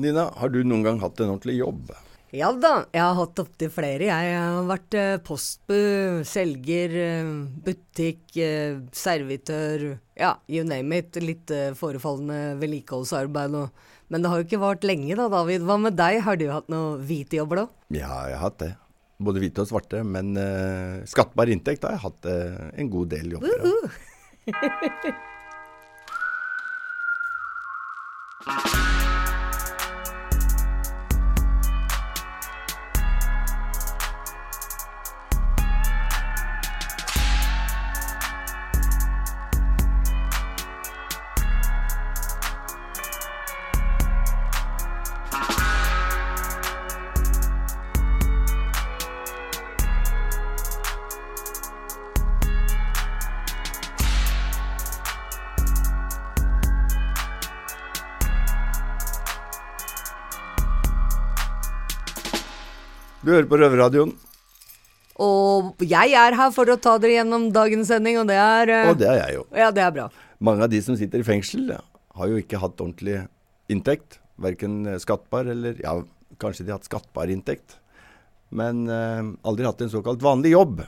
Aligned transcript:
Nina, 0.00 0.28
har 0.40 0.48
du 0.52 0.62
noen 0.64 0.84
gang 0.86 1.00
hatt 1.02 1.20
en 1.20 1.32
ordentlig 1.34 1.58
jobb? 1.60 1.90
Ja 2.30 2.52
da, 2.54 2.84
jeg 2.94 3.02
har 3.02 3.16
hatt 3.18 3.40
opptil 3.42 3.70
flere. 3.74 4.06
Jeg 4.06 4.34
har 4.38 4.62
vært 4.68 4.94
eh, 4.94 5.16
postbu, 5.26 5.78
selger, 6.30 6.92
eh, 7.02 7.30
butikk, 7.66 8.22
eh, 8.38 8.76
servitør. 8.94 9.96
Ja, 10.20 10.36
you 10.46 10.62
name 10.64 10.94
it. 11.02 11.18
Litt 11.24 11.50
forefallende 11.78 12.54
vedlikeholdsarbeid. 12.62 13.54
og- 13.64 13.70
Men 14.10 14.22
det 14.22 14.28
har 14.30 14.38
jo 14.38 14.44
ikke 14.46 14.60
vart 14.62 14.82
lenge 14.86 15.16
da, 15.16 15.28
David. 15.28 15.60
Hva 15.62 15.76
med 15.80 15.96
deg? 15.96 16.20
Har 16.22 16.36
du 16.36 16.46
hatt 16.50 16.68
noe 16.68 16.98
hvite 16.98 17.36
jobber 17.38 17.56
da? 17.56 17.66
Ja, 17.90 18.26
jeg 18.28 18.36
har 18.38 18.50
hatt 18.50 18.58
det. 18.58 18.74
Både 19.20 19.40
hvite 19.42 19.58
og 19.62 19.68
svarte. 19.68 20.04
Men 20.04 20.36
uh, 20.36 21.04
skattbar 21.06 21.46
inntekt 21.50 21.82
har 21.82 21.90
jeg 21.92 22.00
hatt 22.06 22.24
uh, 22.26 22.70
en 22.74 22.90
god 22.90 23.08
del 23.10 23.30
jobber 23.36 23.60
av. 23.60 23.66
Du 63.30 63.36
hører 63.36 63.46
på 63.46 63.58
Røverradioen, 63.60 64.10
Og 65.22 65.82
jeg 65.86 66.14
er 66.18 66.34
her 66.34 66.50
for 66.50 66.66
å 66.72 66.74
ta 66.82 66.96
dere 66.98 67.20
gjennom 67.20 67.44
dagens 67.54 67.86
sending, 67.92 68.16
og 68.18 68.26
det 68.26 68.38
er 68.42 68.72
eh, 68.74 68.88
og 68.90 68.96
det 68.98 69.06
er 69.06 69.18
jeg 69.20 69.36
jo. 69.36 69.44
Ja, 69.54 69.68
det 69.70 69.84
er 69.84 69.92
bra. 69.94 70.06
Mange 70.42 70.64
av 70.66 70.72
de 70.72 70.80
som 70.82 70.96
sitter 70.98 71.22
i 71.22 71.26
fengsel, 71.28 71.68
har 71.70 72.32
jo 72.32 72.40
ikke 72.40 72.58
hatt 72.58 72.80
ordentlig 72.82 73.20
inntekt. 73.70 74.18
Verken 74.42 74.80
skattbar 74.98 75.46
eller 75.52 75.78
Ja, 75.78 75.92
kanskje 76.42 76.64
de 76.64 76.72
har 76.72 76.80
hatt 76.80 76.88
skattbar 76.90 77.30
inntekt. 77.30 77.76
Men 78.50 78.88
eh, 78.90 79.22
aldri 79.46 79.68
hatt 79.68 79.84
en 79.86 79.92
såkalt 79.94 80.26
vanlig 80.26 80.56
jobb. 80.56 80.82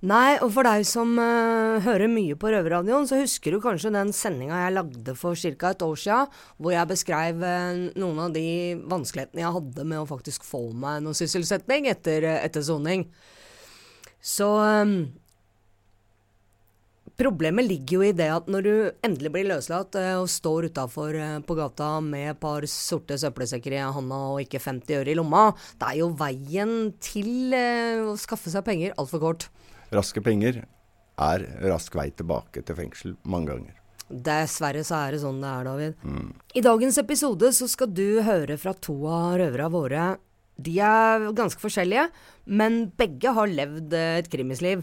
Nei, 0.00 0.38
og 0.40 0.48
for 0.54 0.64
deg 0.64 0.86
som 0.88 1.10
uh, 1.20 1.76
hører 1.84 2.08
mye 2.08 2.36
på 2.40 2.48
Røverradioen, 2.48 3.04
så 3.04 3.18
husker 3.20 3.52
du 3.52 3.58
kanskje 3.60 3.92
den 3.92 4.14
sendinga 4.16 4.62
jeg 4.62 4.72
lagde 4.78 5.14
for 5.18 5.36
ca. 5.36 5.74
et 5.74 5.84
år 5.84 6.00
sia, 6.00 6.20
hvor 6.56 6.72
jeg 6.72 6.88
beskrev 6.88 7.44
uh, 7.44 7.82
noen 8.00 8.22
av 8.24 8.32
de 8.32 8.44
vanskelighetene 8.88 9.44
jeg 9.44 9.56
hadde 9.58 9.84
med 9.92 10.00
å 10.00 10.08
faktisk 10.08 10.48
få 10.48 10.70
meg 10.72 11.04
noe 11.04 11.18
sysselsetting 11.18 11.90
etter, 11.92 12.24
eh, 12.24 12.40
etter 12.48 12.64
soning. 12.64 13.04
Så 14.24 14.48
um, 14.56 15.02
Problemet 17.20 17.66
ligger 17.68 17.98
jo 17.98 18.04
i 18.08 18.16
det 18.16 18.30
at 18.32 18.46
når 18.48 18.64
du 18.64 18.74
endelig 19.04 19.34
blir 19.34 19.50
løslatt 19.50 19.92
og 20.00 20.30
står 20.32 20.70
utafor 20.70 21.18
på 21.44 21.56
gata 21.58 21.90
med 22.00 22.30
et 22.30 22.40
par 22.40 22.64
sorte 22.72 23.18
søppelsekker 23.20 23.76
i 23.76 23.82
handa 23.84 24.24
og 24.30 24.40
ikke 24.46 24.62
50 24.64 25.02
øre 25.02 25.12
i 25.12 25.18
lomma, 25.18 25.50
det 25.76 25.90
er 25.90 25.98
jo 26.00 26.14
veien 26.16 26.94
til 27.04 27.52
å 27.52 28.16
skaffe 28.16 28.48
seg 28.48 28.64
penger 28.64 28.96
altfor 28.96 29.20
kort. 29.26 29.50
Raske 29.94 30.22
penger 30.22 30.62
er 31.20 31.44
rask 31.68 31.94
vei 31.98 32.08
tilbake 32.16 32.62
til 32.64 32.78
fengsel 32.78 33.14
mange 33.28 33.50
ganger. 33.52 33.76
Dessverre 34.10 34.82
så 34.86 35.04
er 35.04 35.14
det 35.14 35.20
sånn 35.22 35.38
det 35.42 35.50
er, 35.50 35.66
David. 35.68 36.00
I 36.58 36.62
dagens 36.66 36.98
episode 36.98 37.52
så 37.54 37.68
skal 37.70 37.92
du 37.94 38.22
høre 38.26 38.56
fra 38.58 38.74
to 38.74 38.96
av 39.06 39.36
røverne 39.38 39.70
våre. 39.70 40.06
De 40.60 40.74
er 40.82 41.28
ganske 41.36 41.62
forskjellige, 41.62 42.08
men 42.50 42.88
begge 42.98 43.32
har 43.36 43.50
levd 43.50 43.94
eh, 43.96 44.18
et 44.20 44.30
krimisliv. 44.32 44.82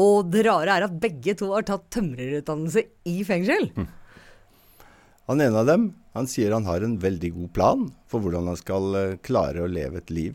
Og 0.00 0.30
det 0.32 0.46
rare 0.48 0.78
er 0.78 0.86
at 0.86 0.96
begge 1.02 1.34
to 1.38 1.50
har 1.52 1.66
tatt 1.68 1.90
tømrerutdannelse 1.92 2.86
i 3.10 3.20
fengsel. 3.26 3.68
Han 5.30 5.44
ene 5.44 5.60
av 5.60 5.68
dem 5.68 5.90
han 6.16 6.26
sier 6.26 6.50
han 6.56 6.66
har 6.66 6.82
en 6.82 6.96
veldig 6.98 7.30
god 7.36 7.50
plan 7.54 7.84
for 8.10 8.22
hvordan 8.24 8.48
han 8.50 8.58
skal 8.58 8.96
eh, 8.98 9.18
klare 9.22 9.62
å 9.62 9.70
leve 9.70 10.00
et 10.00 10.10
liv. 10.10 10.34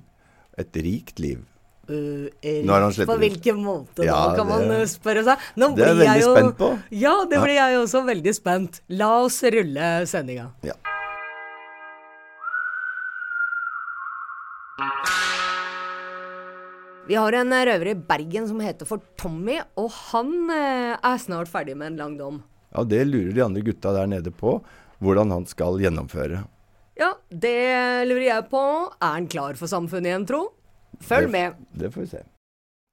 Et 0.61 0.77
rikt 0.85 1.19
liv. 1.19 1.41
Uh, 1.89 2.29
slettet 2.41 3.05
på 3.09 3.17
hvilken 3.21 3.59
måte 3.63 4.05
Ja, 4.07 4.29
da, 4.31 4.35
kan 4.35 4.47
man 4.47 4.61
det- 4.61 4.67
man 4.69 4.87
spørre 4.87 5.23
seg. 5.23 5.37
Nå 5.57 5.75
Det 5.75 5.83
er 5.85 5.93
jeg 5.93 5.97
veldig 6.07 6.21
jo- 6.21 6.35
spent 6.35 6.57
på. 6.57 6.69
Ja, 6.91 7.25
det 7.25 7.37
Ja. 7.37 7.43
blir 7.43 7.55
jeg 7.55 7.77
også 7.83 8.03
veldig 8.05 8.33
spent. 8.35 8.81
La 8.89 9.11
oss 9.23 9.41
rulle 9.43 10.05
sendinga. 10.07 10.51
Ja. 10.63 10.73
Vi 17.07 17.15
har 17.15 17.35
en 17.37 17.53
eh, 17.53 17.65
røver 17.69 17.91
i 17.91 17.95
Bergen 18.09 18.47
som 18.49 18.59
heter 18.65 18.87
for 18.89 19.01
Tommy, 19.19 19.59
og 19.77 19.91
han 20.09 20.31
eh, 20.49 20.95
er 20.97 21.19
snart 21.21 21.51
ferdig 21.51 21.75
med 21.77 21.91
en 21.93 21.99
lang 22.01 22.15
dom. 22.17 22.39
Ja, 22.73 22.83
Det 22.83 23.03
lurer 23.07 23.33
de 23.37 23.43
andre 23.45 23.61
gutta 23.61 23.93
der 23.93 24.09
nede 24.09 24.31
på, 24.33 24.57
hvordan 25.03 25.29
han 25.31 25.45
skal 25.45 25.77
gjennomføre. 25.83 26.41
Ja, 26.97 27.11
det 27.29 28.07
lurer 28.09 28.25
jeg 28.25 28.47
på. 28.49 28.61
Er 29.03 29.13
han 29.19 29.27
klar 29.29 29.53
for 29.59 29.69
samfunnet 29.69 30.09
igjen, 30.09 30.25
tro? 30.31 30.41
Følg 31.01 31.29
med. 31.31 31.59
Det 31.73 31.91
får 31.93 32.01
vi 32.01 32.07
se. 32.07 32.23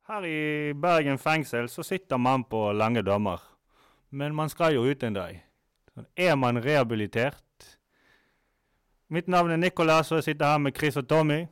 Her 0.09 0.27
i 0.27 0.73
Bergen 0.75 1.19
fengsel 1.19 1.69
så 1.69 1.85
sitter 1.87 2.19
man 2.19 2.45
på 2.45 2.73
lange 2.73 3.03
dommer. 3.03 3.41
Men 4.11 4.35
man 4.35 4.51
skal 4.53 4.75
jo 4.75 4.85
ut 4.85 5.03
en 5.03 5.15
dag. 5.15 5.39
Er 6.17 6.35
man 6.37 6.59
rehabilitert? 6.65 7.43
Mitt 9.13 9.29
navn 9.29 9.51
er 9.51 9.57
Nicolas, 9.57 10.11
og 10.13 10.21
jeg 10.21 10.25
sitter 10.25 10.47
her 10.47 10.59
med 10.59 10.77
Chris 10.77 10.97
og 10.97 11.09
Tommy. 11.09 11.47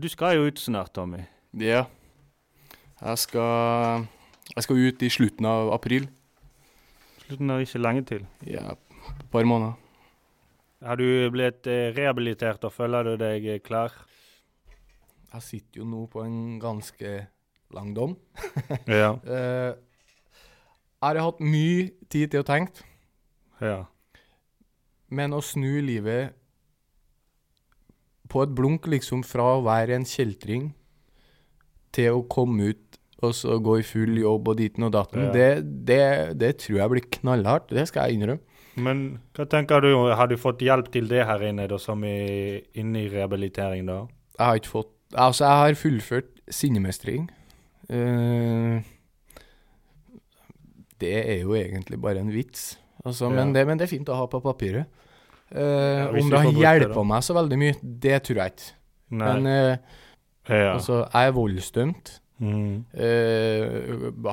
Du 0.00 0.08
skal 0.08 0.36
jo 0.36 0.46
ut 0.48 0.58
snart, 0.58 0.94
Tommy. 0.94 1.20
Ja. 1.52 1.84
Jeg 3.00 3.18
skal, 3.18 4.06
jeg 4.54 4.64
skal 4.64 4.76
ut 4.76 5.02
i 5.02 5.10
slutten 5.12 5.46
av 5.48 5.72
april. 5.72 6.08
Slutten 7.26 7.52
av 7.52 7.60
ikke 7.64 7.80
lenge 7.80 8.04
til. 8.08 8.26
Ja, 8.48 8.72
et 9.12 9.28
par 9.32 9.44
måneder. 9.44 9.76
Har 10.80 10.96
du 10.96 11.04
blitt 11.32 11.68
eh, 11.68 11.92
rehabilitert, 11.92 12.64
og 12.64 12.72
føler 12.72 13.04
du 13.04 13.16
deg 13.20 13.44
eh, 13.44 13.60
klar? 13.60 13.92
Jeg 15.30 15.42
sitter 15.46 15.82
jo 15.82 15.86
nå 15.86 16.04
på 16.10 16.24
en 16.26 16.58
ganske 16.62 17.12
lang 17.74 17.92
dom. 17.94 18.16
Ja. 18.90 19.12
Eh, 19.22 19.72
jeg 21.00 21.16
har 21.16 21.20
hatt 21.24 21.38
mye 21.40 21.86
tid 22.12 22.32
til 22.34 22.42
å 22.42 22.44
tenke, 22.44 22.82
ja. 23.64 23.86
men 25.08 25.32
å 25.32 25.38
snu 25.40 25.78
livet 25.80 26.34
på 28.30 28.42
et 28.44 28.52
blunk, 28.54 28.84
liksom 28.92 29.22
fra 29.24 29.46
å 29.56 29.62
være 29.64 29.96
en 29.96 30.04
kjeltring 30.06 30.68
til 31.96 32.18
å 32.18 32.26
komme 32.30 32.68
ut 32.74 32.98
og 33.24 33.32
så 33.36 33.56
gå 33.60 33.78
i 33.80 33.84
full 33.84 34.20
jobb 34.20 34.52
og 34.52 34.60
ditten 34.60 34.86
og 34.86 34.92
datten, 34.94 35.26
Ja. 35.26 35.32
det, 35.32 35.48
det, 35.88 36.04
det 36.40 36.52
tror 36.62 36.78
jeg 36.82 36.92
blir 36.92 37.08
knallhardt. 37.18 37.72
Det 37.72 37.88
skal 37.88 38.08
jeg 38.08 38.20
innrømme. 38.20 38.44
Men 38.80 39.00
hva 39.36 39.44
tenker 39.50 39.82
du, 39.84 39.90
har 40.16 40.28
du 40.30 40.36
fått 40.40 40.62
hjelp 40.64 40.92
til 40.94 41.08
det 41.10 41.24
her 41.28 41.42
inne, 41.48 41.66
da, 41.68 41.76
som 41.80 42.04
er 42.06 42.60
inne 42.80 43.02
i 43.02 43.10
rehabilitering, 43.12 43.88
da? 43.88 44.02
Jeg 44.38 44.44
har 44.46 44.60
ikke 44.60 44.72
fått 44.76 44.92
Altså, 45.14 45.44
jeg 45.44 45.56
har 45.64 45.74
fullført 45.78 46.30
sinnemestring. 46.50 47.28
Uh, 47.90 48.78
det 51.00 51.14
er 51.18 51.40
jo 51.40 51.54
egentlig 51.58 51.98
bare 52.00 52.20
en 52.20 52.30
vits, 52.32 52.78
altså, 53.04 53.30
men, 53.32 53.54
det, 53.54 53.64
men 53.66 53.78
det 53.80 53.88
er 53.88 53.90
fint 53.90 54.10
å 54.12 54.18
ha 54.18 54.26
på 54.30 54.42
papiret. 54.44 54.86
Uh, 55.50 55.58
ja, 55.58 56.04
om 56.14 56.28
det 56.30 56.42
har 56.44 56.78
hjulpet 56.78 57.08
meg 57.10 57.24
så 57.26 57.34
veldig 57.34 57.58
mye, 57.58 57.78
det 58.04 58.20
tror 58.28 58.42
jeg 58.42 58.54
ikke. 58.54 58.68
Nei. 59.10 59.30
Men 59.32 59.48
uh, 59.50 59.96
ja. 60.52 60.74
altså, 60.76 61.00
jeg 61.06 61.30
er 61.30 61.34
voldsdømt. 61.34 62.12
mm. 62.38 62.76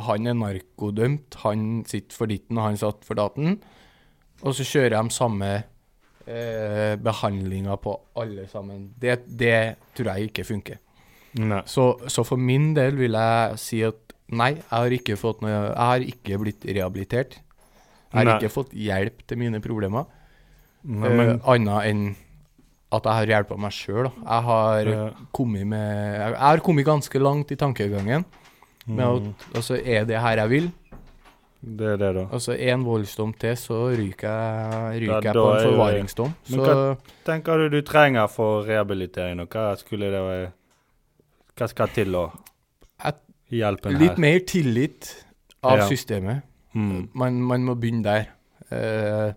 Han 0.06 0.30
er 0.30 0.38
narkodømt, 0.38 1.40
han 1.42 1.66
sitter 1.90 2.20
for 2.20 2.30
ditten, 2.30 2.60
og 2.60 2.70
han 2.70 2.78
satt 2.78 3.08
for 3.08 3.18
daten. 3.18 3.58
Og 4.46 4.54
så 4.54 4.68
kjører 4.68 4.94
de 5.02 5.16
samme 5.16 5.52
eh, 6.28 6.96
behandlinga 7.02 7.78
på 7.82 7.96
alle 8.20 8.48
sammen. 8.52 8.90
Det, 9.00 9.20
det 9.40 9.56
tror 9.98 10.12
jeg 10.16 10.30
ikke 10.32 10.46
funker. 10.48 10.78
Nei. 11.38 11.62
Så, 11.70 11.90
så 12.10 12.24
for 12.26 12.40
min 12.42 12.72
del 12.78 12.96
vil 12.98 13.14
jeg 13.18 13.58
si 13.62 13.82
at 13.86 14.14
nei, 14.34 14.54
jeg 14.58 14.70
har 14.72 14.94
ikke 14.96 15.18
fått 15.20 15.42
noe 15.44 15.52
Jeg 15.52 15.76
har 15.78 16.06
ikke 16.06 16.40
blitt 16.42 16.66
rehabilitert. 16.66 17.38
Jeg 18.08 18.16
har 18.22 18.26
Nei. 18.26 18.38
ikke 18.40 18.54
fått 18.54 18.72
hjelp 18.74 19.26
til 19.28 19.38
mine 19.38 19.60
problemer, 19.64 20.06
Men, 20.88 21.20
eh, 21.20 21.36
annet 21.52 21.90
enn 21.90 22.04
at 22.96 23.04
jeg 23.04 23.18
har 23.20 23.28
hjulpet 23.34 23.60
meg 23.60 23.74
sjøl. 23.76 24.08
Jeg 24.16 24.44
har 24.48 24.88
Ja. 24.88 25.10
kommet 25.36 25.68
med 25.68 26.20
Jeg 26.22 26.38
har 26.40 26.60
kommet 26.64 26.86
ganske 26.88 27.20
langt 27.20 27.52
i 27.52 27.56
tankegangen 27.60 28.24
med 28.88 29.04
mm, 29.04 29.28
at 29.28 29.56
altså, 29.60 29.76
er 29.84 30.06
det 30.08 30.22
her 30.24 30.38
jeg 30.38 30.50
vil? 30.50 30.72
Det 31.62 31.88
er 31.88 31.98
det, 31.98 32.10
da. 32.16 32.26
Altså 32.32 32.54
én 32.54 32.84
voldsdom 32.86 33.32
til, 33.40 33.56
så 33.58 33.90
ryker 33.98 34.30
jeg, 34.30 35.02
ryker 35.02 35.14
Ja, 35.14 35.22
jeg 35.22 35.34
på 35.34 35.46
en 35.58 35.64
forvaringsdom. 35.72 36.34
Men 36.52 36.60
Så 36.60 36.66
hva- 36.66 36.98
tenker 37.26 37.58
du 37.58 37.70
du 37.70 37.82
trenger 37.82 38.28
for 38.30 38.64
rehabilitering, 38.64 39.40
og 39.42 39.50
hva 39.50 39.76
skulle 39.78 40.12
det 40.12 40.22
være 40.22 40.52
Hva 41.58 41.68
skal 41.68 41.88
til 41.88 42.14
å 42.16 42.32
hjelpe 43.02 43.20
hjelpe 43.50 43.92
her? 43.92 44.00
litt 44.00 44.18
mer 44.20 44.40
tillit 44.46 45.26
av 45.64 45.78
Ja. 45.80 45.88
systemet. 45.88 46.44
Mm. 46.76 47.10
Man, 47.14 47.42
man 47.42 47.64
må 47.66 47.76
begynne 47.76 48.04
der. 48.04 48.28
Eh, 48.72 49.34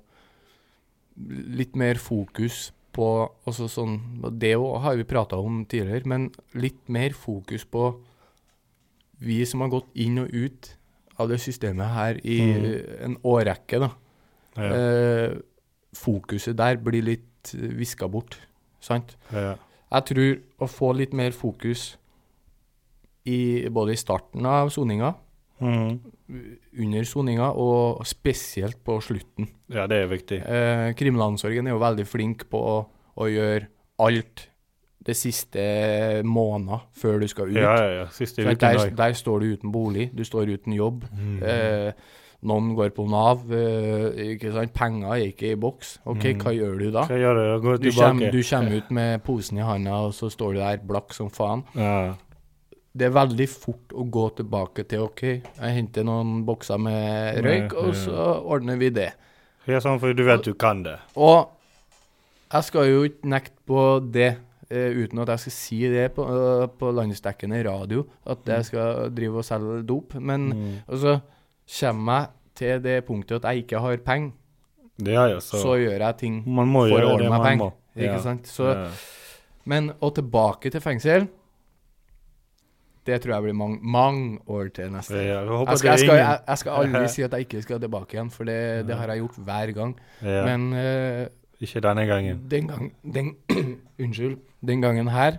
litt 1.56 1.75
mer 1.76 1.94
fokus 1.94 2.72
på 2.93 3.31
også 3.46 3.69
sånn, 3.70 3.99
Det 4.38 4.52
har 4.56 4.96
vi 4.96 5.05
prata 5.05 5.37
om 5.38 5.64
tidligere, 5.64 6.05
men 6.06 6.31
litt 6.55 6.88
mer 6.88 7.11
fokus 7.11 7.64
på 7.64 7.96
vi 9.20 9.44
som 9.46 9.61
har 9.61 9.69
gått 9.69 9.87
inn 9.94 10.19
og 10.19 10.28
ut 10.32 10.76
av 11.20 11.28
det 11.31 11.38
systemet 11.43 11.93
her 11.94 12.20
i 12.25 12.38
Mm. 12.40 12.67
en 13.06 13.17
årrekke. 13.25 13.78
da. 13.81 13.90
Ja. 14.56 14.70
Eh, 14.75 15.37
fokuset 15.94 16.56
der 16.56 16.76
blir 16.81 17.02
litt 17.05 17.52
viska 17.52 18.08
bort, 18.11 18.37
sant? 18.81 19.17
Ja. 19.32 19.56
Jeg 19.93 20.05
tror 20.06 20.40
å 20.61 20.69
få 20.70 20.93
litt 20.96 21.12
mer 21.12 21.31
fokus 21.32 21.96
i, 23.26 23.67
både 23.70 23.93
i 23.94 23.96
starten 24.00 24.46
av 24.46 24.70
soninga, 24.72 25.14
mm. 25.61 26.00
under 26.78 27.05
soninga 27.08 27.50
og 27.58 28.05
spesielt 28.08 28.78
på 28.87 28.99
slutten. 29.02 29.49
ja, 29.69 29.87
det 29.90 30.02
er 30.05 30.06
viktig. 30.11 30.40
Eh, 30.46 30.93
kriminalomsorgen 30.99 31.67
er 31.67 31.75
jo 31.75 31.82
veldig 31.82 32.06
flink 32.06 32.46
på 32.50 32.61
å, 32.61 32.76
å 33.19 33.28
gjøre 33.31 33.67
alt 34.00 34.46
det 35.06 35.17
siste 35.17 35.61
måneden 36.29 36.81
før 36.93 37.20
du 37.23 37.26
skal 37.29 37.49
ut. 37.49 37.56
Ja, 37.56 37.75
ja, 37.75 37.91
ja. 38.02 38.06
Siste 38.12 38.43
uken 38.44 38.58
der, 38.61 38.91
der 38.97 39.12
står 39.17 39.41
du 39.41 39.52
uten 39.56 39.73
bolig, 39.73 40.11
du 40.14 40.25
står 40.25 40.50
uten 40.58 40.73
jobb. 40.76 41.05
Mm. 41.17 41.38
Eh, 41.43 41.93
noen 42.43 42.75
går 42.76 42.91
på 42.97 43.05
Nav. 43.08 43.47
Eh, 43.52 44.35
ikke 44.35 44.52
sant? 44.52 44.73
Penger 44.76 45.14
er 45.17 45.26
ikke 45.31 45.52
i 45.52 45.58
boks. 45.61 45.99
OK, 46.05 46.25
Mm. 46.35 46.41
hva 46.44 46.52
gjør 46.56 46.79
du 46.79 46.91
da? 46.91 47.05
Hva 47.08 47.19
gjør 47.20 47.35
du? 47.41 47.44
Går 47.67 47.79
Du 47.82 47.91
kommer, 47.93 48.31
du 48.31 48.43
kommer 48.43 48.76
ut 48.76 48.91
med 48.91 49.23
posen 49.25 49.58
i 49.58 49.62
handa, 49.62 49.91
og 50.06 50.12
så 50.17 50.31
står 50.31 50.52
du 50.52 50.58
der 50.61 50.76
blakk 50.87 51.12
som 51.17 51.31
faen. 51.31 51.64
Ja. 51.75 52.14
Det 52.96 53.06
er 53.06 53.11
veldig 53.14 53.49
fort 53.49 53.93
å 53.94 54.03
gå 54.11 54.26
tilbake 54.37 54.82
til 54.88 55.05
OK, 55.05 55.23
jeg 55.23 55.75
henter 55.76 56.03
noen 56.05 56.44
bokser 56.44 56.76
med 56.79 57.38
røyk, 57.44 57.73
og 57.79 57.94
så 57.94 58.43
ordner 58.44 58.76
vi 58.76 58.88
det. 58.91 59.12
ja, 59.67 59.79
sånn 59.79 60.00
for 60.00 60.12
du 60.12 60.25
vet 60.25 60.43
du 60.43 60.55
kan 60.55 60.82
det. 60.82 60.96
Og 61.17 61.49
jeg 62.53 62.64
skal 62.64 62.88
jo 62.91 63.05
ikke 63.06 63.29
nekte 63.31 63.55
på 63.69 63.85
det, 64.12 64.32
uten 64.70 65.19
at 65.25 65.28
jeg 65.34 65.40
skal 65.44 65.52
si 65.52 65.81
det 65.90 66.06
på, 66.14 66.22
eh, 66.31 66.67
på 66.78 66.90
landsdekkende 66.94 67.62
radio, 67.67 68.05
at 68.26 68.38
jeg 68.46 68.64
skal 68.70 69.11
drive 69.11 69.37
og 69.43 69.44
selge 69.44 69.82
dop. 69.87 70.14
Men 70.20 70.49
Mm. 70.50 70.76
og 70.88 70.99
så 70.99 71.20
kommer 71.81 72.20
jeg 72.20 72.28
til 72.55 72.82
det 72.82 73.05
punktet 73.06 73.44
at 73.44 73.50
jeg 73.55 73.64
ikke 73.64 73.81
har 73.81 73.96
penger, 73.99 74.32
er 75.06 75.38
så, 75.40 75.56
så, 75.62 75.75
gjør 75.81 75.99
jeg 75.99 76.17
ting 76.19 76.43
Man 76.46 76.69
må 76.69 76.88
for 76.88 77.00
å 77.00 77.14
ordne 77.14 77.31
meg 77.31 77.43
penger. 77.43 77.72
Ikke 77.96 78.12
Ja. 78.12 78.20
sant? 78.20 78.46
Så. 78.46 78.90
Men 79.64 79.93
å 80.00 80.11
tilbake 80.12 80.70
til 80.70 80.81
fengsel, 80.81 81.28
det 83.06 83.22
tror 83.22 83.34
jeg 83.34 83.43
blir 83.43 83.56
mange, 83.56 83.78
mange 83.82 84.38
år 84.46 84.69
til 84.76 84.90
neste. 84.93 85.17
Ja, 85.17 85.40
jeg 85.40 85.69
Jeg 85.69 85.78
skal, 85.78 85.90
jeg, 85.90 85.99
skal, 85.99 86.17
jeg, 86.46 86.58
skal 86.58 86.72
aldri 86.72 87.08
si 87.14 87.22
at 87.22 87.32
jeg 87.32 87.46
ikke 87.49 87.62
skal 87.62 87.81
tilbake 87.81 88.14
igjen, 88.14 88.31
for 88.31 88.44
det, 88.44 88.87
det 88.87 88.96
har 88.96 89.08
jeg 89.08 89.22
gjort 89.22 89.38
hver 89.46 89.72
gang. 89.75 89.94
ja. 90.22 90.44
Men 90.44 90.72
eh, 90.76 91.28
Ikke 91.60 91.80
denne 91.84 92.06
gangen. 92.08 92.38
den 92.50 92.68
gang 92.68 92.92
den, 93.04 93.34
Unnskyld. 94.00 94.38
Den 94.66 94.80
gangen 94.82 95.08
her 95.08 95.38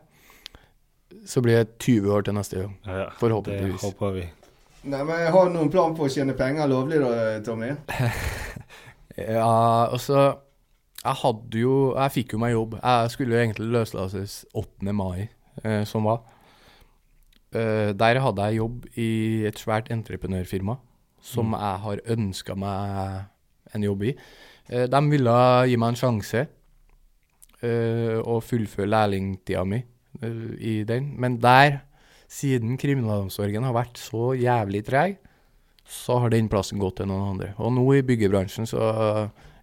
så 1.25 1.41
blir 1.41 1.57
jeg 1.57 1.67
20 1.79 2.11
år 2.13 2.21
til 2.21 2.33
neste 2.33 2.59
gang. 2.61 2.77
Ja, 2.85 2.97
det 3.05 3.13
Forhåpentligvis. 3.19 3.81
håper 3.83 4.11
vi. 4.15 4.27
Nei, 4.83 5.03
men 5.03 5.19
Jeg 5.19 5.31
har 5.31 5.49
noen 5.53 5.69
plan 5.69 5.93
på 5.95 6.05
å 6.07 6.09
tjene 6.09 6.33
penger 6.33 6.67
lovlig 6.71 7.01
da, 7.03 7.39
Tommy. 7.45 7.71
Ja, 9.17 9.89
altså 9.91 10.37
Jeg 11.03 11.15
hadde 11.19 11.59
jo 11.59 11.73
Jeg 11.97 12.11
fikk 12.15 12.33
jo 12.33 12.39
meg 12.41 12.53
jobb. 12.53 12.77
Jeg 12.81 13.11
skulle 13.11 13.35
jo 13.35 13.41
egentlig 13.41 13.67
løslates 13.73 14.45
8. 14.55 14.93
mai, 14.95 15.27
eh, 15.65 15.83
som 15.85 16.03
var. 16.07 16.21
Eh, 17.53 17.91
der 17.97 18.19
hadde 18.23 18.45
jeg 18.47 18.61
jobb 18.61 18.85
i 18.95 19.09
et 19.49 19.59
svært 19.59 19.91
entreprenørfirma 19.91 20.77
som 21.21 21.51
Mm. 21.51 21.59
jeg 21.59 21.79
har 21.83 21.97
ønska 22.15 22.55
meg 22.55 23.25
en 23.75 23.83
jobb 23.83 24.03
i. 24.03 24.15
Eh, 24.71 24.87
de 24.87 25.01
ville 25.11 25.35
gi 25.67 25.77
meg 25.77 25.89
en 25.93 25.99
sjanse 25.99 26.45
eh, 27.61 28.17
og 28.21 28.43
fullføre 28.47 28.87
lærlingtida 28.89 29.63
mi 29.67 29.81
eh, 30.21 30.53
i 30.59 30.75
den. 30.87 31.11
Men 31.21 31.37
der, 31.43 31.81
siden 32.31 32.77
kriminalomsorgen 32.79 33.65
har 33.67 33.75
vært 33.75 33.99
så 33.99 34.31
jævlig 34.39 34.85
treg, 34.87 35.17
så 35.91 36.21
har 36.23 36.31
den 36.31 36.47
plassen 36.51 36.79
gått 36.79 37.01
til 37.01 37.09
noen 37.11 37.33
andre. 37.33 37.49
Og 37.59 37.73
nå 37.75 37.83
i 37.97 38.03
byggebransjen 38.07 38.67
så 38.69 38.85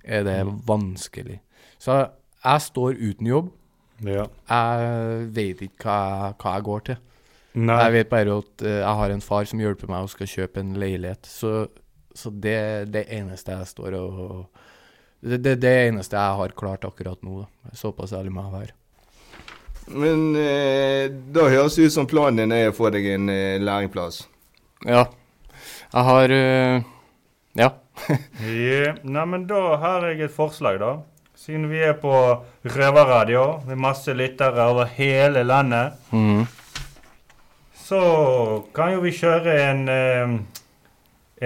er 0.05 0.25
det 0.26 0.44
Mm. 0.44 0.58
vanskelig. 0.66 1.38
Så 1.81 2.10
jeg 2.44 2.60
står 2.60 2.99
uten 3.00 3.26
jobb. 3.26 3.49
Ja. 4.05 4.26
Jeg 4.50 5.32
vet 5.34 5.62
ikke 5.62 5.84
hva, 5.88 6.34
hva 6.38 6.55
jeg 6.56 6.64
går 6.64 6.81
til. 6.84 6.96
Nei. 7.55 7.78
Jeg 7.82 7.93
vet 7.93 8.08
bare 8.10 8.37
at 8.38 8.62
jeg 8.62 8.84
har 9.00 9.10
en 9.10 9.20
far 9.25 9.44
som 9.44 9.58
hjelper 9.58 9.88
meg 9.88 10.02
og 10.05 10.10
skal 10.12 10.26
kjøpe 10.26 10.60
en 10.60 10.75
leilighet. 10.78 11.26
Så, 11.26 11.69
så 12.14 12.31
det 12.31 12.93
det 12.93 13.06
eneste 13.10 13.50
jeg 13.56 13.66
står 13.66 13.96
og 13.99 14.46
det, 15.20 15.38
det, 15.43 15.55
det 15.61 15.73
eneste 15.88 16.17
jeg 16.17 16.37
har 16.41 16.53
klart 16.59 16.85
akkurat 16.85 17.19
nå. 17.26 17.43
da. 17.44 17.75
Såpass 17.76 18.12
ærlig 18.15 18.31
må 18.32 18.44
jeg 18.47 18.53
være. 18.61 18.75
Men 19.88 20.37
eh, 20.37 21.09
da 21.32 21.47
høres 21.49 21.75
det 21.79 21.88
ut 21.88 21.94
som 21.94 22.06
planen 22.06 22.37
din 22.43 22.53
er 22.53 22.69
å 22.70 22.76
få 22.76 22.91
deg 22.93 23.06
en 23.15 23.29
eh, 23.32 23.56
læringsplass? 23.62 24.26
Ja. 24.87 25.06
Jeg 25.88 26.05
har 26.11 26.31
uh, 26.31 26.82
Ja. 27.59 27.70
Ja, 28.44 28.93
Nei, 29.03 29.25
men 29.26 29.47
da 29.49 29.62
har 29.82 30.05
jeg 30.11 30.20
et 30.29 30.35
forslag, 30.37 30.76
da. 30.82 30.91
Siden 31.38 31.65
vi 31.70 31.81
er 31.82 31.97
på 31.99 32.12
røverradio 32.69 33.62
med 33.67 33.79
masse 33.81 34.12
lyttere 34.15 34.69
over 34.70 34.87
hele 34.99 35.43
landet, 35.47 35.97
Mhm. 36.12 36.44
så 37.88 38.00
kan 38.76 38.93
jo 38.93 39.00
vi 39.00 39.11
kjøre 39.17 39.55
en, 39.70 39.82
eh, 39.88 40.38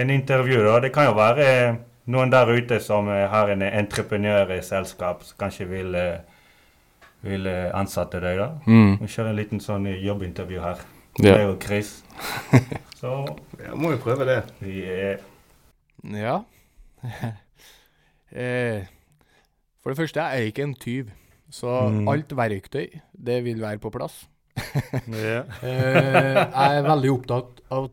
en 0.01 0.09
intervju, 0.09 0.59
da. 0.65 0.79
Det 0.83 0.91
kan 0.93 1.05
jo 1.07 1.13
være 1.15 1.77
noen 2.07 2.31
der 2.31 2.49
ute 2.51 2.79
som 2.83 3.07
eh, 3.09 3.27
har 3.31 3.49
en 3.53 3.61
entreprenørselskap 3.61 5.23
som 5.23 5.37
kanskje 5.39 5.67
vil, 5.69 5.95
eh, 5.95 6.19
vil 7.23 7.47
eh, 7.47 7.69
ansette 7.75 8.19
deg, 8.23 8.37
da. 8.41 8.49
Mm. 8.67 8.97
Vi 9.01 9.07
kjører 9.07 9.29
en 9.29 9.39
liten 9.39 9.59
sånn 9.63 9.85
jobbintervju 10.03 10.59
her. 10.61 10.81
Ja. 11.19 11.23
Det 11.23 11.33
er 11.37 11.43
jo 11.47 11.57
Chris. 11.61 12.03
Så 12.99 13.13
Ja, 13.63 13.75
må 13.75 13.91
jo 13.91 13.97
prøve 14.01 14.25
det. 14.25 14.43
vi 14.59 14.81
er 14.89 15.19
Ja. 16.03 16.39
eh, 18.31 18.85
for 19.83 19.91
det 19.91 19.97
første, 19.99 20.19
jeg 20.23 20.41
er 20.41 20.51
ikke 20.51 20.63
en 20.63 20.75
tyv. 20.75 21.11
Så 21.53 21.69
Mm. 21.89 22.07
alt 22.09 22.31
verktøy, 22.35 22.87
det 23.13 23.43
vil 23.43 23.59
være 23.61 23.77
på 23.79 23.91
plass. 23.91 24.25
Eh, 25.13 25.43
jeg 25.63 26.77
er 26.77 26.81
veldig 26.85 27.11
opptatt 27.13 27.61
av, 27.71 27.89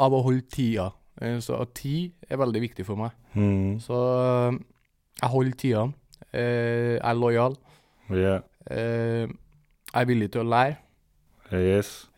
av 0.00 0.12
å 0.16 0.22
holde 0.24 0.42
tida. 0.52 0.90
Eh, 1.20 1.38
så 1.44 1.58
tid 1.76 2.12
er 2.28 2.40
veldig 2.40 2.62
viktig 2.66 2.86
for 2.88 3.00
meg. 3.00 3.16
Mm. 3.34 3.78
Så 3.84 3.96
eh, 3.96 4.60
jeg 5.20 5.32
holder 5.34 5.58
tidene. 5.60 5.92
Eh, 6.32 6.96
jeg 6.96 7.00
er 7.04 7.18
lojal. 7.18 7.56
Ja. 8.10 8.36
Eh, 8.70 9.26
jeg 9.90 10.02
er 10.02 10.08
villig 10.08 10.30
til 10.32 10.44
å 10.44 10.50
lære. 10.50 10.78
Yes. 11.50 12.08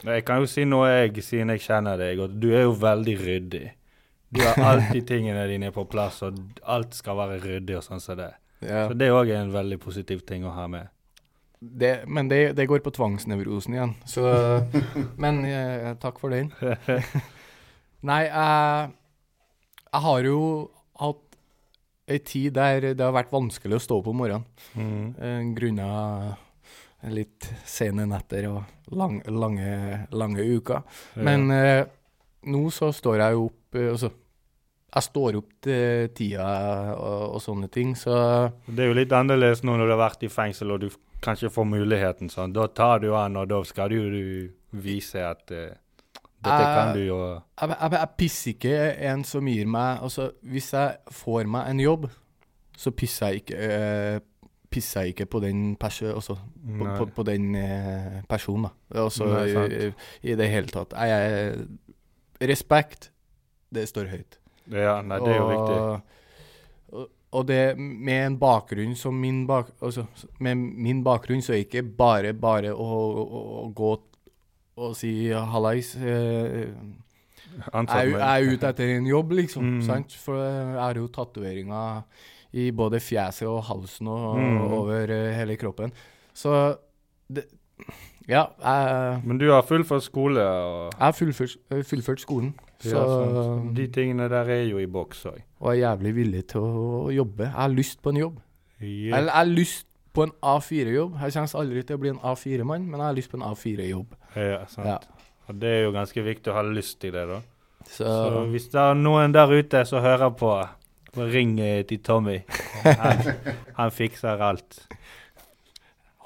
Jeg 0.00 0.24
kan 0.24 0.40
jo 0.40 0.48
si 0.48 0.64
noe, 0.64 0.88
jeg, 0.88 1.24
siden 1.24 1.52
jeg 1.52 1.64
kjenner 1.66 2.00
deg, 2.00 2.22
og 2.24 2.38
du 2.40 2.48
er 2.54 2.64
jo 2.64 2.72
veldig 2.80 3.16
ryddig. 3.20 3.66
Du 4.30 4.40
har 4.40 4.56
alltid 4.70 5.04
tingene 5.10 5.42
dine 5.50 5.72
på 5.74 5.84
plass, 5.90 6.22
og 6.24 6.38
alt 6.64 6.96
skal 6.96 7.18
være 7.18 7.40
ryddig 7.44 7.76
og 7.76 7.84
sånn 7.84 8.00
som 8.00 8.16
det. 8.20 8.30
Yeah. 8.62 8.88
Så 8.88 8.96
det 8.96 9.10
òg 9.12 9.32
er 9.32 9.42
en 9.42 9.52
veldig 9.52 9.80
positiv 9.82 10.24
ting 10.28 10.44
å 10.46 10.54
ha 10.54 10.66
med. 10.72 10.88
Det, 11.60 12.04
men 12.08 12.28
det, 12.30 12.54
det 12.56 12.66
går 12.70 12.80
på 12.84 12.92
tvangsnevrosen 12.96 13.76
igjen, 13.76 13.94
så 14.08 14.24
Men 15.22 15.42
eh, 15.44 15.92
takk 16.00 16.20
for 16.22 16.32
den. 16.32 16.48
Nei, 18.08 18.22
jeg, 18.24 18.92
jeg 19.90 20.04
har 20.06 20.28
jo 20.30 20.38
hatt 21.00 21.26
ei 22.10 22.20
tid 22.26 22.54
der 22.56 22.92
det 22.96 23.04
har 23.04 23.14
vært 23.14 23.32
vanskelig 23.32 23.76
å 23.76 23.82
stå 23.84 23.98
opp 24.00 24.08
om 24.10 24.22
morgenen. 24.22 24.46
Mm. 24.74 25.04
Eh, 25.20 25.42
Grunna 25.58 25.90
litt 27.08 27.46
sene 27.68 28.04
netter 28.08 28.48
og 28.50 28.96
lang, 28.96 29.20
lange, 29.28 30.06
lange 30.12 30.44
uker. 30.44 30.82
Men 31.20 31.46
eh, 31.54 31.84
nå 32.50 32.64
så 32.74 32.90
står 32.92 33.22
jeg 33.22 33.36
jo 33.36 33.46
opp 33.50 33.78
eh, 33.78 33.92
Altså, 33.92 34.10
jeg 34.90 35.06
står 35.06 35.36
opp 35.38 35.52
til 35.62 36.08
tida 36.18 36.48
og, 36.96 37.36
og 37.36 37.42
sånne 37.44 37.68
ting, 37.70 37.92
så 37.94 38.50
Det 38.66 38.82
er 38.82 38.90
jo 38.90 38.96
litt 38.98 39.12
annerledes 39.14 39.62
nå 39.62 39.76
når 39.78 39.86
du 39.86 39.94
har 39.94 40.02
vært 40.02 40.24
i 40.26 40.32
fengsel 40.32 40.74
og 40.74 40.82
du 40.82 40.88
kanskje 41.24 41.52
får 41.52 41.68
muligheten 41.68 42.32
sånn. 42.32 42.54
Da 42.56 42.66
tar 42.72 43.02
du 43.04 43.10
an, 43.16 43.38
og 43.40 43.48
da 43.50 43.60
skal 43.68 43.92
du, 43.92 44.00
du 44.12 44.80
vise 44.82 45.22
at 45.24 45.52
uh, 45.52 45.70
dette 46.40 46.64
kan 46.64 46.94
du 46.96 47.02
jo 47.02 47.18
jeg, 47.20 47.68
jeg, 47.68 47.92
jeg 47.92 48.10
pisser 48.16 48.54
ikke 48.54 48.76
en 49.10 49.24
som 49.28 49.48
gir 49.50 49.66
meg 49.68 50.00
Altså, 50.06 50.30
hvis 50.40 50.70
jeg 50.72 51.12
får 51.12 51.50
meg 51.52 51.68
en 51.68 51.82
jobb, 51.82 52.06
så 52.80 52.92
pisser 52.96 53.34
jeg 53.34 53.42
ikke 53.42 53.58
uh, 53.68 54.26
Pisser 54.70 55.04
jeg 55.04 55.16
ikke 55.16 55.26
på 55.26 55.40
den 55.42 55.74
perso 55.76 56.12
også, 56.14 56.36
på, 56.78 56.86
på, 56.86 57.04
på 57.16 57.22
den 57.26 57.56
eh, 57.58 58.20
personen, 58.30 58.68
da. 58.68 59.00
Altså 59.02 59.26
Nei, 59.26 59.64
i, 59.66 59.88
i 60.30 60.36
det 60.38 60.46
hele 60.46 60.70
tatt. 60.70 60.94
Jeg, 60.94 61.24
jeg, 62.38 62.52
respekt, 62.52 63.08
det 63.74 63.88
står 63.90 64.12
høyt. 64.12 64.38
Ja, 64.70 65.00
nei, 65.02 65.18
det 65.24 65.32
er 65.32 65.40
jo 65.40 65.48
viktig. 65.50 65.80
Og, 67.32 67.44
det 67.46 67.78
med 67.78 68.26
en 68.26 68.38
bakgrunn 68.40 68.96
som 68.98 69.14
min 69.14 69.44
bak... 69.46 69.68
Altså, 69.82 70.04
med 70.42 70.56
min 70.58 71.04
bakgrunn 71.06 71.42
så 71.42 71.52
er 71.52 71.60
det 71.60 71.66
ikke 71.68 71.84
bare 71.98 72.32
bare 72.34 72.72
å, 72.74 72.86
å, 73.22 73.26
å 73.64 73.68
gå 73.76 73.92
og 74.80 74.96
si 74.96 75.12
hallais. 75.30 75.92
Eh, 76.00 76.72
jeg, 77.60 78.10
jeg 78.10 78.18
er 78.24 78.50
ute 78.54 78.68
etter 78.72 78.92
en 78.96 79.06
jobb, 79.06 79.32
liksom. 79.38 79.66
Mm. 79.76 79.80
Sant? 79.86 80.14
For 80.24 80.40
jeg 80.40 80.78
har 80.80 80.98
jo 80.98 81.06
tatoveringer 81.12 82.02
i 82.58 82.70
både 82.74 82.98
fjeset 83.02 83.46
og 83.46 83.62
halsen 83.68 84.08
og 84.10 84.38
Mm. 84.40 84.60
over 84.80 85.10
eh, 85.14 85.34
hele 85.36 85.56
kroppen. 85.56 85.92
Så 86.34 86.76
det, 87.30 87.44
Ja, 88.28 88.44
jeg, 88.62 89.22
Men 89.24 89.38
du 89.38 89.50
har 89.50 89.62
fullført 89.66 90.02
skole, 90.02 90.42
og 90.42 90.92
jeg 90.92 91.04
har 91.04 91.12
fullført, 91.12 91.56
eh, 91.70 91.82
fullført 91.82 92.20
skolen. 92.20 92.54
Så, 92.80 92.96
ja, 92.96 93.42
de 93.76 93.86
tingene 93.92 94.28
der 94.32 94.48
er 94.48 94.62
jo 94.70 94.78
i 94.80 94.86
boks 94.88 95.26
òg. 95.28 95.40
og 95.60 95.70
er 95.74 95.78
jævlig 95.82 96.14
villig 96.16 96.46
til 96.48 96.64
å 96.64 97.10
jobbe. 97.12 97.44
Jeg 97.44 97.52
har 97.58 97.68
lyst 97.74 98.00
på 98.02 98.12
en 98.14 98.16
jobb. 98.22 98.38
Jeg, 98.80 99.10
jeg 99.10 99.30
har 99.34 99.44
lyst 99.48 99.86
på 100.16 100.24
en 100.24 100.32
A4-jobb. 100.42 101.18
Jeg 101.20 101.32
kommer 101.36 101.60
aldri 101.60 101.82
til 101.86 101.98
å 101.98 102.00
bli 102.00 102.12
en 102.14 102.22
A4-mann, 102.24 102.86
men 102.88 103.00
jeg 103.00 103.06
har 103.06 103.18
lyst 103.18 103.30
på 103.30 103.36
en 103.36 103.44
A4-jobb. 103.50 104.14
Ja, 104.36 104.62
sant. 104.72 104.88
Ja. 104.88 104.98
Og 105.50 105.60
det 105.60 105.68
er 105.76 105.82
jo 105.84 105.92
ganske 105.92 106.24
viktig 106.24 106.52
å 106.52 106.56
ha 106.56 106.62
lyst 106.66 107.00
til 107.02 107.12
det, 107.12 107.26
da. 107.28 107.40
Så, 107.84 108.04
Så 108.06 108.44
hvis 108.52 108.68
det 108.72 108.80
er 108.80 108.94
noen 108.94 109.32
der 109.34 109.50
ute 109.52 109.84
som 109.88 110.02
hører 110.04 110.30
på, 110.38 110.50
ring 111.16 111.58
eh, 111.60 111.82
til 111.84 112.00
Tommy. 112.06 112.38
Han, 112.84 113.22
han 113.76 113.90
fikser 113.90 114.40
alt. 114.40 114.86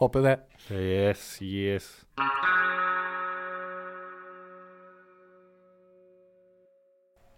håper 0.01 0.21
det. 0.23 0.39
Yes, 0.71 1.39
yes. 1.43 1.91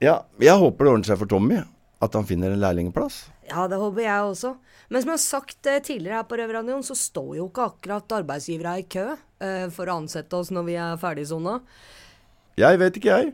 Ja, 0.04 0.20
jeg 0.42 0.60
håper 0.60 0.84
det 0.84 0.92
ordner 0.92 1.08
seg 1.08 1.18
for 1.22 1.30
Tommy. 1.30 1.62
At 2.04 2.12
han 2.12 2.26
finner 2.28 2.52
en 2.52 2.60
lærlingplass. 2.60 3.22
Ja, 3.48 3.64
det 3.70 3.78
håper 3.80 4.04
jeg 4.04 4.28
også. 4.28 4.52
Men 4.92 5.02
som 5.02 5.10
jeg 5.10 5.16
har 5.16 5.22
sagt 5.24 5.68
eh, 5.70 5.80
tidligere 5.80 6.20
her 6.20 6.26
på 6.28 6.36
Røverradioen, 6.36 6.84
så 6.84 6.96
står 6.98 7.38
jo 7.38 7.46
ikke 7.48 7.70
akkurat 7.70 8.16
arbeidsgivere 8.18 8.74
i 8.82 8.84
kø 8.92 9.06
eh, 9.14 9.66
for 9.72 9.88
å 9.88 9.96
ansette 10.02 10.36
oss 10.36 10.52
når 10.52 10.66
vi 10.68 10.76
er 10.76 11.00
ferdigsona. 11.00 11.56
Jeg 12.60 12.82
vet 12.82 13.00
ikke, 13.00 13.16
jeg. 13.16 13.32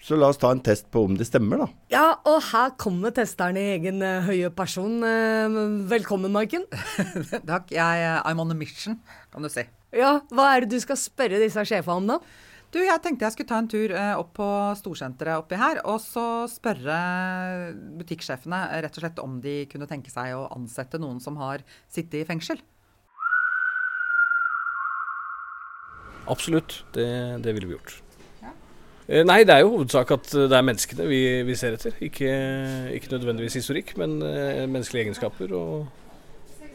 Så 0.00 0.16
la 0.16 0.30
oss 0.30 0.38
ta 0.40 0.54
en 0.54 0.62
test 0.64 0.86
på 0.94 1.02
om 1.04 1.16
det 1.18 1.26
stemmer, 1.28 1.64
da. 1.64 1.68
Ja, 1.92 2.06
og 2.30 2.40
her 2.48 2.72
kommer 2.80 3.12
testeren 3.14 3.58
i 3.58 3.66
egen 3.74 3.98
uh, 4.04 4.22
høye 4.28 4.48
person. 4.54 5.00
Uh, 5.02 5.84
velkommen, 5.90 6.30
Maiken. 6.32 6.68
Takk. 7.50 7.72
Jeg, 7.74 8.04
uh, 8.06 8.22
I'm 8.22 8.38
on 8.40 8.54
a 8.54 8.56
mission, 8.56 9.00
kan 9.34 9.42
du 9.42 9.50
si. 9.52 9.66
Ja, 9.96 10.20
hva 10.30 10.52
er 10.54 10.64
det 10.64 10.76
du 10.76 10.84
skal 10.84 11.00
spørre 11.00 11.40
disse 11.42 11.64
sjefene 11.66 11.98
om, 11.98 12.12
da? 12.14 12.46
Du, 12.68 12.76
jeg 12.84 13.00
tenkte 13.00 13.24
jeg 13.24 13.32
skulle 13.32 13.48
ta 13.48 13.58
en 13.62 13.68
tur 13.70 13.92
eh, 13.96 14.14
opp 14.20 14.34
på 14.36 14.46
storsenteret 14.76 15.40
oppi 15.40 15.56
her, 15.56 15.78
og 15.88 16.02
så 16.04 16.44
spørre 16.52 16.96
butikksjefene 17.96 18.58
eh, 18.66 18.82
rett 18.84 18.98
og 18.98 19.04
slett 19.04 19.22
om 19.22 19.38
de 19.40 19.62
kunne 19.72 19.88
tenke 19.88 20.12
seg 20.12 20.34
å 20.36 20.50
ansette 20.52 21.00
noen 21.00 21.16
som 21.24 21.38
har 21.40 21.64
sittet 21.88 22.20
i 22.20 22.26
fengsel. 22.28 22.60
Absolutt, 26.28 26.82
det, 26.92 27.08
det 27.40 27.54
ville 27.56 27.70
vi 27.70 27.76
gjort. 27.78 27.94
Ja. 28.42 28.52
Nei, 29.24 29.38
det 29.48 29.54
er 29.54 29.64
jo 29.64 29.72
hovedsak 29.78 30.12
at 30.18 30.28
eh, 30.36 30.44
det 30.52 30.58
er 30.58 30.66
menneskene 30.68 31.08
vi, 31.08 31.22
vi 31.48 31.56
ser 31.56 31.78
etter. 31.78 31.96
Ikke, 32.04 32.28
ikke 32.98 33.14
nødvendigvis 33.14 33.62
historikk, 33.62 33.94
men 33.96 34.20
eh, 34.20 34.66
menneskelige 34.68 35.06
egenskaper 35.06 35.56
og 35.56 35.88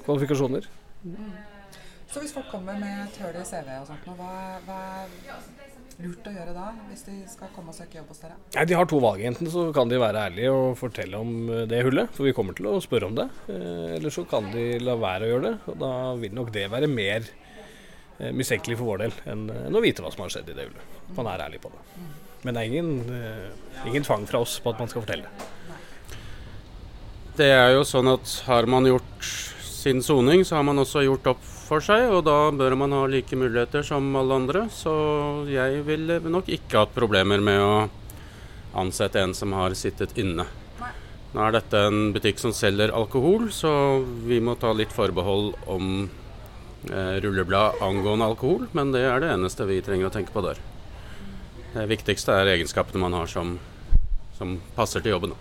kvalifikasjoner. 0.07 0.65
Så 2.09 2.21
hvis 2.21 2.33
folk 2.33 2.49
kommer 2.49 2.81
med 2.81 3.05
et 3.05 3.21
hull 3.21 3.37
i 3.37 3.45
CV 3.45 3.69
og 3.77 3.85
sånt, 3.91 4.09
hva, 4.17 4.33
hva 4.65 4.81
lurt 6.01 6.25
å 6.27 6.33
gjøre 6.33 6.53
da, 6.55 6.69
hvis 6.89 7.03
de 7.07 7.15
skal 7.29 7.51
komme 7.55 7.73
og 7.73 7.77
søke 7.77 7.99
jobb 7.99 8.09
hos 8.13 8.21
dere? 8.23 8.37
Nei, 8.55 8.65
De 8.69 8.77
har 8.77 8.87
to 8.89 8.99
valg. 9.03 9.21
Enten 9.29 9.49
så 9.53 9.67
kan 9.75 9.91
de 9.91 9.99
være 10.01 10.23
ærlige 10.29 10.51
og 10.55 10.77
fortelle 10.79 11.19
om 11.19 11.33
eh, 11.49 11.63
det 11.69 11.83
hullet, 11.85 12.11
for 12.15 12.27
vi 12.27 12.33
kommer 12.35 12.57
til 12.57 12.69
å 12.71 12.79
spørre 12.83 13.09
om 13.11 13.17
det. 13.19 13.27
Eh, 13.53 13.95
Eller 13.99 14.13
så 14.13 14.25
kan 14.29 14.49
de 14.53 14.65
la 14.83 14.97
være 14.99 15.27
å 15.27 15.31
gjøre 15.33 15.45
det, 15.49 15.55
og 15.71 15.79
da 15.83 15.93
vil 16.21 16.35
nok 16.39 16.51
det 16.55 16.65
være 16.73 16.89
mer 16.91 17.29
eh, 18.19 18.31
mistenkelig 18.33 18.79
for 18.79 18.93
vår 18.93 19.05
del 19.05 19.17
enn 19.35 19.47
å 19.77 19.83
vite 19.83 20.05
hva 20.05 20.11
som 20.13 20.25
har 20.25 20.33
skjedd 20.33 20.51
i 20.53 20.57
det 20.57 20.67
hullet. 20.69 20.99
Man 21.17 21.29
er 21.31 21.45
ærlig 21.47 21.61
på 21.63 21.73
det. 21.73 21.81
Men 22.43 22.57
det 22.57 22.61
er 22.63 22.73
ingen, 22.73 22.89
ingen 23.87 24.03
tvang 24.03 24.25
fra 24.27 24.41
oss 24.43 24.57
på 24.59 24.73
at 24.73 24.81
man 24.81 24.89
skal 24.91 25.05
fortelle 25.05 25.29
det. 25.29 25.51
Det 27.39 27.47
er 27.49 27.69
jo 27.77 27.85
sånn 27.87 28.09
at 28.11 28.33
har 28.49 28.67
man 28.69 28.85
gjort 28.85 29.29
sin 29.63 30.03
soning, 30.03 30.43
så 30.45 30.59
har 30.59 30.65
man 30.67 30.81
også 30.83 31.05
gjort 31.05 31.31
opp 31.31 31.52
for 31.63 31.83
seg, 31.83 32.09
og 32.11 32.25
da 32.27 32.37
bør 32.55 32.75
man 32.79 32.93
ha 32.95 33.03
like 33.09 33.37
muligheter 33.39 33.85
som 33.87 34.11
alle 34.19 34.39
andre. 34.41 34.65
Så 34.73 34.93
jeg 35.51 35.83
ville 35.87 36.19
nok 36.23 36.51
ikke 36.51 36.83
hatt 36.83 36.95
problemer 36.95 37.43
med 37.43 37.61
å 37.63 37.75
ansette 38.79 39.21
en 39.21 39.35
som 39.37 39.53
har 39.57 39.75
sittet 39.77 40.17
inne. 40.19 40.45
Nå 41.33 41.41
er 41.41 41.55
dette 41.55 41.79
en 41.87 42.11
butikk 42.13 42.41
som 42.41 42.53
selger 42.53 42.93
alkohol, 42.93 43.47
så 43.53 44.03
vi 44.27 44.37
må 44.43 44.53
ta 44.61 44.69
litt 44.77 44.93
forbehold 44.93 45.55
om 45.71 45.87
eh, 46.91 47.15
rulleblad 47.25 47.81
angående 47.81 48.27
alkohol, 48.29 48.67
men 48.77 48.93
det 48.93 49.01
er 49.09 49.23
det 49.23 49.31
eneste 49.33 49.65
vi 49.65 49.81
trenger 49.81 50.11
å 50.11 50.13
tenke 50.13 50.35
på 50.35 50.45
der. 50.45 50.61
Det 51.73 51.87
viktigste 51.89 52.35
er 52.37 52.51
egenskapene 52.53 53.01
man 53.01 53.17
har 53.17 53.31
som, 53.31 53.55
som 54.37 54.59
passer 54.77 55.01
til 55.01 55.15
jobben. 55.15 55.33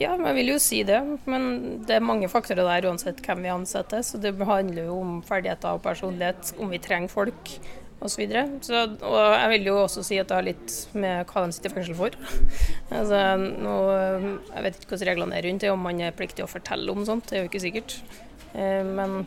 Ja, 0.00 0.14
jeg 0.16 0.36
vil 0.38 0.54
jo 0.54 0.56
si 0.62 0.80
det. 0.88 0.98
Men 1.28 1.82
det 1.84 1.98
er 1.98 2.04
mange 2.04 2.30
faktorer 2.32 2.64
der 2.64 2.88
uansett 2.88 3.20
hvem 3.24 3.44
vi 3.44 3.52
ansetter. 3.52 4.00
Så 4.06 4.20
det 4.22 4.32
handler 4.38 4.88
jo 4.88 4.96
om 5.02 5.20
ferdigheter 5.26 5.76
og 5.76 5.84
personlighet, 5.84 6.54
om 6.58 6.72
vi 6.72 6.80
trenger 6.80 7.12
folk 7.12 7.52
osv. 8.00 8.08
Så, 8.08 8.16
videre. 8.16 8.46
så 8.64 8.86
Og 9.04 9.18
jeg 9.20 9.50
vil 9.52 9.66
jo 9.68 9.74
også 9.82 10.02
si 10.06 10.16
at 10.16 10.30
det 10.30 10.38
har 10.38 10.46
litt 10.46 10.76
med 10.96 11.28
hva 11.28 11.44
de 11.44 11.52
sitter 11.52 11.68
i 11.68 11.76
fengsel 11.76 11.98
for. 11.98 12.16
altså, 12.98 13.20
nå, 13.36 13.74
jeg 14.54 14.64
vet 14.64 14.78
ikke 14.80 14.94
hvordan 14.94 15.10
reglene 15.10 15.36
er 15.36 15.48
rundt 15.48 15.66
det, 15.66 15.74
om 15.74 15.84
man 15.84 16.00
er 16.00 16.16
pliktig 16.16 16.46
å 16.46 16.50
fortelle 16.50 16.94
om 16.94 17.04
sånt. 17.04 17.28
Det 17.28 17.36
er 17.36 17.44
jo 17.44 17.50
ikke 17.50 17.64
sikkert. 17.66 17.98
Eh, 18.54 18.80
men 18.86 19.26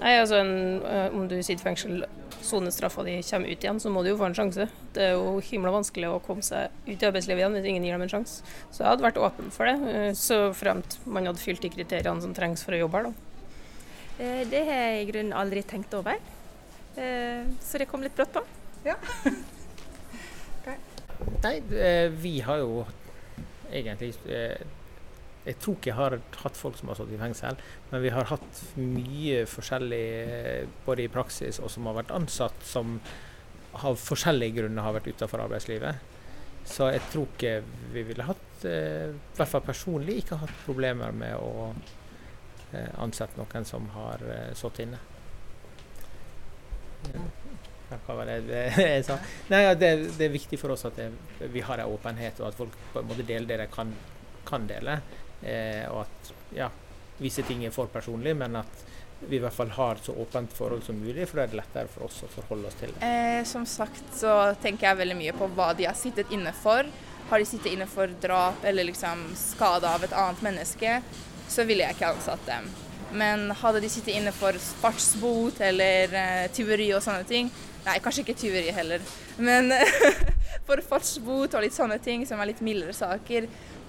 nei, 0.00 0.16
altså, 0.16 0.40
eh, 0.40 1.10
om 1.12 1.28
du 1.28 1.36
sitter 1.42 1.60
i 1.60 1.68
fengsel 1.68 2.06
sonestraffa 2.42 3.02
di 3.06 3.22
kommer 3.22 3.48
ut 3.52 3.64
igjen, 3.64 3.80
så 3.80 3.90
må 3.90 4.02
du 4.04 4.10
jo 4.10 4.16
få 4.20 4.26
en 4.28 4.34
sjanse. 4.36 4.68
Det 4.94 5.02
er 5.02 5.12
jo 5.16 5.38
himla 5.40 5.70
vanskelig 5.74 6.08
å 6.10 6.20
komme 6.24 6.42
seg 6.42 6.70
ut 6.86 7.02
i 7.02 7.06
arbeidslivet 7.08 7.40
igjen 7.42 7.56
hvis 7.56 7.68
ingen 7.70 7.84
gir 7.86 7.92
dem 7.96 8.02
en 8.06 8.12
sjanse. 8.12 8.42
Så 8.70 8.82
jeg 8.82 8.90
hadde 8.90 9.06
vært 9.06 9.20
åpen 9.22 9.50
for 9.54 9.66
det, 9.70 9.76
eh, 9.94 10.12
så 10.18 10.52
fremt 10.56 10.98
man 11.06 11.26
hadde 11.26 11.42
fylt 11.42 11.62
de 11.64 11.70
kriteriene 11.72 12.20
som 12.22 12.34
trengs 12.36 12.62
for 12.64 12.72
å 12.76 12.80
jobbe 12.84 12.96
her, 13.00 13.10
da. 13.10 13.12
Eh, 14.18 14.44
Det 14.48 14.64
har 14.64 14.74
jeg 14.82 15.02
i 15.02 15.10
grunnen 15.12 15.32
aldri 15.32 15.62
tenkt 15.62 15.94
over. 15.94 16.16
Eh, 16.96 17.44
Så 17.60 17.78
det 17.78 17.88
kom 17.88 18.02
litt 18.02 18.16
brått 18.16 18.32
på. 18.32 18.42
Nei, 21.42 21.56
eh, 21.78 22.08
vi 22.12 22.40
har 22.40 22.58
jo 22.58 22.84
egentlig 23.72 24.12
Jeg 25.46 25.60
tror 25.62 25.76
ikke 25.78 25.92
jeg 25.92 25.98
har 26.00 26.18
hatt 26.42 26.58
folk 26.58 26.78
som 26.78 26.90
har 26.90 26.98
sittet 26.98 27.14
i 27.14 27.20
fengsel, 27.20 27.58
men 27.92 28.02
vi 28.02 28.10
har 28.10 28.26
hatt 28.32 28.60
mye 28.80 29.44
forskjellig 29.46 30.06
både 30.86 31.04
i 31.04 31.12
praksis 31.12 31.60
og 31.62 31.70
som 31.70 31.86
har 31.86 32.00
vært 32.00 32.14
ansatt 32.16 32.66
som 32.66 32.98
av 33.76 33.98
forskjellige 34.00 34.56
grunner 34.60 34.82
har 34.82 34.96
vært 34.96 35.10
utenfor 35.12 35.44
arbeidslivet. 35.44 36.14
Så 36.66 36.88
jeg 36.90 37.02
tror 37.12 37.28
ikke 37.30 37.52
vi 37.94 38.02
ville 38.08 38.26
hatt, 38.26 38.64
eh, 38.66 39.12
i 39.12 39.36
hvert 39.38 39.52
fall 39.52 39.62
personlig, 39.62 40.18
ikke 40.22 40.40
hatt 40.40 40.54
problemer 40.64 41.14
med 41.14 41.36
å 41.38 41.68
eh, 42.72 42.90
ansette 43.02 43.38
noen 43.38 43.68
som 43.68 43.86
har 43.94 44.24
eh, 44.26 44.50
sittet 44.58 44.88
inne. 44.88 45.02
Hva 47.86 48.16
var 48.18 48.26
det 48.26 48.64
jeg 48.82 49.04
sa? 49.06 49.20
Nei, 49.52 49.62
ja, 49.62 49.76
det, 49.78 49.92
det 50.18 50.26
er 50.26 50.34
viktig 50.34 50.58
for 50.58 50.74
oss 50.74 50.82
at 50.88 50.98
det, 50.98 51.12
vi 51.54 51.62
har 51.62 51.78
en 51.78 51.94
åpenhet, 51.94 52.42
og 52.42 52.50
at 52.50 52.58
folk 52.58 52.74
på 52.92 53.02
en 53.02 53.08
måte 53.12 53.26
deler 53.28 53.46
det 53.52 53.60
de 53.62 53.68
kan, 53.70 53.94
kan 54.48 54.66
dele. 54.66 54.98
Eh, 55.42 55.84
og 55.90 56.04
at 56.04 56.32
ja, 56.56 56.70
visse 57.18 57.44
ting 57.46 57.64
er 57.66 57.74
for 57.74 57.90
personlig, 57.92 58.36
men 58.36 58.60
at 58.60 58.84
vi 59.20 59.38
i 59.38 59.40
hvert 59.40 59.54
fall 59.54 59.70
har 59.72 60.00
så 60.02 60.12
åpent 60.12 60.52
forhold 60.52 60.84
som 60.84 60.98
mulig, 61.00 61.24
for 61.28 61.40
da 61.40 61.46
er 61.46 61.52
det 61.52 61.60
lettere 61.60 61.90
for 61.90 62.06
oss 62.06 62.20
å 62.26 62.30
forholde 62.30 62.68
oss 62.68 62.76
til 62.80 62.92
det. 62.92 63.02
Eh, 63.06 63.42
som 63.48 63.64
sagt 63.68 64.12
så 64.16 64.32
tenker 64.62 64.90
jeg 64.90 65.00
veldig 65.00 65.18
mye 65.18 65.36
på 65.36 65.48
hva 65.56 65.70
de 65.76 65.88
har 65.88 65.96
sittet 65.96 66.32
inne 66.34 66.52
for. 66.56 66.88
Har 67.30 67.42
de 67.42 67.48
sittet 67.48 67.72
inne 67.72 67.88
for 67.90 68.12
drap 68.22 68.64
eller 68.64 68.86
liksom 68.86 69.24
skade 69.38 69.88
av 69.88 70.04
et 70.04 70.14
annet 70.14 70.42
menneske, 70.44 70.98
så 71.48 71.64
ville 71.66 71.86
jeg 71.86 71.96
ikke 71.96 72.12
ansatt 72.12 72.44
dem. 72.46 72.68
Men 73.16 73.48
hadde 73.62 73.80
de 73.80 73.90
sittet 73.90 74.18
inne 74.18 74.34
for 74.36 74.58
fartsbot 74.82 75.62
eller 75.64 76.12
eh, 76.20 76.44
tyveri 76.54 76.90
og 76.94 77.04
sånne 77.04 77.26
ting 77.28 77.50
Nei, 77.86 78.00
kanskje 78.02 78.24
ikke 78.24 78.34
tyveri 78.34 78.72
heller, 78.74 79.02
men 79.38 79.70
for 80.66 80.80
fartsbot 80.82 81.52
og 81.54 81.62
litt 81.62 81.76
sånne 81.76 82.00
ting 82.02 82.24
som 82.26 82.40
er 82.42 82.50
litt 82.50 82.62
mildere 82.66 82.90
saker, 82.96 83.46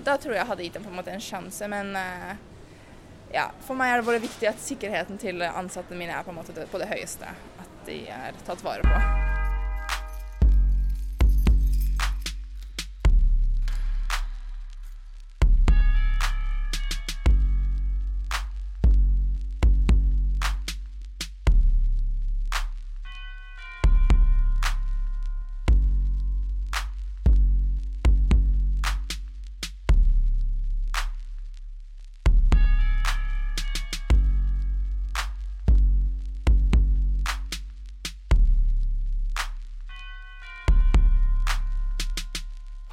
da 0.07 0.15
tror 0.17 0.35
jeg 0.35 0.41
jeg 0.41 0.49
hadde 0.51 0.67
gitt 0.67 0.77
dem 0.79 0.85
på 0.87 0.93
en 0.93 0.99
måte 1.01 1.13
en 1.13 1.23
sjanse. 1.23 1.67
Men 1.71 1.95
eh, 1.99 2.35
ja, 3.35 3.49
for 3.67 3.79
meg 3.79 3.93
er 3.93 4.01
det 4.01 4.09
bare 4.09 4.23
viktig 4.23 4.51
at 4.51 4.61
sikkerheten 4.63 5.19
til 5.21 5.43
ansatte 5.47 5.97
mine 5.97 6.15
er 6.15 6.27
på 6.27 6.33
en 6.33 6.39
måte 6.39 6.67
på 6.71 6.83
det 6.83 6.91
høyeste. 6.93 7.33
At 7.63 7.81
de 7.89 8.03
er 8.11 8.45
tatt 8.47 8.63
vare 8.65 8.87
på. 8.87 9.36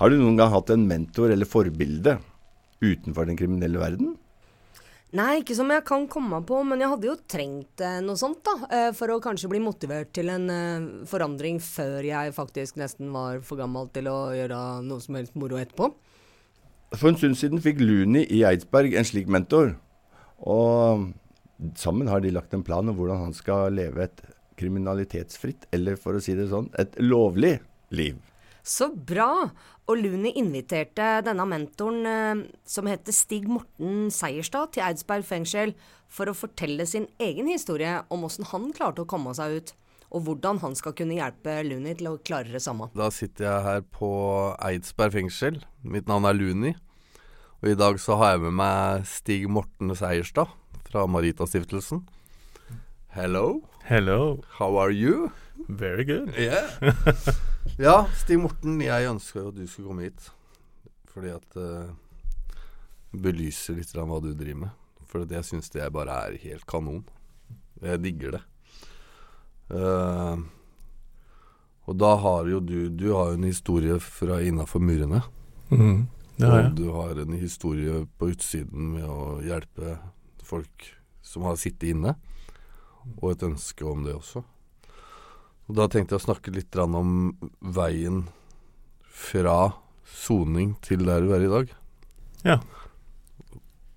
Har 0.05 0.13
du 0.13 0.19
noen 0.21 0.37
gang 0.37 0.51
hatt 0.53 0.69
en 0.69 0.83
mentor 0.85 1.33
eller 1.33 1.49
forbilde 1.49 2.19
utenfor 2.85 3.25
den 3.25 3.39
kriminelle 3.41 3.81
verden? 3.81 4.11
Nei, 5.17 5.39
ikke 5.41 5.55
som 5.57 5.71
jeg 5.73 5.81
kan 5.89 6.03
komme 6.13 6.43
på, 6.45 6.59
men 6.69 6.83
jeg 6.83 6.91
hadde 6.93 7.09
jo 7.09 7.15
trengt 7.31 7.81
eh, 7.81 8.03
noe 8.05 8.21
sånt, 8.21 8.43
da. 8.45 8.69
Eh, 8.69 8.89
for 8.99 9.15
å 9.15 9.17
kanskje 9.25 9.49
bli 9.49 9.63
motivert 9.65 10.11
til 10.13 10.29
en 10.29 10.45
eh, 10.53 10.85
forandring 11.09 11.57
før 11.65 12.05
jeg 12.05 12.35
faktisk 12.37 12.77
nesten 12.83 13.15
var 13.15 13.41
for 13.49 13.63
gammel 13.63 13.89
til 13.95 14.11
å 14.13 14.19
gjøre 14.37 14.59
noe 14.85 15.01
som 15.01 15.17
helst 15.17 15.39
moro 15.41 15.57
etterpå. 15.63 15.89
For 16.93 17.09
en 17.09 17.17
stund 17.23 17.41
siden 17.41 17.65
fikk 17.65 17.81
Luni 17.81 18.27
i 18.29 18.43
Eidsberg 18.45 18.99
en 19.01 19.09
slik 19.09 19.33
mentor. 19.33 19.73
Og 20.45 21.09
sammen 21.81 22.13
har 22.13 22.21
de 22.21 22.37
lagt 22.37 22.53
en 22.53 22.67
plan 22.67 22.93
om 22.93 23.01
hvordan 23.01 23.25
han 23.31 23.33
skal 23.41 23.73
leve 23.81 24.05
et 24.05 24.21
kriminalitetsfritt, 24.61 25.71
eller 25.73 25.97
for 25.97 26.21
å 26.21 26.21
si 26.29 26.37
det 26.37 26.51
sånn, 26.53 26.69
et 26.77 26.93
lovlig 27.01 27.57
liv. 27.97 28.21
Så 28.65 28.89
bra! 28.97 29.51
Og 29.85 29.99
Luni 30.01 30.31
inviterte 30.41 31.21
denne 31.27 31.45
mentoren, 31.45 32.07
eh, 32.09 32.45
som 32.65 32.89
heter 32.89 33.13
Stig 33.13 33.45
Morten 33.45 34.09
Seierstad, 34.09 34.73
til 34.73 34.87
Eidsberg 34.87 35.27
fengsel 35.29 35.75
for 36.09 36.31
å 36.31 36.37
fortelle 36.37 36.87
sin 36.89 37.05
egen 37.21 37.51
historie 37.53 37.99
om 38.09 38.25
åssen 38.25 38.49
han 38.49 38.71
klarte 38.73 39.05
å 39.05 39.11
komme 39.11 39.35
seg 39.37 39.59
ut, 39.59 39.75
og 40.09 40.25
hvordan 40.25 40.63
han 40.63 40.79
skal 40.79 40.97
kunne 40.97 41.19
hjelpe 41.19 41.59
Luni 41.69 41.93
til 41.99 42.15
å 42.15 42.17
klare 42.25 42.49
det 42.49 42.65
samme. 42.65 42.89
Da 42.97 43.11
sitter 43.13 43.51
jeg 43.51 43.67
her 43.69 43.85
på 43.93 44.11
Eidsberg 44.57 45.19
fengsel. 45.19 45.61
Mitt 45.83 46.09
navn 46.09 46.25
er 46.25 46.39
Luni. 46.39 46.75
Og 47.61 47.73
i 47.75 47.77
dag 47.77 48.01
så 48.01 48.17
har 48.17 48.35
jeg 48.35 48.47
med 48.47 48.57
meg 48.65 49.05
Stig 49.09 49.49
Morten 49.53 49.93
Seierstad 49.93 50.49
fra 50.89 51.05
Maritastiftelsen. 51.05 52.07
Hello. 53.13 53.61
Hello. 53.85 54.41
How 54.57 54.79
are 54.81 54.93
you? 54.93 55.29
Very 55.69 56.05
good. 56.05 56.33
Yeah. 56.39 56.71
ja, 57.79 58.07
Stig 58.17 58.39
Morten, 58.39 58.81
jeg 58.85 59.09
ønska 59.09 59.41
jo 59.41 59.51
at 59.53 59.59
du 59.59 59.67
skulle 59.67 59.91
komme 59.91 60.09
hit. 60.09 60.31
Fordi 61.15 61.31
at 61.33 61.59
uh, 61.61 61.93
Belyser 63.15 63.79
litt 63.79 63.95
av 63.97 64.11
hva 64.11 64.21
du 64.23 64.33
driver 64.35 64.67
med. 64.67 64.75
For 65.09 65.25
jeg 65.31 65.47
syns 65.47 65.71
det 65.71 65.87
bare 65.95 66.17
er 66.27 66.41
helt 66.43 66.67
kanon. 66.69 67.05
Jeg 67.83 68.03
digger 68.03 68.37
det. 68.39 68.43
Uh, 69.71 70.43
og 71.89 71.97
da 72.01 72.11
har 72.21 72.49
jo 72.51 72.59
du 72.61 72.91
Du 72.93 73.07
har 73.15 73.31
jo 73.31 73.39
en 73.39 73.47
historie 73.49 73.97
fra 74.01 74.41
innafor 74.45 74.83
murene. 74.85 75.23
Mm, 75.71 76.07
det 76.37 76.49
har 76.49 76.61
jeg. 76.61 76.71
Og 76.71 76.77
du 76.77 76.87
har 76.93 77.21
en 77.23 77.39
historie 77.39 78.05
på 78.19 78.33
utsiden 78.35 78.93
med 78.97 79.09
å 79.09 79.41
hjelpe 79.45 79.99
folk 80.45 80.91
som 81.25 81.47
har 81.49 81.57
sittet 81.61 81.95
inne. 81.95 82.17
Og 83.21 83.33
et 83.33 83.47
ønske 83.47 83.85
om 83.87 84.05
det 84.05 84.17
også. 84.17 84.45
Og 85.69 85.79
Da 85.79 85.89
tenkte 85.89 86.17
jeg 86.17 86.23
å 86.23 86.27
snakke 86.27 86.53
litt 86.53 86.77
om 86.77 87.35
veien 87.61 88.27
fra 89.09 89.75
soning 90.05 90.75
til 90.85 91.05
der 91.09 91.25
du 91.25 91.33
er 91.37 91.45
i 91.45 91.53
dag. 91.53 91.71
Ja. 92.45 92.59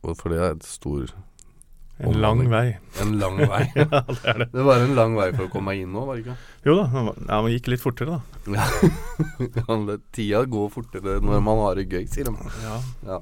For 0.04 0.32
det 0.32 0.40
er 0.40 0.54
et 0.56 0.64
stor 0.68 1.10
En 1.98 2.14
lang 2.22 2.44
vei. 2.48 2.78
En 3.02 3.16
lang 3.20 3.40
vei. 3.42 3.64
ja, 3.82 4.02
det 4.06 4.30
er 4.30 4.44
det. 4.44 4.48
Det 4.54 4.64
var 4.68 4.84
en 4.86 4.94
lang 4.96 5.16
vei 5.18 5.32
for 5.34 5.48
å 5.48 5.52
komme 5.52 5.74
meg 5.74 5.82
inn 5.84 5.96
nå, 5.96 6.06
var 6.08 6.20
det 6.20 6.28
ikke? 6.28 6.36
Jo 6.70 6.76
da, 6.78 6.86
ja, 6.94 7.40
man 7.42 7.50
gikk 7.52 7.72
litt 7.74 7.84
fortere, 7.84 8.20
da. 8.20 8.54
Ja. 8.54 8.68
Ja, 9.58 9.98
Tida 10.14 10.44
går 10.50 10.70
fortere 10.74 11.18
når 11.26 11.42
man 11.44 11.64
har 11.66 11.82
det 11.82 11.88
gøy, 11.90 12.06
sier 12.12 12.30
de. 12.30 12.52
Ja. 13.08 13.18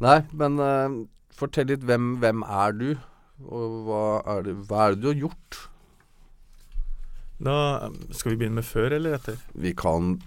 Nei, 0.00 0.16
men 0.40 0.56
uh, 0.64 0.96
fortell 1.36 1.68
litt 1.70 1.84
hvem, 1.86 2.14
hvem 2.24 2.42
er 2.48 2.74
du? 2.80 2.88
Og 3.44 3.76
hva 3.86 4.04
er, 4.34 4.48
det, 4.48 4.56
hva 4.68 4.86
er 4.86 4.96
det 4.96 5.04
du 5.04 5.10
har 5.12 5.20
gjort? 5.26 5.60
Da 7.40 7.88
Skal 8.12 8.34
vi 8.34 8.36
begynne 8.42 8.58
med 8.60 8.66
før 8.68 8.92
eller 8.98 9.16
etter? 9.16 9.38
Vi 9.54 9.72
kan 9.78 10.18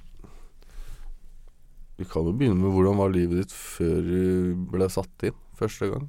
Vi 2.00 2.06
kan 2.10 2.26
jo 2.26 2.34
begynne 2.34 2.58
med 2.64 2.74
hvordan 2.74 2.98
var 2.98 3.12
livet 3.14 3.44
ditt 3.44 3.54
før 3.54 4.00
du 4.08 4.56
ble 4.74 4.88
satt 4.90 5.28
inn 5.30 5.38
første 5.60 5.90
gang? 5.92 6.08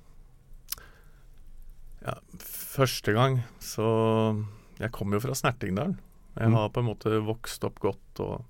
Ja, 2.05 2.15
første 2.41 3.13
gang 3.17 3.43
så 3.63 3.85
Jeg 4.81 4.91
kommer 4.97 5.19
jo 5.21 5.27
fra 5.29 5.37
Snertingdalen. 5.39 5.99
Jeg 6.35 6.49
Mm. 6.51 6.55
har 6.57 6.69
på 6.71 6.81
en 6.81 6.89
måte 6.89 7.21
vokst 7.23 7.63
opp 7.65 7.79
godt 7.79 8.21
og 8.21 8.45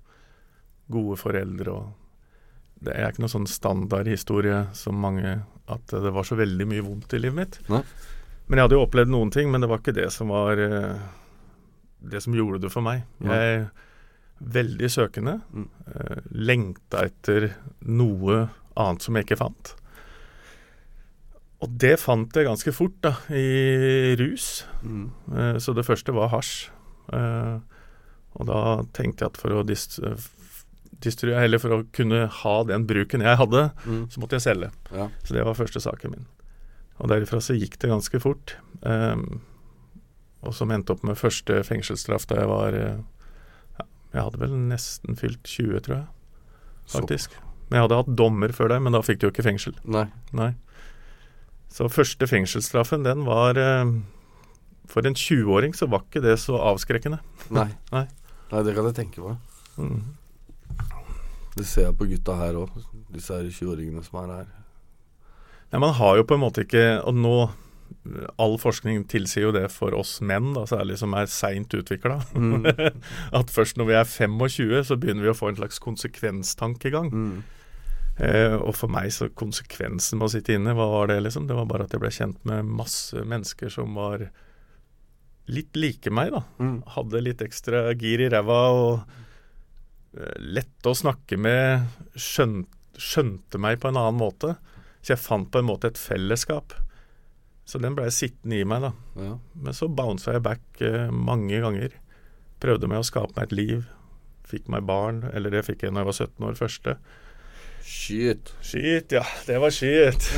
gode 0.89 1.17
foreldre 1.19 1.67
og 1.75 1.93
Det 2.83 2.93
er 2.95 3.11
ikke 3.11 3.19
noen 3.23 3.31
sånn 3.35 3.47
standardhistorie 3.47 4.73
som 4.75 4.95
mange 4.99 5.43
At 5.67 5.85
det 5.87 6.11
var 6.13 6.23
så 6.23 6.35
veldig 6.37 6.67
mye 6.67 6.81
vondt 6.85 7.13
i 7.13 7.17
livet 7.19 7.35
mitt. 7.35 7.59
Nei. 7.69 7.81
Men 8.47 8.57
jeg 8.57 8.63
hadde 8.65 8.75
jo 8.77 8.85
opplevd 8.85 9.09
noen 9.09 9.31
ting, 9.31 9.51
men 9.51 9.61
det 9.61 9.69
var 9.69 9.79
ikke 9.79 9.93
det 9.95 10.11
som 10.13 10.27
var 10.29 10.57
eh, 10.61 10.99
Det 12.09 12.21
som 12.23 12.33
gjorde 12.37 12.61
det 12.61 12.71
for 12.73 12.85
meg. 12.85 13.03
Jeg 13.23 13.55
er 13.55 13.65
veldig 14.41 14.89
søkende. 14.91 15.39
Mm. 15.53 15.67
eh, 15.95 16.21
lengta 16.31 17.05
etter 17.07 17.49
noe 17.81 18.49
annet 18.77 19.01
som 19.05 19.15
jeg 19.15 19.25
ikke 19.25 19.39
fant. 19.39 19.73
Og 21.63 21.71
det 21.81 21.95
fant 22.01 22.35
jeg 22.35 22.45
ganske 22.45 22.73
fort, 22.75 22.97
da, 23.01 23.13
i 23.33 24.13
rus. 24.19 24.65
Mm. 24.83 25.05
Eh, 25.33 25.57
Så 25.63 25.73
det 25.73 25.85
første 25.87 26.13
var 26.13 26.29
hasj. 26.35 26.69
Eh, 27.13 27.59
Og 28.35 28.45
da 28.49 28.61
tenkte 28.91 29.23
jeg 29.23 29.31
at 29.31 29.37
for 29.39 29.49
å 29.55 29.63
dist 29.65 29.99
distruere, 30.99 31.43
eller 31.45 31.57
for 31.59 31.69
å 31.71 31.83
kunne 31.95 32.25
ha 32.27 32.55
den 32.67 32.85
bruken 32.87 33.21
jeg 33.23 33.37
hadde, 33.37 33.71
Mm. 33.85 34.07
så 34.11 34.19
måtte 34.19 34.35
jeg 34.35 34.41
selge. 34.43 34.71
Ja. 34.91 35.07
Så 35.23 35.33
det 35.33 35.43
var 35.45 35.53
første 35.55 35.79
saken 35.79 36.11
min. 36.11 36.25
Og 36.99 37.07
derifra 37.09 37.39
så 37.39 37.55
gikk 37.57 37.77
det 37.79 37.89
ganske 37.89 38.19
fort. 38.19 38.55
Um, 38.83 39.41
og 40.45 40.55
som 40.55 40.71
endte 40.73 40.93
opp 40.93 41.03
med 41.07 41.17
første 41.19 41.61
fengselsstraff 41.67 42.27
da 42.29 42.41
jeg 42.41 42.51
var 42.51 42.77
eh, 42.77 42.99
ja, 43.79 43.87
Jeg 44.13 44.21
hadde 44.27 44.41
vel 44.43 44.55
nesten 44.69 45.17
fylt 45.19 45.43
20, 45.43 45.79
tror 45.85 45.97
jeg. 45.97 46.05
Faktisk. 46.93 47.37
Men 47.67 47.79
jeg 47.79 47.87
hadde 47.87 48.01
hatt 48.01 48.17
dommer 48.19 48.53
før 48.53 48.75
det, 48.75 48.81
men 48.85 48.93
da 48.93 49.01
fikk 49.05 49.21
du 49.21 49.27
jo 49.27 49.33
ikke 49.33 49.47
fengsel. 49.47 49.77
Nei. 49.89 50.05
Nei. 50.37 50.51
Så 51.73 51.89
første 51.91 52.27
fengselsstraffen, 52.29 53.03
den 53.03 53.25
var 53.27 53.57
eh, 53.59 53.89
For 54.87 55.07
en 55.07 55.17
20-åring 55.17 55.73
så 55.75 55.89
var 55.91 56.05
ikke 56.05 56.21
det 56.23 56.37
så 56.43 56.59
avskrekkende. 56.71 57.19
Nei. 57.49 57.71
Nei. 57.95 58.05
Nei, 58.51 58.61
det 58.61 58.75
kan 58.77 58.85
jeg 58.87 58.97
tenke 59.01 59.25
meg. 59.25 59.41
Mm. 59.81 60.03
Det 61.55 61.65
ser 61.67 61.89
jeg 61.89 61.97
på 61.97 62.07
gutta 62.07 62.35
her 62.37 62.57
òg, 62.59 62.71
disse 63.15 63.39
20-åringene 63.47 64.03
som 64.05 64.21
er 64.21 64.31
her. 64.35 64.47
Nei, 65.71 65.81
man 65.81 65.95
har 65.97 66.19
jo 66.19 66.25
på 66.27 66.35
en 66.37 66.43
måte 66.43 66.63
ikke 66.63 67.01
Og 67.07 67.15
nå 67.17 67.37
All 68.41 68.59
forskning 68.61 69.07
tilsier 69.09 69.47
jo 69.47 69.53
det 69.55 69.65
for 69.73 69.95
oss 69.97 70.19
menn, 70.21 70.51
da, 70.53 70.65
særlig 70.69 70.99
som 71.01 71.15
er 71.17 71.29
seint 71.31 71.73
utvikla. 71.73 72.19
Mm. 72.37 72.67
at 73.39 73.53
først 73.53 73.79
når 73.81 73.89
vi 73.89 73.97
er 73.97 74.07
25, 74.09 74.73
så 74.91 74.97
begynner 75.01 75.25
vi 75.25 75.33
å 75.33 75.37
få 75.37 75.51
en 75.51 75.59
slags 75.59 75.81
konsekvenstankegang. 75.83 77.09
Mm. 77.11 77.37
Eh, 78.15 78.55
og 78.55 78.71
for 78.77 78.91
meg 78.91 79.09
så 79.11 79.27
konsekvensen 79.35 80.21
med 80.21 80.29
å 80.29 80.33
sitte 80.37 80.55
inne, 80.55 80.75
hva 80.77 80.87
var 80.91 81.11
det 81.11 81.19
liksom? 81.25 81.49
Det 81.49 81.57
var 81.57 81.67
bare 81.67 81.87
at 81.87 81.95
jeg 81.95 82.03
ble 82.03 82.13
kjent 82.15 82.45
med 82.47 82.69
masse 82.77 83.25
mennesker 83.27 83.73
som 83.73 83.97
var 83.97 84.29
litt 85.51 85.75
like 85.77 86.13
meg, 86.13 86.31
da. 86.33 86.45
Mm. 86.61 86.77
Hadde 86.95 87.25
litt 87.25 87.43
ekstra 87.45 87.89
gir 87.93 88.23
i 88.23 88.29
ræva 88.31 88.61
og 88.77 88.93
eh, 90.15 90.39
lette 90.39 90.93
å 90.93 90.97
snakke 90.97 91.41
med. 91.41 91.89
Skjønte, 92.15 92.71
skjønte 92.95 93.59
meg 93.59 93.81
på 93.81 93.91
en 93.91 93.99
annen 93.99 94.21
måte. 94.21 94.55
Så 95.01 95.13
jeg 95.13 95.21
fant 95.21 95.49
på 95.51 95.59
en 95.61 95.67
måte 95.67 95.91
et 95.91 95.99
fellesskap. 95.99 96.73
Så 97.65 97.79
den 97.81 97.95
blei 97.97 98.11
sittende 98.13 98.59
i 98.61 98.65
meg, 98.67 98.83
da. 98.85 98.91
Ja. 99.17 99.37
Men 99.65 99.73
så 99.73 99.87
bounsa 99.89 100.35
jeg 100.35 100.43
back 100.45 100.81
eh, 100.85 101.07
mange 101.09 101.57
ganger. 101.63 101.89
Prøvde 102.61 102.87
med 102.91 102.99
å 103.01 103.07
skape 103.07 103.33
meg 103.35 103.43
et 103.47 103.55
liv. 103.57 103.79
Fikk 104.45 104.67
meg 104.69 104.85
barn, 104.85 105.23
eller 105.33 105.49
det 105.53 105.63
fikk 105.65 105.81
jeg 105.87 105.91
når 105.95 106.01
jeg 106.03 106.09
var 106.11 106.19
17 106.19 106.45
år 106.49 106.55
første. 106.59 106.91
Skyt. 107.85 108.45
Skyt, 108.65 109.09
ja. 109.17 109.23
Det 109.47 109.57
var 109.61 109.71
skyt. 109.73 110.21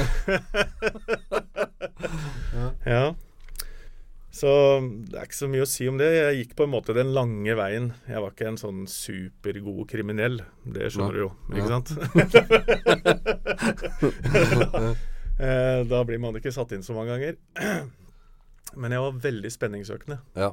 ja. 2.93 3.05
Så 4.37 4.49
det 5.09 5.17
er 5.17 5.23
ikke 5.25 5.39
så 5.39 5.47
mye 5.49 5.63
å 5.65 5.69
si 5.69 5.87
om 5.89 5.97
det. 5.99 6.07
Jeg 6.13 6.37
gikk 6.41 6.51
på 6.59 6.63
en 6.67 6.73
måte 6.75 6.93
den 6.95 7.09
lange 7.15 7.53
veien. 7.57 7.87
Jeg 8.07 8.21
var 8.23 8.31
ikke 8.35 8.49
en 8.51 8.59
sånn 8.61 8.79
supergod 8.91 9.85
kriminell. 9.89 10.37
Det 10.63 10.91
skjønner 10.93 11.13
du 11.15 11.19
jo, 11.25 11.31
ikke 11.51 11.67
Ja. 11.67 11.71
sant? 11.75 11.89
Eh, 15.39 15.82
da 15.89 16.00
blir 16.08 16.17
man 16.21 16.36
ikke 16.39 16.52
satt 16.56 16.71
inn 16.73 16.84
så 16.86 16.95
mange 16.97 17.13
ganger. 17.13 17.36
Men 18.82 18.91
jeg 18.95 19.04
var 19.04 19.19
veldig 19.23 19.52
spenningsøkende. 19.54 20.17
Ja. 20.38 20.52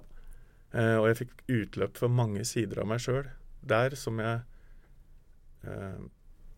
Eh, 0.74 0.96
og 1.00 1.06
jeg 1.10 1.18
fikk 1.22 1.32
utløp 1.54 1.96
for 2.00 2.12
mange 2.12 2.44
sider 2.48 2.82
av 2.82 2.88
meg 2.90 3.00
sjøl 3.04 3.24
der 3.64 3.94
som 3.96 4.18
jeg 4.20 4.42
eh, 5.64 6.00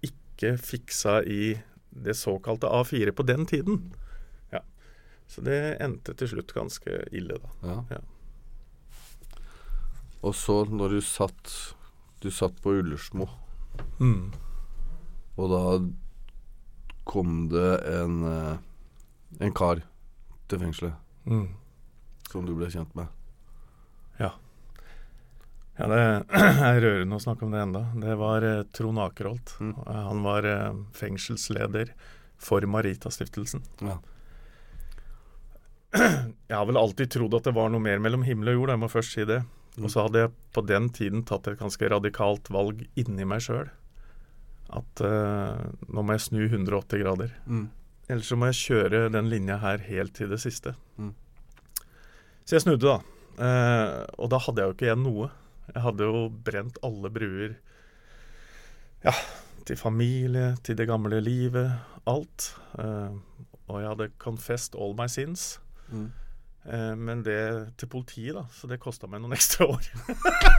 ikke 0.08 0.56
fiksa 0.58 1.20
i 1.22 1.54
det 1.96 2.16
såkalte 2.18 2.66
A4 2.68 3.12
på 3.16 3.24
den 3.28 3.46
tiden. 3.46 3.78
Ja. 4.52 4.60
Så 5.30 5.44
det 5.46 5.60
endte 5.84 6.16
til 6.18 6.32
slutt 6.34 6.50
ganske 6.56 6.98
ille, 7.14 7.38
da. 7.40 7.52
Ja. 7.62 7.78
Ja. 7.94 8.00
Og 10.26 10.34
så 10.34 10.64
når 10.66 10.96
du 10.96 11.00
satt 11.04 11.52
Du 12.24 12.30
satt 12.32 12.56
på 12.64 12.72
Ullersmo, 12.80 13.28
Mm. 14.00 14.32
og 15.36 15.50
da 15.52 15.60
kom 17.06 17.46
det 17.52 17.68
en 17.96 18.16
eh, 18.30 18.56
en 19.46 19.52
kar 19.54 19.82
til 20.48 20.60
fengselet 20.62 20.94
Mm. 21.26 21.48
som 22.30 22.44
du 22.46 22.52
ble 22.54 22.68
kjent 22.70 22.92
med. 22.94 23.08
Ja. 24.20 24.28
Ja, 25.76 25.88
det 25.90 25.98
er 26.70 26.78
rørende 26.84 27.18
å 27.18 27.22
snakke 27.24 27.44
om 27.46 27.50
det 27.54 27.64
enda. 27.64 27.82
Det 27.98 28.14
var 28.20 28.46
eh, 28.46 28.62
Trond 28.76 29.00
Akerholt. 29.02 29.56
Mm. 29.60 29.72
Han 29.90 30.22
var 30.24 30.46
eh, 30.46 30.78
fengselsleder 30.96 31.90
for 32.38 32.62
Marita-stiftelsen. 32.70 33.64
Ja. 33.82 33.98
Jeg 36.48 36.54
har 36.56 36.66
vel 36.68 36.78
alltid 36.80 37.10
trodd 37.16 37.34
at 37.38 37.46
det 37.50 37.54
var 37.56 37.70
noe 37.72 37.82
mer 37.82 37.98
mellom 38.02 38.22
himmel 38.26 38.52
og 38.52 38.58
jord, 38.60 38.72
jeg 38.74 38.80
må 38.82 38.88
først 38.92 39.14
si 39.16 39.24
det. 39.28 39.40
Og 39.82 39.90
så 39.92 40.06
hadde 40.06 40.22
jeg 40.22 40.32
på 40.56 40.62
den 40.64 40.86
tiden 40.94 41.22
tatt 41.28 41.48
et 41.50 41.58
ganske 41.60 41.88
radikalt 41.92 42.48
valg 42.52 42.86
inni 42.96 43.26
meg 43.28 43.42
sjøl. 43.44 43.68
At 44.74 45.02
uh, 45.04 45.62
nå 45.86 46.02
må 46.02 46.16
jeg 46.16 46.24
snu 46.26 46.42
180 46.48 47.02
grader. 47.02 47.34
Mm. 47.46 47.68
Ellers 48.08 48.30
så 48.30 48.38
må 48.38 48.50
jeg 48.50 48.60
kjøre 48.60 49.06
den 49.14 49.30
linja 49.30 49.58
her 49.62 49.82
helt 49.86 50.14
til 50.18 50.30
det 50.30 50.40
siste. 50.42 50.74
Mm. 50.98 51.14
Så 52.44 52.56
jeg 52.56 52.66
snudde, 52.66 52.86
da. 52.86 52.98
Uh, 53.36 54.02
og 54.22 54.30
da 54.32 54.40
hadde 54.42 54.62
jeg 54.62 54.70
jo 54.70 54.76
ikke 54.76 54.88
igjen 54.88 55.04
noe. 55.06 55.30
Jeg 55.72 55.82
hadde 55.86 56.10
jo 56.10 56.26
brent 56.46 56.78
alle 56.86 57.10
bruer. 57.14 57.56
Ja, 59.04 59.14
til 59.66 59.78
familie, 59.78 60.54
til 60.66 60.78
det 60.78 60.88
gamle 60.90 61.20
livet. 61.22 61.74
Alt. 62.06 62.52
Uh, 62.78 63.18
og 63.66 63.82
jeg 63.82 63.90
hadde 63.90 64.12
confessed 64.22 64.78
all 64.78 64.94
my 64.98 65.10
sins. 65.10 65.56
Mm. 65.90 66.12
Men 66.98 67.20
det 67.22 67.38
til 67.78 67.86
politiet, 67.86 68.34
da. 68.34 68.42
Så 68.50 68.66
det 68.66 68.80
kosta 68.82 69.06
meg 69.06 69.20
noen 69.22 69.36
ekstra 69.36 69.68
år. 69.70 69.84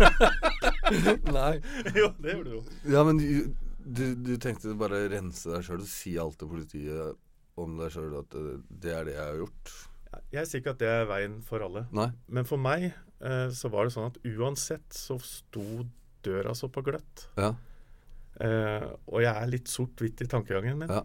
Nei. 1.35 1.57
jo, 1.99 2.13
det 2.23 2.31
gjorde 2.31 2.45
det 2.45 2.53
jo. 2.53 2.61
Ja, 2.87 3.01
men 3.03 3.19
du, 3.87 4.05
du, 4.15 4.33
tenkte 4.41 4.75
bare 4.77 5.05
rense 5.11 5.49
deg 5.51 5.65
sjøl 5.65 5.83
og 5.83 5.89
si 5.89 6.17
alt 6.19 6.37
til 6.39 6.51
politiet 6.51 7.59
om 7.61 7.77
deg 7.79 7.93
sjøl 7.93 8.19
at 8.19 8.35
eh, 8.37 8.57
det 8.67 8.93
er 8.93 9.07
det 9.07 9.15
jeg 9.15 9.23
har 9.23 9.39
gjort? 9.41 9.75
Jeg 10.33 10.49
sier 10.49 10.61
ikke 10.61 10.75
at 10.75 10.81
det 10.81 10.89
er 10.91 11.07
veien 11.09 11.39
for 11.45 11.63
alle. 11.65 11.85
Nei. 11.95 12.09
Men 12.31 12.47
for 12.47 12.61
meg 12.61 12.89
eh, 12.89 13.47
så 13.53 13.71
var 13.73 13.87
det 13.87 13.95
sånn 13.95 14.11
at 14.11 14.19
uansett 14.27 14.87
så 14.95 15.17
sto 15.23 15.85
døra 16.25 16.55
så 16.57 16.69
på 16.73 16.83
gløtt. 16.85 17.27
Ja. 17.39 17.53
Eh, 18.43 18.87
og 19.09 19.23
jeg 19.23 19.33
er 19.33 19.51
litt 19.51 19.71
sort-hvitt 19.71 20.23
i 20.23 20.29
tankegangen 20.29 20.79
min. 20.81 20.91
Ja. 20.93 21.03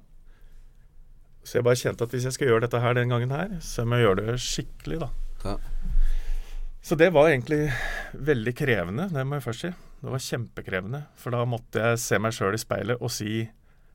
Så 1.42 1.58
jeg 1.58 1.66
bare 1.66 1.78
kjente 1.78 2.06
at 2.06 2.14
hvis 2.14 2.26
jeg 2.28 2.36
skal 2.36 2.52
gjøre 2.52 2.66
dette 2.66 2.80
her 2.82 2.94
den 2.96 3.10
gangen 3.10 3.32
her, 3.34 3.56
så 3.64 3.86
må 3.86 3.98
jeg 3.98 4.06
gjøre 4.06 4.26
det 4.28 4.36
skikkelig, 4.42 5.00
da. 5.02 5.08
Ja. 5.42 5.56
Så 6.82 6.98
det 6.98 7.12
var 7.14 7.30
egentlig 7.30 7.64
veldig 8.12 8.54
krevende, 8.58 9.08
det 9.10 9.24
må 9.26 9.38
jeg 9.38 9.46
først 9.46 9.66
si. 9.66 9.72
Det 10.02 10.10
var 10.10 10.22
kjempekrevende. 10.22 11.04
For 11.18 11.34
da 11.34 11.44
måtte 11.46 11.82
jeg 11.82 12.00
se 12.02 12.18
meg 12.18 12.34
sjøl 12.34 12.56
i 12.56 12.60
speilet 12.60 13.02
og 13.02 13.12
si 13.14 13.44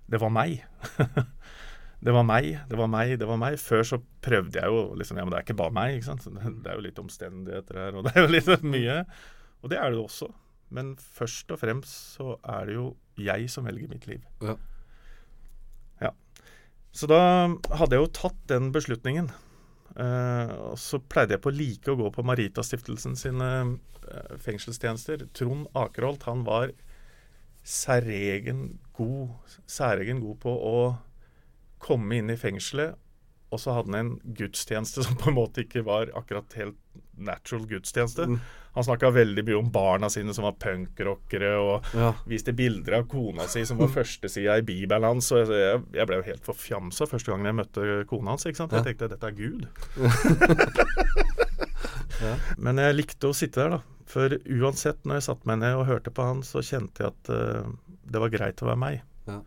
det 0.07 0.19
var 0.21 0.31
meg. 0.31 0.61
det 2.05 2.13
var 2.15 2.23
meg, 2.23 2.53
det 2.69 2.77
var 2.79 2.87
meg, 2.91 3.17
det 3.19 3.27
var 3.27 3.39
meg. 3.41 3.57
Før 3.59 3.83
så 3.89 3.99
prøvde 4.23 4.61
jeg 4.61 4.71
jo 4.71 4.95
liksom 4.95 5.19
Ja, 5.19 5.25
men 5.25 5.33
det 5.33 5.41
er 5.41 5.47
ikke 5.47 5.59
bare 5.59 5.75
meg, 5.75 5.97
ikke 5.97 6.13
sant. 6.13 6.27
Det, 6.31 6.63
er 6.63 6.79
jo 6.79 6.85
litt 6.85 7.01
omstendigheter 7.01 7.81
her, 7.81 7.97
og 7.99 8.07
det 8.07 8.15
er 8.15 8.23
jo 8.23 8.33
litt 8.37 8.63
mye. 8.63 9.01
Og 9.59 9.73
det 9.73 9.81
er 9.81 9.91
det 9.91 9.99
også. 9.99 10.31
Men 10.71 10.95
først 10.99 11.51
og 11.51 11.59
fremst 11.59 12.15
så 12.15 12.37
er 12.43 12.69
det 12.69 12.77
jo 12.77 12.87
jeg 13.19 13.51
som 13.51 13.67
velger 13.67 13.91
mitt 13.91 14.07
liv. 14.07 14.23
Ja. 14.43 14.55
Ja. 16.03 16.13
Så 16.95 17.09
da 17.11 17.19
hadde 17.79 17.97
jeg 17.97 18.03
jo 18.03 18.15
tatt 18.15 18.39
den 18.51 18.71
beslutningen. 18.75 19.31
Eh, 19.97 20.51
og 20.69 20.77
så 20.81 20.99
pleide 21.01 21.37
jeg 21.37 21.43
på 21.43 21.53
like 21.55 21.89
å 21.89 21.97
gå 21.97 22.11
på 22.13 22.25
Maritastiftelsen 22.27 23.17
sine 23.17 23.49
eh, 23.65 24.35
fengselstjenester. 24.43 25.25
Trond 25.37 25.65
Akerholt 25.77 26.27
han 26.29 26.43
var 26.47 26.73
særegen 27.67 28.77
god, 28.97 29.57
særegen 29.65 30.21
god 30.23 30.39
på 30.45 30.53
å 30.53 30.77
komme 31.83 32.21
inn 32.21 32.31
i 32.33 32.37
fengselet, 32.39 32.95
og 33.53 33.61
så 33.63 33.73
hadde 33.77 33.93
han 33.93 33.99
en 33.99 34.35
gudstjeneste 34.37 35.03
som 35.07 35.17
på 35.19 35.31
en 35.31 35.39
måte 35.39 35.65
ikke 35.65 35.85
var 35.87 36.13
akkurat 36.17 36.57
helt 36.59 36.79
natural 37.17 37.65
gudstjeneste. 37.69 38.29
Mm. 38.29 38.39
Han 38.77 38.85
snakka 38.85 39.09
veldig 39.09 39.41
mye 39.47 39.55
om 39.57 39.71
barna 39.73 40.05
sine 40.13 40.29
som 40.37 40.45
var 40.45 40.53
punkrockere, 40.61 41.55
og 41.57 41.87
Ja. 41.97 42.11
viste 42.29 42.53
bilder 42.53 42.99
av 42.99 43.07
kona 43.09 43.47
si 43.49 43.63
som 43.65 43.79
var 43.81 43.87
førstesida 43.89 44.59
i 44.59 44.61
bibelen 44.67 45.03
hans. 45.07 45.31
Og 45.33 45.49
jeg, 45.49 45.79
jeg 45.97 46.05
ble 46.07 46.15
jo 46.19 46.27
helt 46.27 46.45
forfjamsa 46.45 47.07
første 47.09 47.31
gangen 47.33 47.49
jeg 47.49 47.57
møtte 47.57 47.87
kona 48.11 48.29
hans. 48.35 48.45
ikke 48.45 48.57
sant? 48.61 48.71
Jeg 48.77 48.85
Ja. 48.85 48.91
tenkte 48.91 49.09
dette 49.09 49.27
er 49.27 49.33
Gud. 49.33 49.65
Men 52.57 52.79
jeg 52.81 52.95
likte 52.97 53.29
å 53.29 53.35
sitte 53.37 53.61
der, 53.63 53.69
da. 53.77 53.81
For 54.07 54.29
uansett, 54.47 55.01
når 55.05 55.15
jeg 55.19 55.25
satte 55.27 55.47
meg 55.49 55.59
ned 55.59 55.75
og 55.81 55.87
hørte 55.89 56.11
på 56.15 56.23
han, 56.23 56.39
så 56.45 56.61
kjente 56.63 57.03
jeg 57.03 57.11
at 57.11 57.31
uh, 57.33 57.67
det 58.07 58.21
var 58.23 58.31
greit 58.33 58.61
å 58.63 58.69
være 58.69 58.79
meg. 58.79 59.01
Ja. 59.27 59.41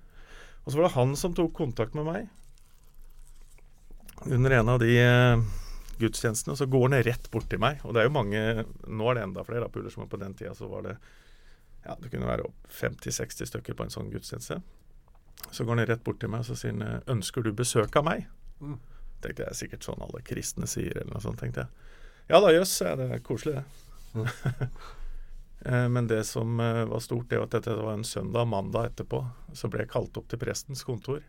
Og 0.65 0.73
så 0.73 0.77
var 0.77 0.85
det 0.89 0.95
han 0.99 1.15
som 1.17 1.33
tok 1.35 1.55
kontakt 1.57 1.95
med 1.97 2.05
meg 2.11 2.29
under 4.29 4.51
en 4.53 4.69
av 4.69 4.77
de 4.83 4.91
eh, 5.01 5.41
gudstjenestene. 6.01 6.57
Så 6.57 6.67
går 6.71 6.89
han 6.89 7.03
rett 7.07 7.31
bort 7.31 7.49
til 7.51 7.61
meg. 7.63 7.81
Og 7.85 7.95
det 7.95 8.03
er 8.03 8.09
jo 8.09 8.17
mange 8.17 8.43
Nå 8.89 9.11
er 9.11 9.19
det 9.19 9.25
enda 9.29 9.45
flere 9.47 9.65
da, 9.67 9.73
på 9.73 9.83
Ullersmo. 9.83 10.09
på 10.11 10.21
den 10.21 10.35
tida 10.39 10.55
så 10.57 10.69
var 10.71 10.87
det 10.89 10.99
ja, 11.85 11.97
det 11.97 12.11
kunne 12.13 12.29
være 12.29 12.51
50-60 12.69 13.49
stykker 13.49 13.77
på 13.77 13.87
en 13.87 13.93
sånn 13.93 14.11
gudstjeneste. 14.13 14.61
Så 15.51 15.65
går 15.65 15.79
han 15.79 15.89
rett 15.89 16.05
bort 16.05 16.21
til 16.21 16.29
meg 16.33 16.45
og 16.45 16.51
så 16.51 16.57
sier 16.59 16.75
han, 16.75 16.83
eh, 16.83 17.01
'Ønsker 17.09 17.43
du 17.43 17.53
besøk 17.53 17.97
av 17.97 18.05
meg?' 18.05 18.27
Mm. 18.61 18.79
Tenkte 19.23 19.47
jeg 19.47 19.57
sikkert 19.57 19.85
sånn 19.85 20.03
alle 20.03 20.21
kristne 20.21 20.67
sier, 20.67 20.97
eller 20.97 21.13
noe 21.15 21.21
sånt, 21.21 21.39
tenkte 21.41 21.65
jeg. 21.65 21.69
Ja 22.29 22.41
da, 22.41 22.53
jøss, 22.53 22.81
ja, 22.81 22.95
det 22.97 23.11
er 23.11 23.19
koselig, 23.25 23.55
det. 23.55 23.65
Mm. 24.15 24.69
Men 25.95 26.07
det 26.07 26.25
som 26.25 26.61
eh, 26.61 26.85
var 26.85 27.01
stort, 27.01 27.29
det 27.29 27.39
var 27.39 27.49
at 27.49 27.51
dette 27.51 27.77
var 27.77 27.93
en 27.93 28.05
søndag, 28.05 28.45
mandag 28.49 28.93
etterpå, 28.93 29.25
så 29.53 29.69
ble 29.69 29.85
jeg 29.85 29.93
kalt 29.93 30.17
opp 30.17 30.29
til 30.29 30.39
prestens 30.39 30.85
kontor. 30.85 31.23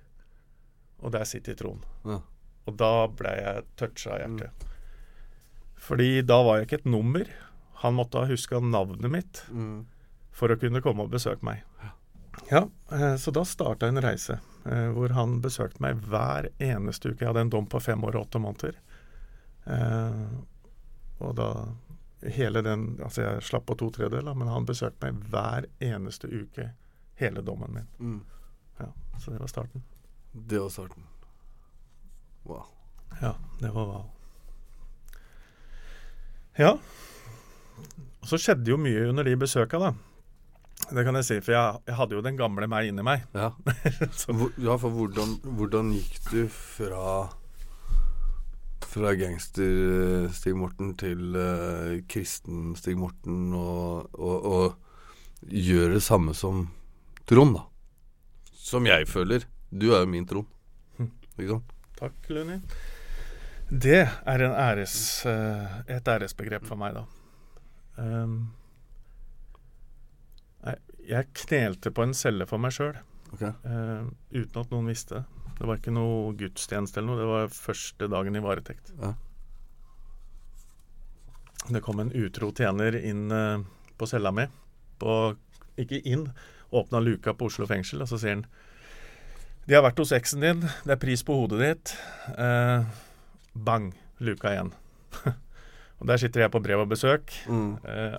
Og 1.02 1.12
der 1.12 1.24
sitter 1.24 1.56
Trond. 1.56 1.86
Ja. 2.06 2.22
Og 2.70 2.76
da 2.78 3.08
ble 3.08 3.32
jeg 3.40 3.64
toucha 3.80 4.14
av 4.16 4.20
hjertet. 4.24 4.68
Fordi 5.82 6.22
da 6.22 6.42
var 6.46 6.60
jeg 6.60 6.68
ikke 6.68 6.80
et 6.84 6.92
nummer. 6.94 7.26
Han 7.82 7.96
måtte 7.98 8.22
ha 8.22 8.30
huska 8.30 8.60
navnet 8.62 9.10
mitt 9.12 9.44
Mm. 9.50 9.86
for 10.32 10.50
å 10.54 10.60
kunne 10.60 10.82
komme 10.82 11.02
og 11.04 11.10
besøke 11.12 11.44
meg. 11.44 11.64
Ja, 12.52 12.68
eh, 12.92 13.16
Så 13.18 13.32
da 13.34 13.42
starta 13.44 13.88
en 13.88 13.98
reise 14.02 14.40
eh, 14.66 14.92
hvor 14.94 15.10
han 15.10 15.42
besøkte 15.42 15.82
meg 15.82 15.96
hver 16.06 16.50
eneste 16.60 17.10
uke. 17.12 17.20
Jeg 17.20 17.28
hadde 17.28 17.42
en 17.42 17.50
dom 17.50 17.66
på 17.68 17.82
fem 17.82 18.02
år 18.04 18.16
og 18.16 18.28
åtte 18.30 18.40
måneder. 18.40 18.76
Eh, 19.66 20.28
og 21.20 21.36
da 21.36 21.48
hele 22.30 22.62
den 22.62 22.98
Altså, 23.02 23.22
jeg 23.24 23.42
slapp 23.42 23.66
på 23.66 23.76
to 23.78 23.90
tredjedeler, 23.90 24.36
men 24.38 24.48
han 24.48 24.66
besøkte 24.66 25.02
meg 25.12 25.24
hver 25.32 25.66
eneste 25.82 26.28
uke 26.30 26.72
hele 27.16 27.42
dommen 27.42 27.74
min. 27.74 27.88
Mm. 28.00 28.22
Ja, 28.80 28.86
Så 29.20 29.32
det 29.32 29.40
var 29.40 29.48
starten. 29.48 29.82
Det 30.34 30.60
var 30.60 30.70
starten. 30.70 31.04
Wow. 32.48 32.66
Ja, 33.22 33.36
det 33.60 33.72
var 33.76 33.90
wow. 33.90 34.06
Ja. 36.60 36.72
Og 38.22 38.30
så 38.30 38.40
skjedde 38.42 38.74
jo 38.74 38.80
mye 38.82 39.10
under 39.10 39.26
de 39.26 39.36
besøka, 39.40 39.80
da. 39.82 39.92
Det 40.92 41.04
kan 41.06 41.16
jeg 41.20 41.28
si, 41.28 41.38
for 41.46 41.54
jeg, 41.54 41.84
jeg 41.88 41.98
hadde 42.00 42.18
jo 42.18 42.24
den 42.26 42.40
gamle 42.40 42.68
meg 42.70 42.90
inni 42.90 43.06
meg. 43.06 43.28
Ja. 43.38 43.52
Ja, 44.66 44.76
for 44.82 44.90
hvordan, 44.90 45.38
hvordan 45.58 45.94
gikk 45.96 46.18
du 46.32 46.42
fra 46.52 47.30
fra 48.92 49.14
gangster 49.16 49.64
eh, 50.26 50.32
Stig 50.36 50.56
Morten 50.58 50.96
til 51.00 51.36
uh, 51.38 52.02
kristen 52.12 52.74
Stig 52.76 52.98
Morten 53.00 53.54
og, 53.56 54.10
og, 54.20 54.48
og 54.52 55.48
gjøre 55.48 55.96
det 55.96 56.04
samme 56.04 56.36
som 56.36 56.66
Trond, 57.30 57.56
da? 57.56 57.64
Som 58.52 58.88
jeg 58.90 59.08
føler. 59.08 59.46
Du 59.72 59.94
er 59.94 60.04
jo 60.04 60.10
min 60.12 60.28
Trond. 60.28 60.50
Ikke 61.38 61.54
sant? 61.54 61.72
Takk, 62.02 62.30
Luni. 62.34 62.58
Det 63.70 64.02
er 64.02 64.44
en 64.44 64.56
æres, 64.58 64.96
eh, 65.30 65.76
et 65.96 66.08
æresbegrep 66.08 66.66
for 66.68 66.80
meg, 66.82 66.98
da. 66.98 67.06
Um, 68.02 68.54
jeg 71.08 71.28
knelte 71.34 71.92
på 71.92 72.04
en 72.06 72.14
celle 72.16 72.46
for 72.48 72.62
meg 72.62 72.74
sjøl, 72.76 72.98
Ok. 73.34 73.42
uten 74.32 74.62
at 74.62 74.72
noen 74.72 74.88
visste 74.88 75.20
det. 75.20 75.24
Det 75.60 75.68
var 75.68 75.78
ikke 75.78 75.94
noe 75.94 76.34
gudstjeneste 76.34 76.98
eller 77.00 77.12
noe, 77.12 77.20
det 77.20 77.28
var 77.30 77.54
første 77.54 78.08
dagen 78.10 78.36
i 78.36 78.42
varetekt. 78.42 78.94
Ja. 79.02 79.14
Det 81.70 81.82
kom 81.86 82.00
en 82.00 82.12
utro 82.18 82.52
tjener 82.52 82.98
inn 82.98 83.32
eh, 83.32 83.62
på 83.98 84.08
cella 84.10 84.32
mi. 84.34 84.48
På, 85.00 85.36
ikke 85.78 86.02
inn, 86.02 86.32
åpna 86.72 87.00
luka 87.00 87.34
på 87.38 87.46
Oslo 87.52 87.68
fengsel, 87.70 88.02
og 88.02 88.10
så 88.10 88.18
sier 88.18 88.40
han 88.40 88.46
De 89.68 89.76
har 89.78 89.84
vært 89.86 90.00
hos 90.02 90.12
eksen 90.16 90.42
din, 90.44 90.62
det 90.86 90.96
er 90.96 91.00
pris 91.02 91.22
på 91.24 91.36
hodet 91.38 91.60
ditt. 91.62 91.94
Eh, 92.34 92.84
bang, 93.54 93.92
luka 94.24 94.52
igjen. 94.56 94.72
og 96.02 96.08
der 96.10 96.18
sitter 96.22 96.46
jeg 96.46 96.54
på 96.54 96.62
brev 96.66 96.84
og 96.86 96.90
besøk, 96.92 97.32
Mm. 97.48 97.78
eh, 97.86 98.18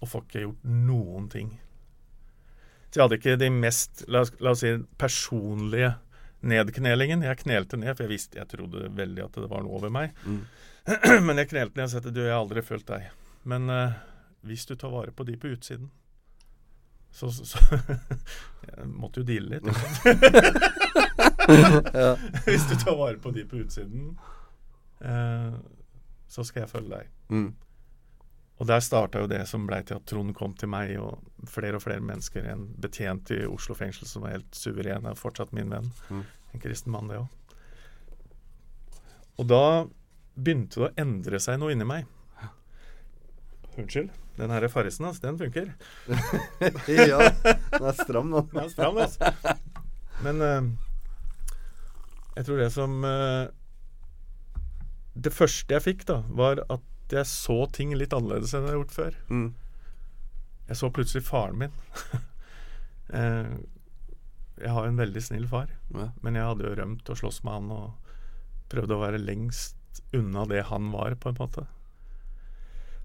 og 0.00 0.08
får 0.08 0.24
ikke 0.26 0.44
gjort 0.46 0.64
noen 0.88 1.28
ting. 1.32 1.52
Så 2.88 2.96
jeg 3.00 3.04
hadde 3.04 3.18
ikke 3.20 3.36
de 3.42 3.50
mest, 3.52 4.04
la 4.08 4.22
oss, 4.24 4.32
la 4.40 4.52
oss 4.54 4.62
si, 4.64 4.70
personlige 4.98 5.92
nedknelingen. 6.48 7.24
Jeg 7.26 7.42
knelte 7.42 7.76
ned, 7.76 7.92
for 7.98 8.06
jeg 8.06 8.14
visste, 8.14 8.38
jeg 8.40 8.48
trodde 8.48 8.88
veldig 8.96 9.24
at 9.26 9.36
det 9.42 9.50
var 9.50 9.64
noe 9.66 9.76
over 9.76 9.92
meg. 9.92 10.14
Mm. 10.24 10.40
Men 11.26 11.42
jeg 11.42 11.50
knelte 11.50 11.76
ned 11.76 11.88
og 11.88 11.92
sa 11.92 12.00
at 12.00 12.08
du, 12.14 12.22
jeg 12.22 12.32
har 12.32 12.40
aldri 12.40 12.62
følt 12.64 12.86
deg. 12.88 13.10
Men 13.48 13.68
eh, 13.74 13.98
hvis 14.48 14.64
du 14.70 14.74
tar 14.78 14.94
vare 14.94 15.12
på 15.12 15.26
de 15.28 15.36
på 15.36 15.50
utsiden 15.52 15.90
så, 17.10 17.30
så, 17.32 17.44
så 17.44 17.58
Jeg 18.68 18.88
måtte 18.92 19.22
jo 19.22 19.28
deale 19.28 19.58
litt. 19.58 19.68
Ja. 21.48 22.16
Hvis 22.44 22.68
du 22.68 22.76
tar 22.76 22.96
vare 22.96 23.16
på 23.18 23.30
de 23.30 23.44
på 23.48 23.56
utsiden, 23.56 24.18
eh, 25.00 25.54
så 26.28 26.44
skal 26.44 26.60
jeg 26.60 26.70
følge 26.70 26.90
deg. 26.92 27.08
Mm. 27.32 27.48
Og 28.58 28.66
der 28.66 28.82
starta 28.82 29.22
jo 29.22 29.30
det 29.30 29.44
som 29.48 29.66
blei 29.68 29.80
til 29.86 29.96
at 30.00 30.06
Trond 30.10 30.34
kom 30.36 30.54
til 30.58 30.70
meg, 30.72 30.96
og 31.00 31.22
flere 31.48 31.78
og 31.78 31.84
flere 31.86 32.04
mennesker. 32.04 32.50
En 32.52 32.66
betjent 32.82 33.30
i 33.32 33.44
Oslo 33.46 33.76
fengsel 33.78 34.08
som 34.10 34.26
var 34.26 34.34
helt 34.36 34.56
suveren, 34.56 35.06
er 35.06 35.18
fortsatt 35.18 35.54
min 35.56 35.70
venn. 35.72 35.92
Mm. 36.10 36.24
En 36.52 36.64
kristen 36.64 36.92
mann, 36.92 37.08
det 37.08 37.22
òg. 37.22 37.34
Og 39.38 39.46
da 39.46 39.64
begynte 40.34 40.80
det 40.80 40.88
å 40.88 40.94
endre 41.06 41.38
seg 41.42 41.60
noe 41.62 41.72
inni 41.72 41.86
meg. 41.86 42.08
Unnskyld. 43.78 44.10
Den 44.38 44.50
her 44.54 44.66
farrisen, 44.70 45.06
altså, 45.06 45.22
den 45.28 45.38
funker. 45.38 45.70
ja, 47.10 47.18
den 47.72 47.86
er 47.90 47.96
stram 47.98 48.30
nå. 48.32 48.42
Den 48.52 48.60
er 48.64 48.68
stram, 48.72 48.98
altså. 49.02 49.32
Men 50.24 50.42
uh, 50.42 50.68
jeg 52.38 52.46
tror 52.48 52.58
det 52.58 52.68
som 52.74 52.96
uh, 53.06 53.46
Det 55.14 55.30
første 55.34 55.74
jeg 55.76 55.84
fikk, 55.84 56.04
da, 56.10 56.20
var 56.30 56.62
at 56.74 57.14
jeg 57.14 57.26
så 57.30 57.60
ting 57.72 57.94
litt 57.96 58.12
annerledes 58.14 58.52
enn 58.54 58.66
jeg 58.66 58.74
har 58.74 58.80
gjort 58.80 58.96
før. 58.98 59.18
Mm. 59.32 59.48
Jeg 60.68 60.80
så 60.82 60.90
plutselig 60.92 61.24
faren 61.26 61.58
min. 61.62 61.74
uh, 63.14 63.54
jeg 64.64 64.74
har 64.74 64.86
en 64.90 64.98
veldig 65.00 65.22
snill 65.22 65.46
far, 65.50 65.70
Ja. 65.94 66.10
men 66.22 66.34
jeg 66.36 66.46
hadde 66.50 66.66
jo 66.66 66.76
rømt 66.82 67.10
og 67.14 67.18
slåss 67.22 67.42
med 67.46 67.54
han 67.60 67.70
og 67.78 68.14
prøvde 68.68 68.96
å 68.98 69.02
være 69.06 69.22
lengst 69.22 70.02
unna 70.14 70.44
det 70.50 70.64
han 70.68 70.90
var, 70.92 71.14
på 71.18 71.30
en 71.30 71.38
måte. 71.38 71.64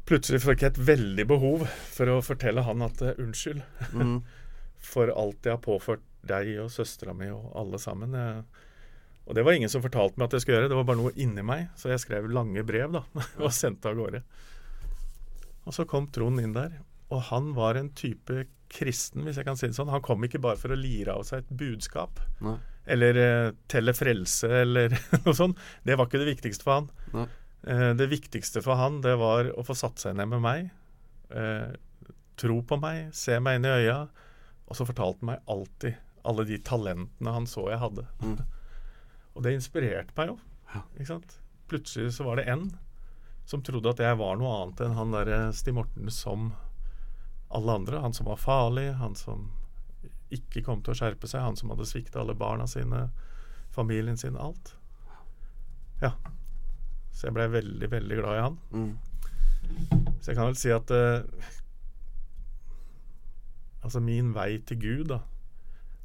Plutselig 0.09 0.41
fikk 0.43 0.63
jeg 0.65 0.73
et 0.73 0.81
veldig 0.89 1.25
behov 1.29 1.63
for 1.93 2.11
å 2.11 2.17
fortelle 2.25 2.63
han 2.67 2.83
at 2.85 3.01
uh, 3.05 3.13
unnskyld 3.23 3.61
Mm. 3.93 4.17
for 4.93 5.07
alt 5.15 5.45
jeg 5.47 5.55
har 5.55 5.61
påført 5.63 6.03
deg 6.27 6.49
og 6.63 6.71
søstera 6.71 7.13
mi 7.15 7.29
og 7.31 7.53
alle 7.59 7.79
sammen. 7.79 8.15
Jeg, 8.15 8.41
og 9.23 9.37
det 9.37 9.45
var 9.47 9.55
ingen 9.55 9.71
som 9.71 9.83
fortalte 9.83 10.19
meg 10.19 10.27
at 10.27 10.35
jeg 10.35 10.43
skulle 10.43 10.57
gjøre, 10.57 10.71
det 10.73 10.79
var 10.81 10.87
bare 10.89 10.99
noe 10.99 11.13
inni 11.15 11.43
meg. 11.45 11.69
Så 11.79 11.91
jeg 11.93 12.01
skrev 12.03 12.27
lange 12.31 12.65
brev 12.67 12.91
da, 12.97 13.03
og 13.43 13.53
sendte 13.55 13.91
av 13.91 13.95
gårde. 13.99 14.23
Og 15.63 15.71
så 15.75 15.85
kom 15.87 16.09
Trond 16.11 16.41
inn 16.43 16.55
der, 16.55 16.75
og 17.13 17.21
han 17.29 17.53
var 17.55 17.79
en 17.79 17.93
type 17.95 18.43
kristen, 18.73 19.23
hvis 19.23 19.37
jeg 19.39 19.45
kan 19.47 19.55
si 19.59 19.69
det 19.69 19.77
sånn. 19.77 19.91
Han 19.93 20.03
kom 20.03 20.23
ikke 20.27 20.41
bare 20.43 20.59
for 20.59 20.73
å 20.73 20.79
lire 20.79 21.15
av 21.15 21.23
seg 21.27 21.43
et 21.45 21.55
budskap. 21.59 22.19
Nei. 22.43 22.57
Eller 22.91 23.19
uh, 23.21 23.51
telle 23.71 23.93
frelse, 23.95 24.49
eller 24.65 24.97
noe 25.23 25.35
sånt. 25.37 25.61
Det 25.87 25.95
var 25.95 26.09
ikke 26.09 26.19
det 26.23 26.33
viktigste 26.33 26.67
for 26.67 26.81
han. 26.81 26.89
Nei. 27.15 27.27
Eh, 27.67 27.89
det 27.95 28.09
viktigste 28.11 28.61
for 28.61 28.79
han, 28.79 29.01
det 29.01 29.15
var 29.21 29.51
å 29.55 29.63
få 29.65 29.75
satt 29.77 30.01
seg 30.01 30.17
ned 30.19 30.31
med 30.33 30.43
meg. 30.43 30.71
Eh, 31.31 31.75
tro 32.39 32.59
på 32.67 32.79
meg, 32.81 33.13
se 33.15 33.39
meg 33.39 33.59
inn 33.59 33.69
i 33.69 33.75
øya. 33.83 33.99
Og 34.67 34.79
så 34.79 34.87
fortalte 34.87 35.23
han 35.23 35.33
meg 35.33 35.51
alltid 35.51 35.99
alle 36.23 36.45
de 36.47 36.57
talentene 36.63 37.35
han 37.35 37.47
så 37.49 37.67
jeg 37.71 37.81
hadde. 37.81 38.05
Mm. 38.23 38.37
Og 39.33 39.45
det 39.45 39.55
inspirerte 39.57 40.15
meg 40.17 40.33
jo. 40.33 40.37
Ikke 40.95 41.11
sant? 41.11 41.39
Plutselig 41.69 42.13
så 42.15 42.25
var 42.27 42.39
det 42.39 42.49
en 42.51 42.69
som 43.45 43.63
trodde 43.63 43.91
at 43.91 43.99
jeg 43.99 44.19
var 44.19 44.37
noe 44.39 44.53
annet 44.55 44.85
enn 44.85 44.95
han 44.95 45.11
derre 45.11 45.39
Stig 45.55 45.75
Morten 45.75 46.07
som 46.13 46.53
alle 47.53 47.75
andre. 47.79 47.99
Han 47.99 48.15
som 48.15 48.29
var 48.29 48.39
farlig, 48.39 48.93
han 48.99 49.17
som 49.19 49.49
ikke 50.33 50.63
kom 50.65 50.81
til 50.81 50.95
å 50.95 50.97
skjerpe 50.97 51.29
seg, 51.29 51.43
han 51.43 51.59
som 51.59 51.73
hadde 51.73 51.87
svikta 51.87 52.23
alle 52.23 52.35
barna 52.37 52.65
sine, 52.69 53.07
familien 53.75 54.17
sin, 54.17 54.39
alt. 54.39 54.73
Ja. 56.01 56.15
Så 57.13 57.27
jeg 57.27 57.35
blei 57.37 57.47
veldig, 57.53 57.89
veldig 57.91 58.17
glad 58.19 58.37
i 58.37 58.43
han. 58.43 58.55
Mm. 58.73 58.93
Så 60.19 60.31
jeg 60.31 60.37
kan 60.37 60.49
vel 60.49 60.57
si 60.59 60.71
at 60.73 60.91
uh, 60.91 61.51
Altså, 63.83 63.99
min 63.99 64.29
vei 64.35 64.61
til 64.63 64.79
Gud, 64.79 65.09
da, 65.11 65.17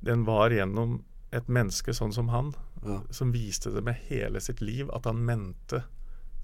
den 0.03 0.25
var 0.27 0.51
gjennom 0.51 0.97
et 1.35 1.47
menneske 1.47 1.95
sånn 1.95 2.11
som 2.15 2.31
han, 2.33 2.53
Ja. 2.83 3.01
som 3.15 3.31
viste 3.35 3.71
det 3.71 3.85
med 3.87 3.95
hele 4.09 4.41
sitt 4.43 4.61
liv 4.61 4.91
at 4.95 5.07
han 5.07 5.21
mente 5.27 5.85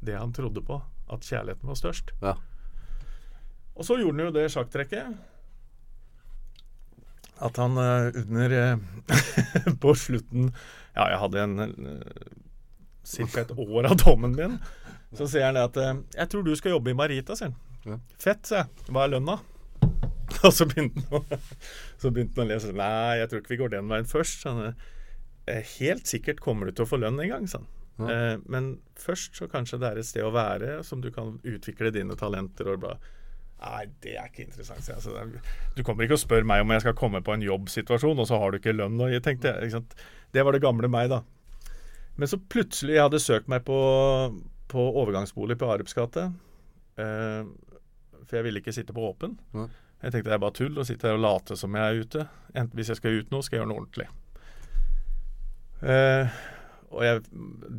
det 0.05 0.15
han 0.19 0.33
trodde 0.35 0.63
på, 0.63 0.81
at 1.11 1.27
kjærligheten 1.27 1.67
var 1.67 1.79
størst. 1.79 2.13
Ja. 2.23 2.37
Og 3.75 3.83
så 3.87 3.99
gjorde 3.99 4.19
han 4.19 4.29
jo 4.29 4.35
det 4.37 4.47
sjakktrekket. 4.55 5.17
At 7.43 7.57
han 7.59 7.75
eh, 7.83 8.15
under 8.23 8.53
eh, 8.55 9.75
På 9.83 9.91
slutten 9.99 10.53
Ja, 10.95 11.09
jeg 11.11 11.19
hadde 11.19 11.43
en 11.43 11.57
ca. 13.05 13.41
et 13.45 13.55
år 13.57 13.91
av 13.91 13.97
dommen 14.01 14.35
min. 14.37 14.59
Så 15.15 15.29
sier 15.31 15.47
han 15.47 15.59
det 15.59 15.65
at 15.69 15.77
eh, 15.79 15.95
'Jeg 16.17 16.31
tror 16.31 16.45
du 16.45 16.55
skal 16.57 16.75
jobbe 16.77 16.91
i 16.91 16.99
Marita', 16.99 17.37
sier 17.39 17.53
han. 17.53 17.59
Ja. 17.85 17.99
Fett, 18.19 18.47
sier 18.49 18.65
jeg. 18.65 18.91
Hva 18.91 19.05
er 19.05 19.15
lønna? 19.15 19.39
Og 20.47 20.53
så 20.57 20.67
begynte 20.67 21.05
han 21.05 21.21
å, 21.21 21.39
så 22.01 22.11
begynte 22.11 22.41
han 22.41 22.49
å 22.49 22.55
lese. 22.55 22.75
Nei, 22.75 23.21
jeg 23.21 23.31
tror 23.31 23.43
ikke 23.43 23.55
vi 23.55 23.63
går 23.63 23.75
den 23.77 23.91
veien 23.93 24.11
først. 24.11 24.45
Sånn, 24.45 24.63
eh, 25.47 25.65
helt 25.79 26.11
sikkert 26.11 26.43
kommer 26.45 26.67
du 26.67 26.75
til 26.75 26.87
å 26.87 26.91
få 26.91 27.01
lønn 27.03 27.21
en 27.21 27.33
gang, 27.37 27.51
sånn. 27.51 27.69
Ja. 28.01 28.07
Eh, 28.11 28.37
men 28.51 28.79
først 28.99 29.37
så 29.39 29.47
kanskje 29.51 29.79
det 29.83 29.91
er 29.91 30.01
et 30.01 30.09
sted 30.09 30.27
å 30.27 30.33
være 30.35 30.81
som 30.87 31.05
du 31.05 31.13
kan 31.15 31.37
utvikle 31.47 31.93
dine 31.95 32.17
talenter 32.19 32.73
og 32.73 32.83
bla. 32.83 32.97
Nei, 33.65 33.85
det 34.05 34.17
er 34.19 34.29
ikke 34.29 34.45
interessant. 34.45 34.89
Altså, 34.93 35.15
du 35.77 35.85
kommer 35.87 36.05
ikke 36.05 36.19
og 36.19 36.25
spør 36.25 36.45
meg 36.45 36.65
om 36.65 36.73
jeg 36.75 36.83
skal 36.85 36.97
komme 36.99 37.23
på 37.25 37.33
en 37.33 37.45
jobbsituasjon, 37.45 38.19
og 38.21 38.29
så 38.29 38.41
har 38.41 38.53
du 38.53 38.59
ikke 38.59 38.75
lønn. 38.75 38.99
å 39.01 39.09
gi, 39.09 39.23
tenkte? 39.25 39.55
Det 40.35 40.45
var 40.45 40.53
det 40.57 40.65
gamle 40.65 40.91
meg, 40.91 41.09
da. 41.13 41.23
Men 42.17 42.31
så 42.31 42.39
plutselig 42.39 42.95
Jeg 42.95 43.07
hadde 43.09 43.23
søkt 43.23 43.49
meg 43.51 43.65
på, 43.67 43.77
på 44.71 44.83
overgangsbolig 45.03 45.57
på 45.59 45.71
Arups 45.73 45.97
gate. 45.97 46.29
Eh, 47.01 47.43
for 48.25 48.39
jeg 48.39 48.47
ville 48.47 48.63
ikke 48.63 48.75
sitte 48.75 48.95
på 48.97 49.05
åpen. 49.09 49.39
Ja. 49.55 49.67
Jeg 50.05 50.13
tenkte 50.13 50.31
det 50.31 50.37
er 50.37 50.43
bare 50.43 50.57
tull 50.57 50.77
å 50.79 50.85
sitte 50.87 51.09
her 51.09 51.17
og 51.17 51.25
late 51.25 51.57
som 51.57 51.75
jeg 51.75 51.85
er 51.85 52.03
ute. 52.05 52.27
Enten 52.53 52.77
hvis 52.79 52.91
jeg 52.93 53.01
skal 53.01 53.21
ut 53.21 53.33
nå, 53.33 53.41
skal 53.43 53.57
jeg 53.57 53.63
gjøre 53.63 53.71
noe 53.73 53.83
ordentlig. 53.83 54.09
Eh, 55.85 56.37
og 56.95 57.03
jeg, 57.03 57.23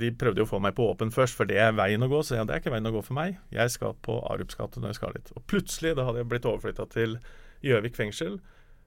De 0.02 0.12
prøvde 0.20 0.42
jo 0.42 0.48
å 0.48 0.50
få 0.50 0.60
meg 0.64 0.76
på 0.78 0.90
åpen 0.92 1.14
først, 1.14 1.38
for 1.38 1.48
det 1.50 1.60
er 1.62 1.76
veien 1.78 2.04
å 2.04 2.10
gå. 2.12 2.20
Så 2.26 2.36
jeg, 2.36 2.48
det 2.50 2.56
er 2.56 2.64
ikke 2.64 2.74
veien 2.74 2.90
å 2.90 2.96
gå 2.96 3.04
for 3.06 3.18
meg. 3.18 3.40
Jeg 3.56 3.72
skal 3.74 3.96
på 4.06 4.18
Arups 4.32 4.58
gate 4.60 4.82
når 4.82 4.92
jeg 4.94 5.00
skal 5.00 5.16
dit. 5.16 5.32
Og 5.38 5.46
plutselig, 5.52 5.96
da 5.96 6.08
hadde 6.08 6.24
jeg 6.24 6.32
blitt 6.34 6.50
overflytta 6.50 6.90
til 6.92 7.18
Gjøvik 7.66 7.96
fengsel. 7.98 8.40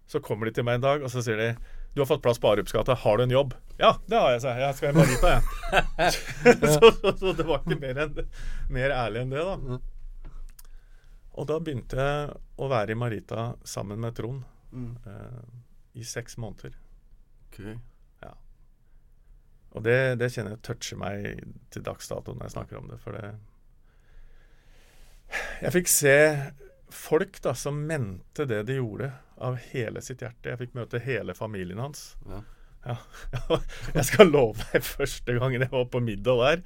Så 0.09 0.21
kommer 0.25 0.49
de 0.49 0.57
til 0.59 0.67
meg 0.67 0.79
en 0.79 0.87
dag 0.87 1.05
og 1.05 1.13
så 1.13 1.23
sier 1.25 1.41
de 1.41 1.49
du 1.99 2.03
har 2.05 2.09
fått 2.11 2.23
plass 2.25 2.39
på 2.43 2.53
Arups 2.53 2.73
gate, 2.75 2.95
har 3.03 3.19
du 3.19 3.25
en 3.27 3.35
jobb? 3.35 3.55
Ja, 3.83 3.93
det 4.07 4.19
har 4.23 4.31
jeg, 4.37 4.43
sa 4.45 4.55
jeg. 4.55 4.63
Jeg 4.65 4.79
skal 4.79 4.91
i 4.91 4.99
Marita, 5.03 5.35
jeg. 5.35 5.43
så, 6.79 6.91
så, 7.03 7.13
så 7.19 7.33
det 7.39 7.47
var 7.49 7.61
ikke 7.65 7.79
mer, 7.83 8.01
enn, 8.07 8.21
mer 8.79 8.95
ærlig 8.97 9.25
enn 9.27 9.35
det, 9.35 9.45
da. 9.49 9.79
Og 11.39 11.47
da 11.51 11.59
begynte 11.63 11.99
jeg 12.03 12.33
å 12.59 12.69
være 12.71 12.95
i 12.95 12.99
Marita 12.99 13.51
sammen 13.67 14.01
med 14.07 14.17
Trond 14.19 14.47
Mm. 14.69 14.99
eh, 15.09 15.45
i 15.97 16.03
seks 16.05 16.35
måneder. 16.37 16.75
Ok. 17.47 17.63
Ja. 18.21 18.35
Og 19.73 19.81
det, 19.87 19.95
det 20.21 20.29
kjenner 20.35 20.53
jeg 20.59 20.61
toucher 20.67 20.99
meg 21.01 21.39
til 21.73 21.87
dags 21.87 22.11
dato 22.11 22.35
når 22.37 22.51
jeg 22.51 22.55
snakker 22.59 22.77
om 22.83 22.91
det, 22.91 22.99
for 23.01 23.17
det 23.17 23.31
Jeg 25.63 25.73
fikk 25.79 25.89
se 25.89 26.15
folk 26.93 27.41
da 27.45 27.55
som 27.57 27.81
mente 27.89 28.45
det 28.49 28.61
de 28.69 28.77
gjorde, 28.77 29.09
av 29.41 29.59
hele 29.71 30.03
sitt 30.05 30.23
hjerte. 30.25 30.53
Jeg 30.53 30.61
fikk 30.63 30.77
møte 30.79 31.01
hele 31.03 31.35
familien 31.37 31.81
hans. 31.83 32.13
Ja. 32.29 32.43
Ja. 32.87 32.97
Jeg 33.97 34.05
skal 34.07 34.31
love 34.31 34.63
deg, 34.71 34.85
første 34.87 35.35
gangen 35.35 35.65
jeg 35.65 35.73
var 35.73 35.89
på 35.91 36.01
middag 36.01 36.39
der, 36.45 36.61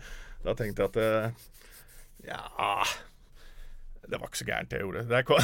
da 0.44 0.52
tenkte 0.58 0.84
jeg 0.84 0.90
at 0.90 0.98
eh, 1.00 1.46
Ja 2.28 2.82
Det 4.04 4.18
var 4.20 4.28
ikke 4.28 4.40
så 4.42 4.46
gærent, 4.46 4.70
det 4.70 4.76
jeg 4.76 4.84
gjorde. 4.84 5.06
Det 5.08 5.22
kom, 5.24 5.40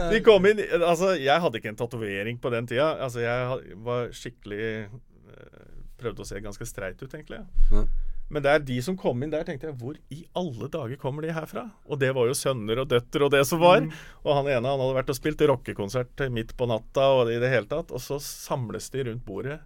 de 0.12 0.20
kom 0.26 0.48
inn 0.50 0.60
Altså, 0.76 1.14
jeg 1.18 1.40
hadde 1.40 1.60
ikke 1.60 1.72
en 1.72 1.80
tatovering 1.80 2.40
på 2.42 2.52
den 2.52 2.68
tida. 2.68 2.90
Altså, 3.00 3.22
jeg 3.24 3.74
var 3.86 4.12
skikkelig 4.14 4.62
eh, 4.66 5.66
Prøvde 6.00 6.24
å 6.24 6.28
se 6.28 6.44
ganske 6.44 6.68
streit 6.68 7.00
ut, 7.00 7.14
egentlig. 7.16 7.40
Ja. 7.72 7.84
Men 8.30 8.44
det 8.44 8.50
er 8.52 8.62
de 8.62 8.76
som 8.86 8.96
kom 8.98 9.24
inn 9.24 9.32
der, 9.32 9.42
tenkte 9.46 9.68
jeg 9.68 9.78
Hvor 9.80 9.96
i 10.14 10.20
alle 10.38 10.68
dager 10.70 10.98
kommer 11.02 11.26
de 11.26 11.34
herfra? 11.34 11.66
Og 11.90 11.98
det 11.98 12.12
var 12.14 12.28
jo 12.30 12.36
sønner 12.38 12.82
og 12.82 12.90
døtre 12.92 13.26
og 13.26 13.32
det 13.34 13.42
som 13.48 13.62
var. 13.62 13.82
Og 14.22 14.36
han 14.38 14.50
ene 14.52 14.70
han 14.70 14.82
hadde 14.82 14.96
vært 15.00 15.10
og 15.10 15.18
spilt 15.18 15.42
rockekonsert 15.50 16.22
midt 16.30 16.54
på 16.58 16.68
natta 16.70 17.08
og 17.16 17.32
i 17.32 17.40
det 17.42 17.50
hele 17.50 17.66
tatt. 17.70 17.90
Og 17.90 18.02
så 18.02 18.20
samles 18.22 18.86
de 18.94 19.08
rundt 19.10 19.26
bordet. 19.26 19.58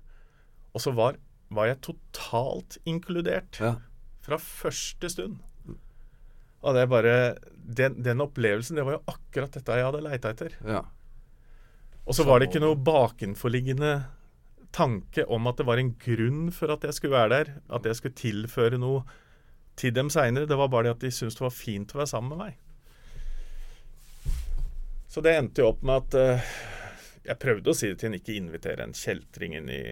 Og 0.72 0.81
så 0.81 0.94
var, 0.96 1.20
var 1.53 1.68
jeg 1.68 1.83
totalt 1.85 2.79
inkludert. 2.88 3.61
Ja. 3.61 3.77
Fra 4.24 4.40
første 4.40 5.12
stund. 5.12 5.42
Og 6.64 6.72
det 6.72 6.87
er 6.87 6.88
bare 6.88 7.14
den, 7.53 8.00
den 8.00 8.24
opplevelsen, 8.24 8.79
det 8.79 8.85
var 8.88 8.96
jo 8.96 9.05
akkurat 9.12 9.53
dette 9.53 9.77
jeg 9.77 9.85
hadde 9.85 10.05
leita 10.07 10.33
etter. 10.33 10.57
Ja. 10.64 10.87
Og 12.05 12.16
så 12.16 12.24
var 12.24 12.40
det 12.40 12.50
ikke 12.50 12.62
noe 12.64 12.81
bakenforliggende 12.81 13.92
tanke 14.75 15.25
om 15.31 15.47
at 15.47 15.61
det 15.61 15.67
var 15.69 15.81
en 15.81 15.95
grunn 16.01 16.49
for 16.55 16.73
at 16.75 16.85
jeg 16.87 16.97
skulle 16.97 17.15
være 17.15 17.33
der. 17.35 17.53
At 17.73 17.87
jeg 17.87 17.99
skulle 17.99 18.19
tilføre 18.19 18.81
noe 18.81 19.05
til 19.79 19.95
dem 19.95 20.11
seinere. 20.13 20.49
Det 20.51 20.59
var 20.59 20.71
bare 20.73 20.89
det 20.89 20.97
at 20.97 21.05
de 21.07 21.11
syntes 21.15 21.39
det 21.39 21.47
var 21.47 21.55
fint 21.55 21.95
å 21.95 22.01
være 22.03 22.13
sammen 22.13 22.35
med 22.35 22.41
meg. 22.47 22.55
Så 25.15 25.23
det 25.23 25.37
endte 25.39 25.63
jo 25.63 25.71
opp 25.71 25.83
med 25.87 25.95
at 26.03 26.15
uh, 26.19 26.55
jeg 27.25 27.41
prøvde 27.43 27.71
å 27.71 27.77
si 27.79 27.87
det 27.93 28.01
til 28.01 28.09
henne, 28.09 28.19
ikke 28.19 28.35
invitere 28.39 28.83
en 28.83 28.97
kjeltring 28.99 29.55
inn 29.61 29.69
i, 29.71 29.85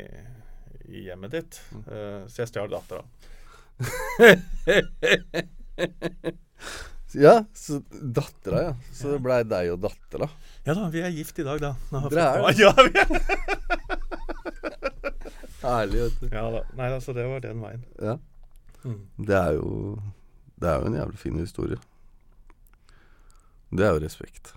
i 0.90 1.06
hjemmet 1.06 1.36
ditt. 1.36 1.60
Uh, 1.86 2.26
så 2.26 2.42
jeg 2.42 2.50
stjal 2.50 2.72
dattera. 2.72 3.04
ja, 7.26 7.36
så 7.54 7.78
dattera, 7.90 8.64
ja. 8.66 8.74
Så 8.90 9.14
det 9.14 9.22
blei 9.22 9.40
deg 9.46 9.70
og 9.76 9.78
dattera. 9.86 10.28
Ja 10.66 10.74
da, 10.78 10.90
vi 10.90 11.00
er 11.06 11.14
gift 11.14 11.38
i 11.38 11.46
dag, 11.46 11.62
da. 11.62 11.72
Dere 12.10 12.26
er 12.26 12.42
det? 12.50 12.58
Ja, 12.66 12.74
vi 12.82 12.98
er 13.06 13.78
Herlig, 15.62 16.00
vet 16.02 16.20
du. 16.20 16.28
Ja 16.34 16.44
da. 16.50 16.62
Nei 16.78 16.88
altså, 16.92 17.12
det 17.16 17.24
var 17.30 17.40
den 17.44 17.60
veien. 17.62 17.84
Ja. 18.02 18.16
Mm. 18.84 19.00
Det 19.28 19.36
er 19.38 19.52
jo 19.58 19.68
Det 20.58 20.68
er 20.70 20.80
jo 20.80 20.86
en 20.90 20.96
jævlig 20.98 21.18
fin 21.18 21.38
historie. 21.38 21.78
Det 23.72 23.86
er 23.86 23.94
jo 23.96 24.02
respekt. 24.04 24.52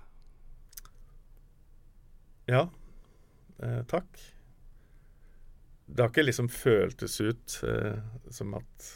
Ja. 2.46 2.66
Eh, 3.62 3.80
takk. 3.90 4.20
Det 5.86 6.02
har 6.02 6.10
ikke 6.10 6.26
liksom 6.26 6.48
føltes 6.52 7.16
ut 7.22 7.56
eh, 7.66 7.98
som 8.34 8.54
at, 8.58 8.88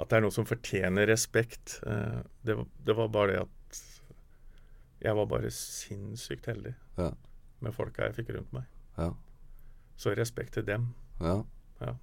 at 0.00 0.08
det 0.10 0.18
er 0.18 0.24
noe 0.24 0.34
som 0.34 0.48
fortjener 0.48 1.06
respekt. 1.08 1.78
Eh, 1.86 2.20
det, 2.48 2.56
det 2.84 2.96
var 2.98 3.08
bare 3.14 3.32
det 3.36 3.40
at 3.46 3.80
jeg 5.04 5.14
var 5.14 5.28
bare 5.30 5.50
sinnssykt 5.54 6.48
heldig 6.50 6.72
Ja. 6.98 7.12
med 7.62 7.74
folka 7.76 8.08
jeg 8.08 8.16
fikk 8.18 8.32
rundt 8.34 8.52
meg. 8.56 8.64
Ja. 8.98 9.12
Så 9.98 10.10
respekt 10.18 10.56
til 10.58 10.66
dem. 10.66 10.88
Ja. 11.20 11.36
Ja. 11.82 11.94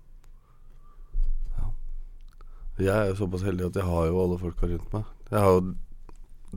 Jeg 2.77 2.91
er 2.91 3.09
jo 3.11 3.17
såpass 3.21 3.45
heldig 3.47 3.69
at 3.69 3.79
jeg 3.79 3.87
har 3.87 4.07
jo 4.09 4.21
alle 4.23 4.39
folka 4.41 4.67
rundt 4.67 4.93
meg. 4.93 5.11
Jeg 5.31 5.39
har 5.39 5.53
jo 5.55 5.61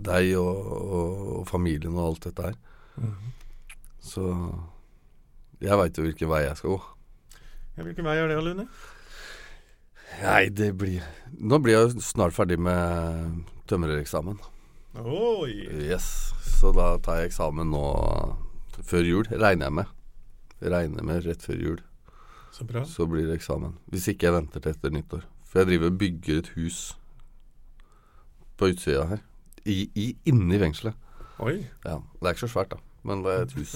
deg 0.08 0.32
og, 0.38 0.58
og, 0.66 1.22
og 1.38 1.46
familien 1.50 1.94
og 1.96 2.08
alt 2.10 2.28
dette 2.28 2.50
her. 2.50 2.58
Mhm. 2.98 3.34
Så 4.08 4.24
jeg 5.60 5.76
veit 5.78 5.98
jo 5.98 6.04
hvilken 6.06 6.30
vei 6.30 6.44
jeg 6.44 6.58
skal 6.58 6.76
gå. 6.76 6.78
Ja, 7.76 7.84
hvilken 7.86 8.06
vei 8.06 8.16
er 8.18 8.30
det, 8.30 8.38
Lune? 8.42 8.66
Nei, 10.22 10.48
det 10.48 10.70
blir 10.80 11.04
Nå 11.38 11.58
blir 11.62 11.76
jeg 11.76 11.88
jo 11.90 12.02
snart 12.02 12.34
ferdig 12.34 12.56
med 12.58 13.44
tømrereksamen. 13.70 14.38
Oi! 14.98 15.68
Yes. 15.84 16.32
Så 16.58 16.72
da 16.74 16.94
tar 17.04 17.20
jeg 17.20 17.30
eksamen 17.30 17.68
nå 17.70 17.82
før 18.88 19.04
jul, 19.06 19.28
regner 19.30 19.68
jeg 19.68 19.76
med. 19.78 19.92
Regner 20.74 21.06
med 21.06 21.26
rett 21.28 21.44
før 21.44 21.60
jul. 21.62 21.78
Så. 22.58 22.84
Så 22.90 23.06
blir 23.06 23.26
det 23.28 23.38
eksamen. 23.38 23.76
Hvis 23.92 24.08
ikke 24.10 24.26
jeg 24.28 24.34
venter 24.34 24.62
til 24.62 24.74
etter 24.74 24.90
nyttår. 24.94 25.22
For 25.46 25.62
jeg 25.62 25.70
driver 25.70 25.92
og 25.92 25.98
bygger 26.00 26.40
et 26.42 26.50
hus 26.56 26.80
på 28.58 28.72
utsida 28.72 29.04
her. 29.12 29.22
I, 29.68 29.86
i, 29.94 30.10
inni 30.26 30.58
fengselet. 30.58 30.96
Oi. 31.38 31.60
Ja, 31.84 32.00
Det 32.18 32.26
er 32.26 32.34
ikke 32.34 32.46
så 32.46 32.50
svært, 32.50 32.74
da. 32.74 32.80
Men 33.06 33.22
det 33.22 33.34
er 33.34 33.46
et 33.46 33.54
hus. 33.54 33.74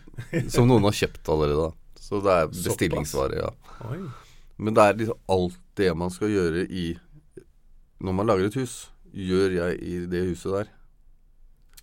Som 0.54 0.68
noen 0.70 0.86
har 0.86 0.94
kjøpt 0.94 1.30
allerede. 1.32 1.70
da 1.70 2.00
Så 2.00 2.20
det 2.22 2.36
er 2.36 2.52
bestillingsvare, 2.54 3.40
ja. 3.42 3.50
Oi. 3.90 4.04
Men 4.60 4.76
det 4.76 4.84
er 4.84 4.98
liksom 5.00 5.20
alt 5.32 5.58
det 5.80 5.90
man 5.96 6.12
skal 6.12 6.30
gjøre 6.30 6.66
i 6.68 6.90
Når 8.00 8.12
man 8.16 8.28
lager 8.28 8.46
et 8.46 8.58
hus, 8.60 8.90
gjør 9.12 9.56
jeg 9.56 9.80
i 9.82 9.94
det 10.06 10.22
huset 10.30 10.52
der. 10.54 10.70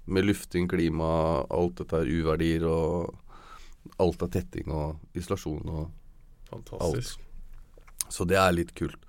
Med 0.08 0.26
lufting, 0.26 0.70
klima, 0.72 1.44
alt 1.52 1.82
dette 1.82 2.00
her, 2.00 2.08
uverdier 2.08 2.64
og 2.70 3.18
alt 4.00 4.24
av 4.24 4.32
tetting 4.32 4.72
og 4.72 5.18
isolasjon 5.18 5.68
og 5.68 5.92
Fantastisk. 6.50 7.20
alt. 7.20 8.14
Så 8.14 8.28
det 8.28 8.38
er 8.40 8.54
litt 8.56 8.74
kult. 8.78 9.00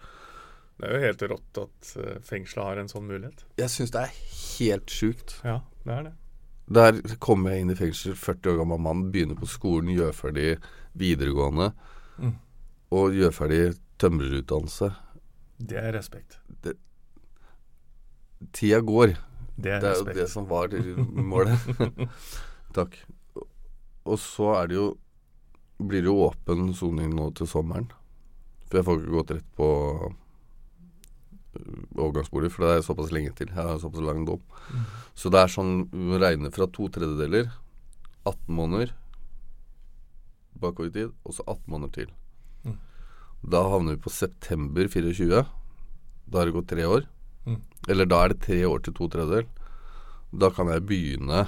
Det 0.78 0.86
er 0.86 0.94
jo 0.94 1.02
helt 1.08 1.22
rått 1.32 1.60
at 1.64 1.92
uh, 1.98 2.16
fengselet 2.26 2.64
har 2.64 2.80
en 2.82 2.90
sånn 2.90 3.06
mulighet. 3.08 3.42
Jeg 3.58 3.72
syns 3.72 3.94
det 3.94 4.04
er 4.06 4.16
helt 4.58 4.94
sjukt. 4.94 5.38
Ja, 5.46 5.60
det 5.84 5.94
er 5.94 6.08
det. 6.08 6.14
Der 6.68 7.16
kommer 7.24 7.54
jeg 7.54 7.64
inn 7.64 7.72
i 7.72 7.78
fengsel, 7.78 8.14
40 8.18 8.52
år 8.52 8.58
gammel 8.60 8.82
mann, 8.84 9.06
begynner 9.12 9.38
på 9.38 9.48
skolen, 9.48 9.90
gjør 9.94 10.12
ferdig 10.14 10.50
videregående. 10.98 11.70
Mm. 12.20 12.34
Og 12.94 13.16
gjør 13.16 13.34
ferdig 13.34 13.62
tømrerutdannelse. 13.98 14.90
Det 15.58 15.80
er 15.80 15.90
respekt. 15.96 16.38
Det, 16.62 16.76
tida 18.54 18.82
går. 18.84 19.16
Det 19.58 19.72
er 19.74 19.82
det 19.82 19.90
er 19.90 19.98
jo 19.98 20.16
det 20.20 20.28
som 20.30 20.46
var 20.50 20.76
målet. 21.10 21.58
Takk. 22.76 23.00
Og 24.06 24.20
så 24.22 24.52
er 24.60 24.70
det 24.70 24.78
jo 24.78 24.88
Blir 25.78 26.02
det 26.02 26.10
jo 26.10 26.24
åpen 26.26 26.72
soning 26.74 27.14
nå 27.14 27.30
til 27.38 27.48
sommeren. 27.50 27.88
For 28.68 28.80
jeg 28.80 28.86
får 28.88 29.00
ikke 29.00 29.14
gått 29.14 29.34
rett 29.36 29.50
på 29.56 29.68
øh, 31.56 31.82
overgangsbolig, 31.96 32.50
for 32.52 32.66
det 32.66 32.72
er 32.74 32.86
såpass 32.86 33.12
lenge 33.14 33.32
til. 33.38 33.52
Jeg 33.54 33.58
har 33.58 33.78
såpass 33.80 34.04
lang 34.04 34.24
dom. 34.28 34.42
Mm. 34.72 34.88
Så 35.18 35.32
det 35.32 35.40
er 35.42 35.54
sånn 35.54 35.74
vi 35.92 36.08
må 36.10 36.20
regne 36.20 36.50
fra 36.54 36.68
to 36.70 36.90
tredjedeler, 36.92 37.52
18 38.26 38.50
måneder 38.52 38.96
bakover 40.58 40.90
i 40.90 40.94
tid, 40.94 41.14
og 41.24 41.36
så 41.36 41.44
18 41.46 41.70
måneder 41.72 41.94
til. 41.94 42.10
Mm. 42.66 42.78
Da 43.54 43.62
havner 43.70 43.96
vi 43.96 44.02
på 44.02 44.12
september 44.12 44.90
24. 44.90 45.44
Da 46.26 46.40
har 46.40 46.48
det 46.48 46.56
gått 46.56 46.70
tre 46.72 46.86
år. 46.88 47.06
Mm. 47.46 47.60
Eller 47.88 48.10
da 48.10 48.24
er 48.24 48.34
det 48.34 48.42
tre 48.44 48.58
år 48.68 48.82
til 48.84 48.96
to 48.98 49.08
tredjedel. 49.12 49.48
Da 50.34 50.50
kan 50.52 50.70
jeg 50.72 50.86
begynne 50.88 51.46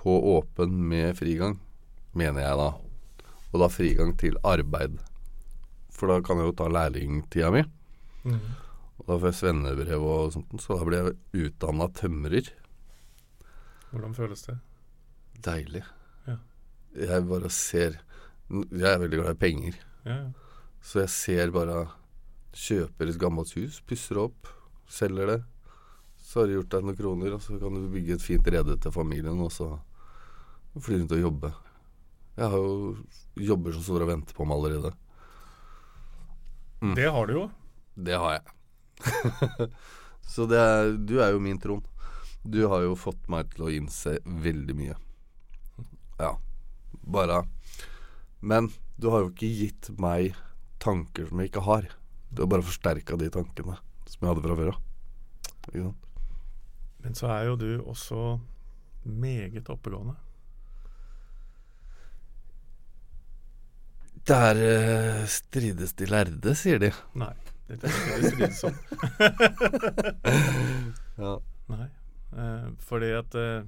på 0.00 0.16
åpen 0.36 0.74
med 0.90 1.16
frigang, 1.18 1.58
mener 2.16 2.42
jeg 2.42 2.60
da. 2.62 2.70
Og 3.56 3.62
da 3.62 3.70
frigang 3.72 4.10
til 4.20 4.36
arbeid. 4.44 4.98
For 5.96 6.12
da 6.12 6.20
kan 6.20 6.42
jeg 6.42 6.50
jo 6.50 6.54
ta 6.58 6.66
lærlingtida 6.68 7.48
mi. 7.54 7.62
Mm. 8.28 8.40
Og 9.00 9.06
da 9.08 9.16
får 9.16 9.30
jeg 9.30 9.38
svennebrev 9.38 10.04
og 10.04 10.34
sånt, 10.34 10.52
så 10.60 10.76
da 10.76 10.84
blir 10.84 11.06
jeg 11.06 11.46
utdanna 11.46 11.86
tømrer. 11.96 12.50
Hvordan 13.94 14.16
føles 14.18 14.44
det? 14.44 14.58
Deilig. 15.46 15.82
Ja. 16.26 16.36
Jeg 17.00 17.28
bare 17.30 17.50
ser 17.50 17.96
Jeg 18.50 18.88
er 18.92 19.00
veldig 19.00 19.22
glad 19.22 19.34
i 19.34 19.40
penger. 19.40 19.80
Ja, 20.04 20.18
ja. 20.20 20.28
Så 20.84 21.00
jeg 21.00 21.10
ser 21.10 21.50
bare 21.50 21.86
Kjøper 22.56 23.08
et 23.08 23.18
gammelt 23.20 23.52
hus, 23.56 23.82
pusser 23.84 24.20
opp, 24.20 24.48
selger 24.88 25.28
det. 25.28 25.40
Så 26.20 26.40
har 26.40 26.48
du 26.48 26.58
gjort 26.58 26.72
deg 26.72 26.86
noen 26.86 26.96
kroner, 26.96 27.34
og 27.36 27.42
så 27.44 27.56
kan 27.60 27.74
du 27.74 27.88
bygge 27.92 28.16
et 28.16 28.24
fint 28.24 28.48
rede 28.48 28.76
til 28.80 28.94
familien, 28.94 29.40
og 29.44 29.52
så 29.52 29.74
fly 30.76 31.02
rundt 31.02 31.12
og 31.16 31.20
jobbe. 31.20 31.50
Jeg 32.36 32.52
har 32.52 32.60
jo 32.60 32.96
jobber 33.48 33.72
som 33.72 33.84
står 33.84 34.04
og 34.04 34.10
venter 34.10 34.36
på 34.36 34.44
meg 34.44 34.58
allerede. 34.58 34.92
Mm. 36.82 36.94
Det 36.98 37.10
har 37.10 37.26
du 37.26 37.32
jo. 37.32 37.44
Det 37.94 38.16
har 38.20 38.36
jeg. 38.36 38.42
så 40.32 40.46
det 40.48 40.60
er, 40.60 40.90
du 40.96 41.16
er 41.24 41.32
jo 41.32 41.40
min 41.40 41.60
Trond. 41.60 41.86
Du 42.44 42.60
har 42.70 42.84
jo 42.84 42.96
fått 42.98 43.24
meg 43.32 43.48
til 43.54 43.66
å 43.66 43.72
innse 43.72 44.18
veldig 44.24 44.76
mye. 44.76 44.96
Ja. 46.20 46.36
Bare 47.06 47.42
Men 48.40 48.70
du 48.96 49.08
har 49.12 49.24
jo 49.24 49.30
ikke 49.30 49.48
gitt 49.50 49.90
meg 50.00 50.36
tanker 50.82 51.28
som 51.28 51.40
jeg 51.40 51.50
ikke 51.50 51.64
har. 51.66 51.88
Du 52.30 52.42
har 52.44 52.50
bare 52.52 52.66
forsterka 52.66 53.16
de 53.20 53.30
tankene 53.32 53.78
som 54.06 54.20
jeg 54.20 54.30
hadde 54.30 54.44
fra 54.44 54.58
før 54.60 54.74
av. 54.74 55.94
Men 57.02 57.16
så 57.16 57.30
er 57.32 57.48
jo 57.48 57.56
du 57.58 57.70
også 57.82 58.38
meget 59.06 59.68
oppegående. 59.72 60.16
Der 64.26 64.58
uh, 64.58 65.22
strides 65.30 65.92
de 65.94 66.06
lærde, 66.10 66.50
sier 66.58 66.80
de. 66.82 66.88
Nei, 67.14 67.30
det 67.68 67.76
er 67.78 67.86
ikke 67.94 68.16
det 68.22 68.30
strides 68.32 68.64
om. 68.66 68.74
Ja. 71.16 71.38
Nei, 71.72 71.86
Uh, 72.36 72.68
fordi 72.82 73.12
at 73.16 73.32
eh, 73.38 73.62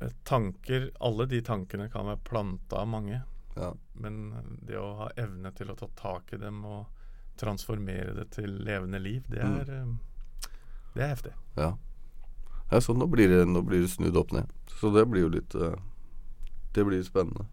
eh, 0.00 0.12
tanker 0.24 0.86
Alle 1.04 1.26
de 1.28 1.40
tankene 1.44 1.88
kan 1.92 2.06
være 2.06 2.20
planta 2.24 2.76
av 2.80 2.86
mange. 2.88 3.18
Ja. 3.58 3.72
Men 3.98 4.30
det 4.64 4.78
å 4.78 4.94
ha 5.02 5.08
evne 5.20 5.50
til 5.58 5.68
å 5.68 5.74
ta 5.76 5.88
tak 5.98 6.32
i 6.32 6.36
dem 6.40 6.62
og 6.64 6.86
transformere 7.36 8.14
det 8.16 8.30
til 8.38 8.50
levende 8.64 8.98
liv, 9.02 9.22
det 9.28 9.42
Mm. 9.44 9.58
er, 9.60 9.68
eh, 9.74 9.86
det 10.94 11.02
er 11.02 11.08
heftig. 11.12 11.32
Ja. 11.58 11.72
ja 12.70 12.80
så 12.80 12.94
nå 12.96 13.06
blir, 13.10 13.28
det, 13.28 13.44
nå 13.50 13.60
blir 13.66 13.80
det 13.84 13.90
snudd 13.90 14.16
opp 14.16 14.32
ned. 14.32 14.46
Så 14.78 14.90
det 14.94 15.04
blir 15.10 15.22
jo 15.26 15.34
litt 15.34 15.54
eh, 15.54 15.74
Det 16.72 16.84
blir 16.86 17.02
spennende. 17.02 17.44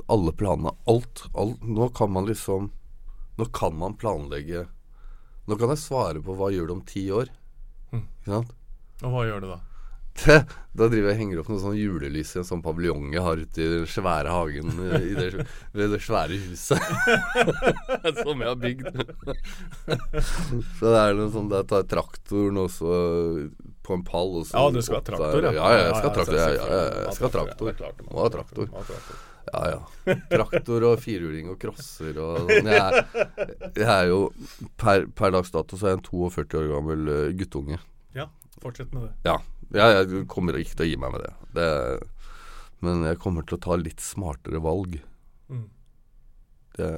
Så 0.00 0.04
alle 0.16 0.32
planene 0.32 0.72
Alt, 0.88 1.26
alt 1.36 1.62
Nå 1.64 1.88
kan 1.96 2.12
man 2.12 2.28
liksom 2.28 2.70
Nå 3.36 3.46
kan 3.52 3.76
man 3.76 3.96
planlegge 4.00 4.66
Nå 5.48 5.56
kan 5.58 5.72
jeg 5.72 5.82
svare 5.82 6.20
på 6.24 6.36
hva 6.38 6.50
gjør 6.52 6.68
du 6.68 6.72
om 6.76 6.82
ti 6.86 7.08
år. 7.10 7.30
Mm. 7.90 8.04
Ikke 8.06 8.30
sant? 8.36 8.52
Og 9.02 9.14
hva 9.16 9.24
gjør 9.26 9.40
du 9.42 9.46
da? 9.50 9.56
Det, 10.20 10.36
Da 10.76 10.86
driver 10.90 11.08
jeg 11.08 11.16
og 11.16 11.20
henger 11.20 11.40
opp 11.40 11.48
noen 11.50 11.62
sånne 11.62 11.80
julelys 11.80 12.34
i 12.36 12.40
en 12.42 12.46
sånn 12.46 12.62
paviljong 12.62 13.08
jeg 13.14 13.24
har 13.24 13.40
ute 13.40 13.62
i 13.64 13.68
den 13.72 13.86
svære 13.90 14.34
hagen 14.34 14.70
i 15.00 15.14
det, 15.16 15.46
ved 15.74 15.94
det 15.94 16.00
svære 16.04 16.38
huset 16.44 16.78
som 18.20 18.44
jeg 18.44 18.50
har 18.50 18.60
bygd. 18.60 19.00
så 20.78 20.92
det 20.92 21.00
er 21.00 21.18
noe 21.18 21.32
sånn 21.34 21.50
Der 21.50 21.66
tar 21.72 21.88
traktoren 21.90 22.60
også 22.66 23.00
på 23.86 23.96
en 23.96 24.04
pall. 24.06 24.36
Og 24.42 24.46
så 24.46 24.54
Ja, 24.60 24.70
du 24.70 24.82
skal 24.84 25.00
ha 25.00 25.06
traktor, 25.08 25.40
ja. 25.48 25.54
Ja, 25.56 25.72
ja, 25.74 25.82
jeg 25.88 25.96
skal 25.96 26.10
ha 26.10 26.14
traktor. 26.20 26.36
Ja, 26.36 26.46
ja, 26.46 26.54
selvfølgelig. 26.54 27.02
jeg 27.02 27.16
skal 27.16 27.26
ha 27.26 27.34
traktor. 27.38 28.06
Må 28.12 28.22
ha 28.22 28.30
traktor. 28.36 29.26
Ja, 29.48 29.62
ja. 29.70 30.14
Traktor 30.30 30.86
og 30.90 31.00
firhjuling 31.02 31.50
og 31.52 31.58
crosser 31.62 32.18
og 32.22 32.50
sånn. 32.50 32.70
Jeg, 32.70 33.04
jeg 33.78 33.88
er 33.88 34.10
jo 34.10 34.20
per, 34.80 35.06
per 35.16 35.34
dags 35.34 35.52
dato 35.54 35.78
så 35.78 35.88
er 35.88 35.96
jeg 35.96 36.00
en 36.00 36.06
42 36.06 36.60
år 36.60 36.68
gammel 36.74 37.12
eh, 37.14 37.32
guttunge. 37.38 37.80
Ja, 38.16 38.28
fortsett 38.62 38.92
med 38.94 39.08
det. 39.08 39.12
Ja. 39.30 39.38
ja, 39.74 39.90
jeg 40.00 40.26
kommer 40.30 40.58
ikke 40.60 40.78
til 40.78 40.86
å 40.86 40.90
gi 40.90 40.98
meg 41.00 41.16
med 41.16 41.26
det. 41.26 41.32
det. 41.56 41.70
Men 42.84 43.06
jeg 43.08 43.20
kommer 43.20 43.46
til 43.46 43.58
å 43.58 43.64
ta 43.64 43.78
litt 43.80 44.04
smartere 44.04 44.62
valg. 44.64 45.00
Mm. 45.50 45.66
Det 46.76 46.92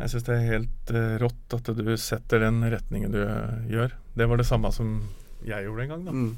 Jeg 0.00 0.12
syns 0.14 0.24
det 0.24 0.32
er 0.34 0.46
helt 0.48 0.90
eh, 0.96 1.16
rått 1.20 1.54
at 1.58 1.66
du 1.76 1.90
setter 2.00 2.40
den 2.40 2.62
retningen 2.72 3.12
du 3.12 3.20
eh, 3.20 3.66
gjør. 3.68 3.92
Det 4.16 4.28
var 4.30 4.40
det 4.40 4.46
samme 4.48 4.70
som 4.72 4.94
jeg 5.44 5.66
gjorde 5.66 5.84
en 5.84 5.92
gang, 5.92 6.06
da. 6.06 6.14
mm, 6.16 6.30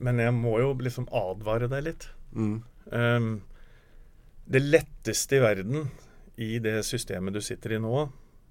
Men 0.00 0.18
jeg 0.22 0.32
må 0.36 0.58
jo 0.62 0.72
liksom 0.78 1.08
advare 1.12 1.68
deg 1.72 1.84
litt. 1.90 2.08
mm, 2.34 2.58
Um, 2.88 3.42
det 4.48 4.62
letteste 4.64 5.36
i 5.36 5.40
verden 5.42 5.90
i 6.40 6.58
det 6.64 6.78
systemet 6.88 7.34
du 7.34 7.40
sitter 7.44 7.74
i 7.76 7.78
nå, 7.84 8.06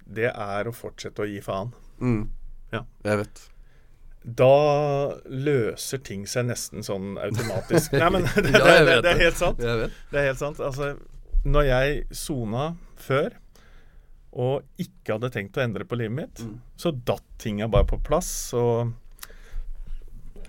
det 0.05 0.27
er 0.29 0.67
å 0.69 0.73
fortsette 0.77 1.23
å 1.23 1.25
gi 1.25 1.39
faen. 1.41 1.71
Mm. 1.97 2.27
Ja. 2.71 2.83
Jeg 3.07 3.17
vet. 3.23 3.41
Da 4.27 4.51
løser 5.25 6.03
ting 6.05 6.27
seg 6.29 6.45
nesten 6.51 6.85
sånn 6.85 7.15
automatisk. 7.17 7.93
Nei, 7.97 8.09
men 8.13 8.27
det, 8.35 8.43
det, 8.45 8.61
det, 8.61 8.99
det 9.07 9.11
er 9.15 9.23
helt 9.23 9.39
sant. 9.41 9.57
Det 9.57 10.21
er 10.21 10.27
helt 10.29 10.41
sant. 10.43 10.61
Altså, 10.61 10.91
når 11.47 11.67
jeg 11.71 12.05
sona 12.21 12.67
før 13.07 13.33
og 14.37 14.67
ikke 14.83 15.15
hadde 15.15 15.31
tenkt 15.33 15.57
å 15.57 15.63
endre 15.65 15.87
på 15.87 15.97
livet 15.97 16.13
mitt, 16.19 16.43
Mm. 16.45 16.59
så 16.77 16.91
datt 16.93 17.25
tinga 17.41 17.65
bare 17.73 17.87
på 17.89 17.97
plass. 18.05 18.29
Og 18.53 18.91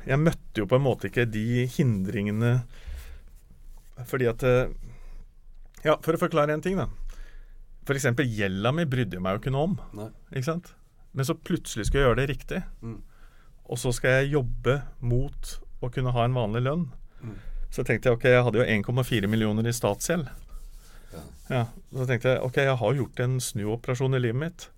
jeg 0.08 0.20
møtte 0.22 0.62
jo 0.62 0.68
på 0.68 0.78
en 0.78 0.84
måte 0.86 1.10
ikke 1.10 1.26
de 1.28 1.66
hindringene 1.74 2.52
fordi 4.08 4.28
at 4.30 4.44
eh, 4.46 4.70
Ja, 5.84 5.96
for 6.02 6.14
å 6.14 6.20
forklare 6.20 6.54
en 6.54 6.62
ting, 6.62 6.78
da. 6.78 6.88
F.eks. 7.88 8.06
gjelda 8.20 8.72
mi 8.74 8.84
brydde 8.88 9.16
jeg 9.16 9.24
meg 9.24 9.36
jo 9.36 9.40
ikke 9.42 9.52
noe 9.54 9.68
om. 9.70 9.76
Nei. 9.96 10.08
Ikke 10.32 10.48
sant? 10.50 10.72
Men 11.16 11.26
så 11.26 11.34
plutselig 11.38 11.88
skal 11.88 12.00
jeg 12.00 12.06
gjøre 12.06 12.18
det 12.20 12.26
riktig. 12.30 12.58
Mm. 12.84 12.98
Og 13.68 13.80
så 13.80 13.92
skal 13.96 14.18
jeg 14.18 14.34
jobbe 14.36 14.80
mot 15.00 15.54
å 15.84 15.90
kunne 15.94 16.12
ha 16.14 16.26
en 16.26 16.36
vanlig 16.36 16.64
lønn. 16.66 16.84
Mm. 17.22 17.36
Så 17.74 17.84
tenkte 17.86 18.10
jeg 18.10 18.18
ok, 18.18 18.26
jeg 18.32 18.44
hadde 18.46 18.60
jo 18.60 18.66
1,4 18.92 19.30
millioner 19.30 19.68
i 19.68 19.74
statsgjeld. 19.76 20.28
Ja. 21.14 21.22
Ja, 21.48 21.62
Så 21.94 22.06
tenkte 22.08 22.34
jeg 22.34 22.44
ok, 22.44 22.60
jeg 22.68 22.76
har 22.82 23.00
gjort 23.00 23.22
en 23.24 23.38
snuoperasjon 23.42 24.18
i 24.18 24.22
livet 24.22 24.42
mitt. 24.42 24.68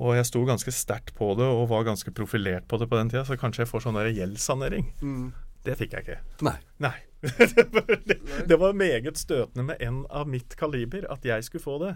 Og 0.00 0.14
jeg 0.16 0.24
sto 0.28 0.40
ganske 0.48 0.72
sterkt 0.72 1.12
på 1.18 1.32
det 1.36 1.44
og 1.44 1.66
var 1.68 1.84
ganske 1.84 2.12
profilert 2.16 2.64
på 2.70 2.78
det 2.80 2.88
på 2.88 2.96
den 2.96 3.10
tida, 3.12 3.24
så 3.28 3.36
kanskje 3.36 3.64
jeg 3.66 3.70
får 3.72 3.84
sånn 3.84 3.98
gjeldssanering. 4.16 4.86
Mm. 5.04 5.26
Det 5.62 5.76
fikk 5.78 5.92
jeg 5.94 6.06
ikke. 6.06 6.20
Nei. 6.48 6.56
Nei. 6.82 6.94
det, 7.22 7.66
var- 7.70 8.00
det, 8.08 8.16
det 8.50 8.56
var 8.58 8.72
meget 8.74 9.20
støtende 9.20 9.66
med 9.68 9.82
en 9.84 10.00
av 10.10 10.26
mitt 10.30 10.56
kaliber 10.58 11.04
at 11.12 11.24
jeg 11.28 11.44
skulle 11.46 11.62
få 11.62 11.76
det. 11.84 11.92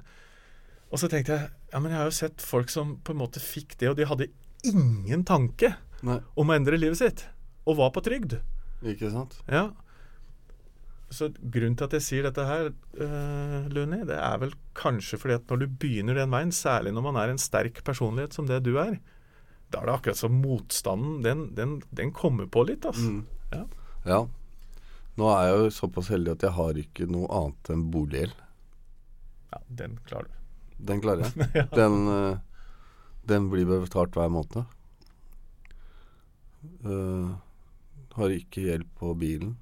Og 0.92 1.00
så 1.02 1.08
tenkte 1.10 1.34
jeg 1.34 1.48
ja, 1.72 1.80
men 1.82 1.90
jeg 1.90 1.98
har 1.98 2.10
jo 2.12 2.14
sett 2.14 2.44
folk 2.46 2.70
som 2.70 2.92
på 3.02 3.14
en 3.16 3.18
måte 3.24 3.42
fikk 3.42 3.74
det, 3.80 3.88
og 3.90 3.96
de 3.98 4.06
hadde 4.06 4.28
ingen 4.68 5.24
tanke 5.26 5.72
Nei. 6.06 6.20
om 6.38 6.52
å 6.52 6.54
endre 6.54 6.78
livet 6.78 7.00
sitt. 7.00 7.24
Og 7.66 7.80
var 7.80 7.90
på 7.96 8.04
trygd. 8.06 8.36
Ikke 8.86 9.10
sant? 9.10 9.34
Ja. 9.50 9.70
Så 11.12 11.28
grunnen 11.38 11.76
til 11.78 11.86
at 11.86 11.92
jeg 11.94 12.02
sier 12.02 12.26
dette 12.26 12.44
her, 12.48 12.72
uh, 12.98 13.68
Luni, 13.70 14.00
det 14.08 14.16
er 14.18 14.40
vel 14.42 14.54
kanskje 14.76 15.18
fordi 15.22 15.36
at 15.38 15.52
når 15.52 15.60
du 15.62 15.66
begynner 15.84 16.18
den 16.18 16.32
veien, 16.34 16.50
særlig 16.54 16.90
når 16.96 17.04
man 17.06 17.18
er 17.20 17.30
en 17.30 17.38
sterk 17.40 17.78
personlighet 17.86 18.34
som 18.34 18.48
det 18.50 18.58
du 18.66 18.72
er, 18.82 18.98
da 19.70 19.80
er 19.82 19.86
det 19.86 19.94
akkurat 19.94 20.18
som 20.18 20.40
motstanden, 20.42 21.20
den, 21.22 21.46
den, 21.54 21.76
den 21.94 22.10
kommer 22.14 22.50
på 22.50 22.64
litt, 22.66 22.86
altså. 22.86 23.06
Mm. 23.06 23.22
Ja. 23.54 23.62
Ja. 24.06 24.18
Nå 25.16 25.30
er 25.32 25.46
jeg 25.48 25.60
jo 25.60 25.70
såpass 25.78 26.10
heldig 26.12 26.34
at 26.36 26.44
jeg 26.44 26.54
har 26.58 26.80
ikke 26.82 27.06
noe 27.10 27.30
annet 27.38 27.70
enn 27.72 27.86
boliggjeld. 27.94 28.42
ja, 29.52 29.60
den 29.78 29.98
klarer 30.06 30.28
du. 30.28 30.34
Den 30.90 31.00
klarer 31.00 31.24
jeg. 31.24 31.48
Ja. 31.60 31.66
Den, 31.72 32.02
uh, 32.10 32.38
den 33.30 33.46
blir 33.50 33.70
betalt 33.70 34.18
hver 34.18 34.28
måned. 34.30 34.66
Uh, 36.84 37.38
har 38.18 38.34
ikke 38.34 38.66
gjeld 38.66 38.90
på 38.98 39.14
bilen. 39.18 39.56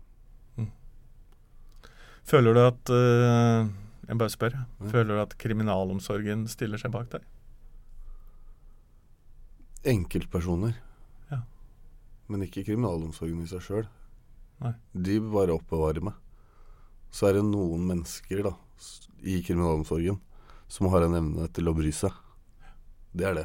Føler 2.24 2.56
du 2.56 2.60
at 2.64 2.92
uh, 2.92 3.68
Jeg 4.08 4.18
bare 4.20 4.32
spør. 4.32 4.56
Ja. 4.56 4.90
Føler 4.92 5.12
du 5.12 5.22
at 5.22 5.36
kriminalomsorgen 5.40 6.46
stiller 6.48 6.80
seg 6.80 6.92
bak 6.94 7.10
deg? 7.12 7.26
Enkeltpersoner. 9.94 10.76
Ja. 11.30 11.42
Men 12.32 12.46
ikke 12.46 12.64
kriminalomsorgen 12.64 13.44
i 13.44 13.50
seg 13.50 13.64
sjøl. 13.64 13.88
De 14.94 15.18
bare 15.20 15.52
oppbevarer 15.52 16.04
meg. 16.06 16.16
Så 17.12 17.28
er 17.28 17.36
det 17.36 17.44
noen 17.46 17.84
mennesker 17.86 18.40
da, 18.46 18.54
i 19.22 19.40
kriminalomsorgen 19.44 20.16
som 20.70 20.88
har 20.90 21.04
en 21.04 21.18
evne 21.18 21.48
til 21.54 21.68
å 21.68 21.74
bry 21.76 21.92
seg. 21.94 22.14
Det 23.14 23.28
er 23.28 23.36
det. 23.42 23.44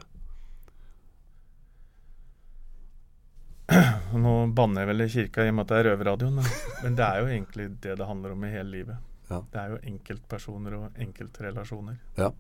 Nå 4.13 4.33
banner 4.55 4.83
jeg 4.83 4.89
vel 4.89 5.03
i 5.03 5.09
kirka 5.13 5.45
i 5.45 5.51
og 5.51 5.57
med 5.57 5.65
at 5.65 5.71
det 5.71 5.79
er 5.79 5.87
røverradioen, 5.91 6.39
men, 6.39 6.51
men 6.83 6.97
det 6.97 7.05
er 7.05 7.19
jo 7.21 7.27
egentlig 7.29 7.67
det 7.83 7.95
det 7.99 8.07
handler 8.09 8.35
om 8.35 8.45
i 8.45 8.51
hele 8.53 8.71
livet. 8.73 9.07
Ja. 9.29 9.43
Det 9.51 9.59
er 9.61 9.73
jo 9.73 9.81
enkeltpersoner 9.91 10.77
og 10.79 11.01
enkeltrelasjoner. 11.05 11.99
Ja. 12.17 12.31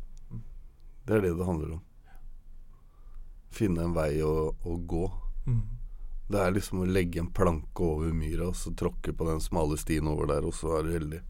Det 1.05 1.17
er 1.17 1.25
det 1.25 1.35
det 1.37 1.45
handler 1.45 1.75
om. 1.77 1.83
Finne 3.53 3.85
en 3.85 3.93
vei 3.93 4.21
å, 4.25 4.51
å 4.53 4.77
gå. 4.77 5.03
Mm. 5.45 5.61
Det 6.29 6.41
er 6.41 6.53
liksom 6.53 6.83
å 6.83 6.89
legge 6.89 7.21
en 7.21 7.31
planke 7.33 7.85
over 7.85 8.13
myra 8.13 8.51
og 8.51 8.57
så 8.57 8.73
tråkke 8.77 9.13
på 9.17 9.25
den 9.25 9.41
smale 9.41 9.77
stien 9.81 10.09
over 10.09 10.29
der, 10.29 10.45
og 10.45 10.53
så 10.53 10.77
er 10.77 10.85
du 10.85 10.91
heldig. 10.93 11.21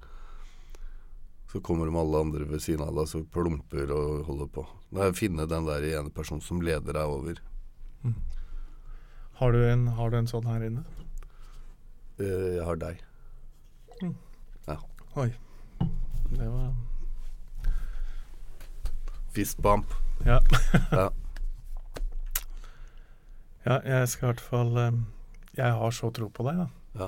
Så 1.52 1.62
kommer 1.66 1.88
de 1.88 1.96
alle 1.98 2.20
andre 2.20 2.46
ved 2.46 2.62
siden 2.62 2.84
av 2.86 2.96
deg 2.96 3.08
så 3.10 3.24
plumper 3.24 3.92
og 3.96 4.26
holder 4.28 4.50
på. 4.54 4.66
Det 4.92 5.06
er 5.06 5.14
å 5.14 5.18
finne 5.18 5.48
den 5.50 5.68
der 5.68 5.88
ene 5.96 6.12
personen 6.14 6.44
som 6.46 6.60
leder 6.62 7.00
deg 7.00 7.16
over. 7.16 7.40
Har, 9.40 9.52
du 9.56 9.62
en, 9.72 9.88
har 9.96 10.10
du 10.12 10.18
en 10.20 10.28
sånn 10.28 10.48
her 10.50 10.64
inne? 10.68 10.84
Uh, 12.20 12.58
Jeg 12.58 12.66
har 12.68 12.80
deg. 12.82 13.00
Mm. 14.02 14.16
Ja. 14.68 14.76
Oi. 15.16 15.30
Det 16.30 16.48
var 16.52 16.74
Fist 19.36 19.62
bump. 19.64 19.94
Ja. 20.28 20.42
Ja. 20.92 21.06
ja, 23.64 23.76
jeg 23.88 24.10
skal 24.12 24.26
i 24.26 24.30
hvert 24.34 24.42
fall 24.44 24.74
eh, 24.82 24.98
Jeg 25.56 25.72
har 25.80 25.94
så 25.96 26.10
tro 26.12 26.28
på 26.36 26.44
deg, 26.50 26.60
da. 26.60 26.66
Ja. 27.00 27.08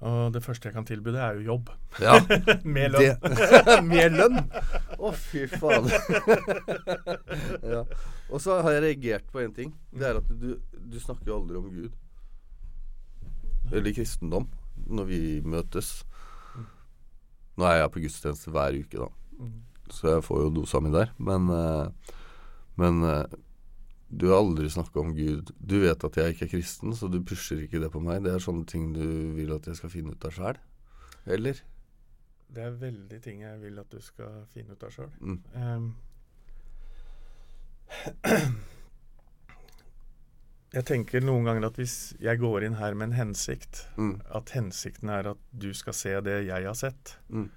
Og 0.00 0.32
det 0.32 0.40
første 0.40 0.68
jeg 0.68 0.74
kan 0.74 0.86
tilby 0.88 1.12
det 1.12 1.20
er 1.20 1.36
jo 1.36 1.46
jobb. 1.50 1.70
Ja. 2.00 2.14
Med 2.76 2.94
lønn. 2.94 3.18
Med 3.90 4.14
lønn? 4.16 4.38
Å, 4.96 5.10
fy 5.12 5.44
faen. 5.50 5.90
ja. 7.74 7.82
Og 8.30 8.40
så 8.40 8.60
har 8.64 8.78
jeg 8.78 8.84
reagert 8.86 9.26
på 9.32 9.42
én 9.44 9.52
ting. 9.56 9.74
Det 9.92 10.08
er 10.08 10.20
at 10.22 10.30
du, 10.40 10.54
du 10.72 10.96
snakker 11.02 11.28
jo 11.28 11.40
aldri 11.42 11.60
om 11.60 11.68
Gud. 11.74 11.92
Eller 13.70 13.94
kristendom 13.94 14.48
når 14.90 15.10
vi 15.10 15.20
møtes. 15.44 16.00
Nå 17.60 17.68
er 17.68 17.82
jeg 17.82 17.92
på 17.92 18.02
gudstjeneste 18.06 18.54
hver 18.54 18.80
uke, 18.80 19.04
da. 19.04 19.10
Mm. 19.36 19.58
Så 19.92 20.14
jeg 20.14 20.24
får 20.24 20.44
jo 20.46 20.52
dosa 20.62 20.80
mi 20.80 20.92
der. 20.94 21.12
Men, 21.20 21.50
eh, 21.52 22.16
men 22.80 23.04
eh, 23.04 23.38
du 24.10 24.26
har 24.30 24.38
aldri 24.42 24.66
snakka 24.70 25.00
om 25.00 25.12
Gud. 25.14 25.52
Du 25.60 25.76
vet 25.80 26.04
at 26.04 26.16
jeg 26.18 26.34
ikke 26.34 26.44
er 26.48 26.52
kristen, 26.56 26.94
så 26.98 27.06
du 27.10 27.20
pusher 27.22 27.60
ikke 27.62 27.78
det 27.80 27.92
på 27.94 28.00
meg. 28.02 28.22
Det 28.24 28.32
er 28.34 28.38
sånne 28.42 28.66
ting 28.66 28.88
du 28.96 29.04
vil 29.36 29.52
at 29.54 29.66
jeg 29.70 29.76
skal 29.78 29.90
finne 29.92 30.12
ut 30.16 30.24
av 30.26 30.32
sjæl. 30.34 30.56
Eller? 31.30 31.60
Det 32.50 32.62
er 32.66 32.70
veldig 32.80 33.20
ting 33.22 33.40
jeg 33.44 33.60
vil 33.62 33.78
at 33.78 33.90
du 33.94 34.00
skal 34.02 34.42
finne 34.50 34.74
ut 34.74 34.82
av 34.82 34.90
sjøl. 34.90 35.10
Mm. 35.22 35.94
jeg 40.76 40.84
tenker 40.86 41.24
noen 41.26 41.46
ganger 41.48 41.66
at 41.70 41.78
hvis 41.80 41.94
jeg 42.22 42.38
går 42.42 42.66
inn 42.66 42.76
her 42.78 42.94
med 42.94 43.10
en 43.10 43.16
hensikt, 43.18 43.86
Mm. 43.96 44.20
at 44.34 44.50
hensikten 44.54 45.08
er 45.10 45.26
at 45.32 45.38
du 45.56 45.72
skal 45.74 45.92
se 45.94 46.20
det 46.20 46.46
jeg 46.46 46.64
har 46.66 46.74
sett, 46.74 47.16
Mm. 47.30 47.50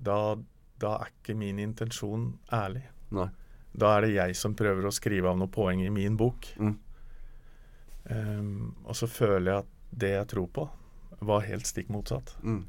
da, 0.00 0.36
da 0.78 0.94
er 1.02 1.10
ikke 1.10 1.36
min 1.36 1.58
intensjon 1.58 2.38
ærlig. 2.52 2.82
Nei. 3.10 3.28
Da 3.78 3.94
er 3.94 4.06
det 4.06 4.14
jeg 4.16 4.36
som 4.38 4.56
prøver 4.58 4.88
å 4.88 4.94
skrive 4.94 5.30
av 5.30 5.38
noen 5.38 5.52
poeng 5.54 5.84
i 5.84 5.92
min 5.94 6.16
bok. 6.18 6.50
Mm. 6.58 6.74
Um, 8.08 8.74
og 8.88 8.96
så 8.96 9.08
føler 9.10 9.52
jeg 9.52 9.64
at 9.64 9.74
det 10.02 10.12
jeg 10.14 10.28
tror 10.32 10.48
på, 10.54 10.66
var 11.28 11.46
helt 11.46 11.68
stikk 11.68 11.90
motsatt. 11.92 12.34
Mm. 12.42 12.62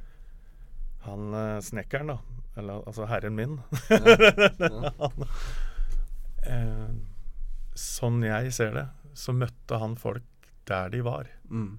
Han 1.06 1.34
eh, 1.34 1.60
snekkeren, 1.64 2.12
da, 2.12 2.46
eller 2.60 2.82
altså 2.90 3.06
herren 3.08 3.36
min 3.38 3.60
Ja. 3.90 4.92
han, 5.00 5.28
eh, 6.44 6.90
Sånn 7.80 8.24
jeg 8.26 8.52
ser 8.52 8.74
det, 8.76 8.88
så 9.16 9.32
møtte 9.32 9.78
han 9.80 9.96
folk 10.00 10.50
der 10.68 10.90
de 10.92 11.00
var. 11.06 11.30
Mm. 11.48 11.78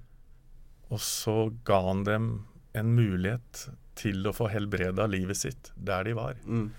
Og 0.89 1.03
så 1.05 1.51
ga 1.67 1.83
han 1.91 2.07
dem 2.07 2.31
en 2.73 2.95
mulighet 2.97 3.67
til 4.01 4.25
å 4.25 4.33
få 4.33 4.49
helbreda 4.49 5.05
livet 5.11 5.37
sitt 5.37 5.73
der 5.77 6.07
de 6.09 6.15
var. 6.17 6.39
Mm. 6.47 6.71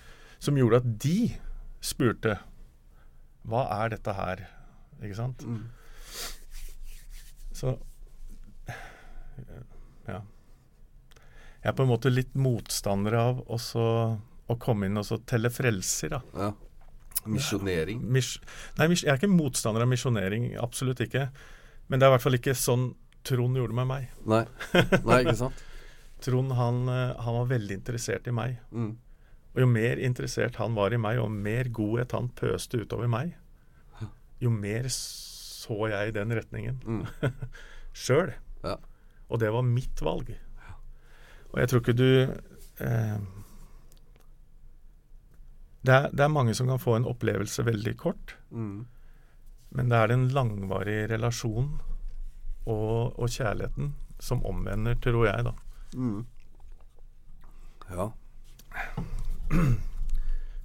Som 0.42 0.58
gjorde 0.58 0.82
at 0.82 0.88
de 1.04 1.16
spurte 1.82 2.38
Hva 3.48 3.66
er 3.82 3.94
dette 3.96 4.14
her? 4.14 4.44
Ikke 5.02 5.18
sant? 5.18 5.42
Mm. 5.46 5.64
Så 7.52 7.76
Ja. 10.06 10.20
Jeg 11.62 11.70
er 11.70 11.74
på 11.78 11.84
en 11.84 11.92
måte 11.92 12.10
litt 12.10 12.34
motstander 12.34 13.14
av 13.14 13.42
også 13.46 13.82
å 14.50 14.56
komme 14.58 14.88
inn 14.88 14.98
og 14.98 15.06
så 15.06 15.20
telle 15.26 15.50
frelser, 15.54 16.16
da. 16.16 16.20
Ja. 16.34 16.48
Misjonering. 17.30 18.00
Mis 18.02 18.32
Nei, 18.80 18.88
mis 18.90 19.04
jeg 19.04 19.12
er 19.12 19.20
ikke 19.20 19.30
motstander 19.30 19.84
av 19.84 19.90
misjonering, 19.90 20.48
absolutt 20.58 21.04
ikke. 21.04 21.28
Men 21.86 22.00
det 22.00 22.06
er 22.06 22.10
i 22.10 22.14
hvert 22.16 22.24
fall 22.24 22.38
ikke 22.38 22.56
sånn 22.58 22.90
Trond 23.22 23.54
gjorde 23.54 23.76
med 23.78 23.86
meg. 23.86 24.08
Nei. 24.26 24.42
Nei, 24.74 25.20
ikke 25.22 25.36
sant? 25.38 25.60
Trond 26.26 26.54
han, 26.58 26.80
eh, 26.90 27.20
han 27.22 27.36
var 27.36 27.50
veldig 27.52 27.76
interessert 27.78 28.26
i 28.26 28.34
meg. 28.34 28.56
Mm. 28.74 28.96
Og 29.52 29.60
jo 29.60 29.68
mer 29.68 30.00
interessert 30.00 30.56
han 30.56 30.74
var 30.74 30.94
i 30.94 31.00
meg, 31.00 31.18
og 31.20 31.30
mer 31.30 31.68
godhet 31.74 32.14
han 32.16 32.30
pøste 32.38 32.80
utover 32.84 33.10
meg, 33.12 33.34
jo 34.42 34.50
mer 34.50 34.88
så 34.90 35.86
jeg 35.92 36.08
i 36.08 36.14
den 36.16 36.32
retningen 36.34 36.80
Mm. 36.82 37.04
sjøl. 38.04 38.32
Ja. 38.64 38.76
Og 39.28 39.38
det 39.40 39.52
var 39.52 39.62
mitt 39.62 40.00
valg. 40.02 40.32
Og 41.52 41.60
jeg 41.60 41.68
tror 41.68 41.82
ikke 41.82 41.94
du 41.94 42.08
eh, 42.80 43.18
det, 45.82 45.94
er, 45.94 46.08
det 46.10 46.24
er 46.24 46.32
mange 46.32 46.54
som 46.54 46.66
kan 46.70 46.80
få 46.80 46.96
en 46.96 47.06
opplevelse 47.06 47.64
veldig 47.66 47.94
kort. 48.00 48.36
Mm. 48.50 48.86
Men 49.70 49.88
det 49.92 49.98
er 49.98 50.10
den 50.12 50.28
langvarige 50.32 51.08
relasjonen 51.14 51.78
og, 52.66 53.18
og 53.18 53.28
kjærligheten 53.28 53.94
som 54.22 54.44
omvender, 54.46 54.94
tror 55.02 55.26
jeg, 55.26 55.44
da. 55.44 55.54
Mm. 55.94 56.26
Ja. 57.90 58.10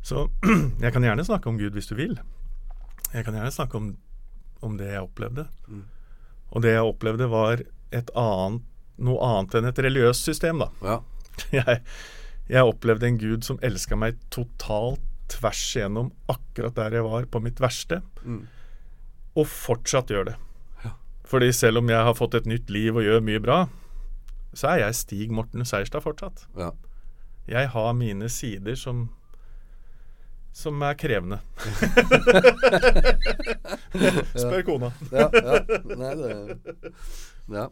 Så 0.07 0.27
jeg 0.83 0.93
kan 0.95 1.03
gjerne 1.03 1.25
snakke 1.27 1.49
om 1.51 1.57
Gud 1.59 1.75
hvis 1.75 1.89
du 1.89 1.95
vil. 1.99 2.17
Jeg 3.13 3.25
kan 3.27 3.35
gjerne 3.35 3.51
snakke 3.51 3.77
om, 3.79 3.89
om 4.63 4.77
det 4.79 4.91
jeg 4.93 5.03
opplevde. 5.03 5.47
Mm. 5.67 5.83
Og 6.55 6.63
det 6.63 6.73
jeg 6.77 6.85
opplevde, 6.87 7.27
var 7.31 7.61
et 7.95 8.11
annet, 8.15 8.63
noe 8.97 9.19
annet 9.23 9.57
enn 9.59 9.67
et 9.69 9.79
religiøst 9.83 10.25
system, 10.27 10.63
da. 10.63 10.69
Ja. 10.83 10.97
Jeg, 11.53 11.81
jeg 12.49 12.63
opplevde 12.65 13.05
en 13.05 13.17
Gud 13.21 13.43
som 13.45 13.59
elska 13.61 13.93
meg 13.99 14.15
totalt 14.33 15.03
tvers 15.29 15.59
igjennom 15.75 16.07
akkurat 16.31 16.73
der 16.79 16.95
jeg 16.97 17.03
var 17.05 17.27
på 17.29 17.41
mitt 17.43 17.59
verste, 17.61 17.99
Mm. 18.23 18.39
og 19.37 19.45
fortsatt 19.51 20.09
gjør 20.09 20.29
det. 20.31 20.33
Ja. 20.85 20.93
Fordi 21.29 21.51
selv 21.53 21.77
om 21.83 21.91
jeg 21.91 21.99
har 22.07 22.15
fått 22.17 22.33
et 22.39 22.47
nytt 22.49 22.71
liv 22.73 22.95
og 22.97 23.03
gjør 23.05 23.21
mye 23.27 23.43
bra, 23.43 23.57
så 24.57 24.71
er 24.73 24.81
jeg 24.87 24.97
Stig 24.97 25.35
Morten 25.35 25.61
Seierstad 25.67 26.01
fortsatt. 26.07 26.47
Ja. 26.57 26.71
Jeg 27.47 27.71
har 27.73 27.93
mine 27.95 28.29
sider 28.29 28.75
som 28.75 29.07
som 30.57 30.81
er 30.81 30.95
krevende. 30.97 31.37
Spør 34.41 34.63
kona. 34.65 34.89
Ja, 35.11 35.27
ja. 35.33 35.59
Nei, 35.85 36.15
det 36.17 36.93
Ja. 37.53 37.67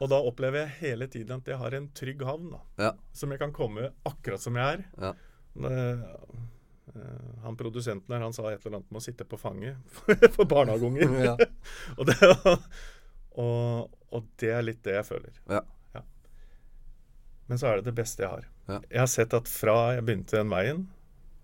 Og 0.00 0.08
da 0.08 0.18
opplever 0.24 0.62
jeg 0.62 0.72
hele 0.80 1.06
tiden 1.12 1.36
at 1.36 1.50
jeg 1.52 1.60
har 1.60 1.76
en 1.76 1.90
trygg 1.92 2.24
havn, 2.24 2.48
da. 2.54 2.62
Ja. 2.80 2.90
Som 3.12 3.34
jeg 3.34 3.42
kan 3.42 3.52
komme 3.52 3.90
akkurat 4.08 4.40
som 4.40 4.56
jeg 4.56 4.78
er. 4.78 4.86
Ja. 5.04 5.12
Eh, 5.68 6.00
han 7.44 7.60
produsenten 7.60 8.16
her, 8.16 8.24
han 8.24 8.32
sa 8.32 8.48
et 8.48 8.64
eller 8.64 8.80
annet 8.80 8.90
med 8.90 9.02
å 9.02 9.04
sitte 9.04 9.28
på 9.28 9.36
fanget 9.40 9.76
for 10.34 10.48
barnehageunger. 10.48 11.12
Ja. 11.28 11.36
og, 12.00 12.08
og, 13.36 14.00
og 14.16 14.32
det 14.40 14.56
er 14.56 14.64
litt 14.64 14.82
det 14.88 14.96
jeg 14.96 15.08
føler. 15.12 15.36
Ja. 15.52 15.60
Men 17.50 17.58
så 17.60 17.68
er 17.68 17.80
det 17.80 17.90
det 17.90 17.96
beste 17.98 18.24
jeg 18.24 18.30
har. 18.30 18.48
Ja. 18.68 18.80
Jeg 18.88 19.00
har 19.02 19.10
sett 19.10 19.34
at 19.36 19.50
fra 19.50 19.76
jeg 19.96 20.04
begynte 20.06 20.38
den 20.38 20.52
veien, 20.52 20.84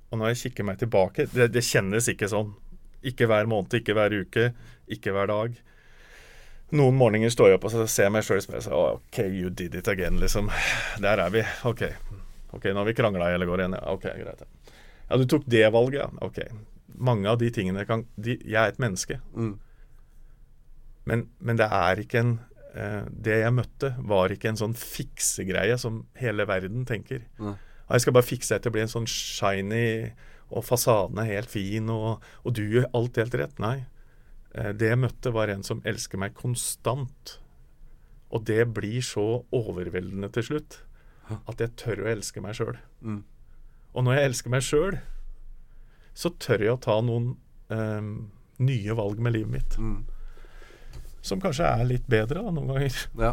og 0.09 0.21
når 0.21 0.33
jeg 0.33 0.41
kikker 0.47 0.65
meg 0.65 0.79
tilbake 0.81 1.27
Det, 1.29 1.51
det 1.53 1.63
kjennes 1.67 2.07
ikke 2.09 2.31
sånn. 2.33 2.55
Ikke 3.07 3.27
hver 3.31 3.49
måned, 3.51 3.75
ikke 3.79 3.95
hver 3.95 4.15
uke, 4.15 4.47
ikke 4.91 5.13
hver 5.15 5.29
dag. 5.31 5.59
Noen 6.79 6.97
morgener 7.01 7.33
står 7.33 7.53
jeg 7.53 7.59
opp 7.59 7.67
og 7.69 7.73
så 7.73 7.85
ser 7.89 8.09
jeg 8.09 8.15
meg 8.17 8.25
sjøl 8.27 8.41
i 8.41 8.45
speilet 8.45 8.67
og 8.67 8.69
sier 8.69 8.97
OK, 8.99 9.21
you 9.41 9.51
did 9.51 9.77
it 9.79 9.89
again, 9.89 10.19
liksom. 10.21 10.51
Der 11.05 11.23
er 11.23 11.33
vi. 11.33 11.45
OK. 11.69 11.85
Ok, 12.57 12.67
Nå 12.73 12.81
har 12.81 12.89
vi 12.89 12.97
krangla 12.97 13.29
i 13.29 13.37
hele 13.37 13.49
går 13.49 13.63
igjen. 13.63 13.77
Ja, 13.79 13.95
OK, 13.95 14.09
greit. 14.19 14.43
ja. 15.09 15.17
Du 15.21 15.25
tok 15.29 15.47
det 15.49 15.65
valget, 15.73 16.03
ja. 16.03 16.11
OK. 16.25 16.43
Mange 16.99 17.31
av 17.31 17.39
de 17.41 17.51
tingene 17.55 17.85
kan 17.87 18.07
de, 18.17 18.39
Jeg 18.43 18.59
er 18.63 18.73
et 18.73 18.81
menneske. 18.83 19.21
Mm. 19.37 19.55
Men, 21.09 21.29
men 21.39 21.61
det 21.61 21.69
er 21.73 22.01
ikke 22.03 22.21
en 22.21 22.35
Det 23.11 23.39
jeg 23.41 23.55
møtte, 23.57 23.93
var 24.07 24.31
ikke 24.35 24.53
en 24.53 24.59
sånn 24.61 24.75
fiksegreie 24.79 25.79
som 25.81 26.03
hele 26.21 26.45
verden 26.47 26.85
tenker. 26.89 27.25
Nei. 27.43 27.57
Jeg 27.89 28.05
skal 28.05 28.15
bare 28.19 28.29
fikse 28.29 28.55
deg 28.55 28.63
til 28.67 28.71
å 28.71 28.75
bli 28.77 28.83
en 28.85 28.93
sånn 28.93 29.09
shiny, 29.09 30.13
og 30.53 30.65
fasaden 30.65 31.19
er 31.23 31.31
helt 31.33 31.51
fin, 31.53 31.89
og, 31.93 32.23
og 32.45 32.55
du 32.57 32.63
gjør 32.69 32.87
alt 32.97 33.17
helt 33.21 33.35
rett. 33.41 33.59
Nei. 33.63 33.87
Eh, 34.55 34.73
Det 34.77 34.91
jeg 34.93 35.01
møtte, 35.01 35.33
var 35.35 35.49
en 35.53 35.65
som 35.67 35.81
elsker 35.89 36.21
meg 36.21 36.37
konstant. 36.37 37.39
Og 38.29 38.45
det 38.45 38.67
blir 38.77 39.01
så 39.05 39.43
overveldende 39.57 40.29
til 40.37 40.45
slutt 40.51 40.83
at 41.49 41.61
jeg 41.61 41.75
tør 41.81 42.05
å 42.05 42.11
elske 42.13 42.41
meg 42.41 42.55
sjøl. 42.57 42.77
Mm. 43.05 43.23
Og 43.97 44.05
når 44.05 44.15
jeg 44.19 44.29
elsker 44.31 44.53
meg 44.53 44.63
sjøl, 44.65 44.99
så 46.17 46.31
tør 46.41 46.65
jeg 46.65 46.73
å 46.73 46.81
ta 46.81 46.99
noen 47.05 47.35
um, 47.73 48.09
nye 48.65 48.97
valg 48.97 49.21
med 49.23 49.37
livet 49.37 49.53
mitt. 49.53 49.77
Mm. 49.81 49.99
Som 51.25 51.41
kanskje 51.43 51.67
er 51.67 51.85
litt 51.89 52.07
bedre 52.11 52.45
da, 52.45 52.53
noen 52.55 52.71
ganger. 52.73 52.99
Ja. 53.19 53.33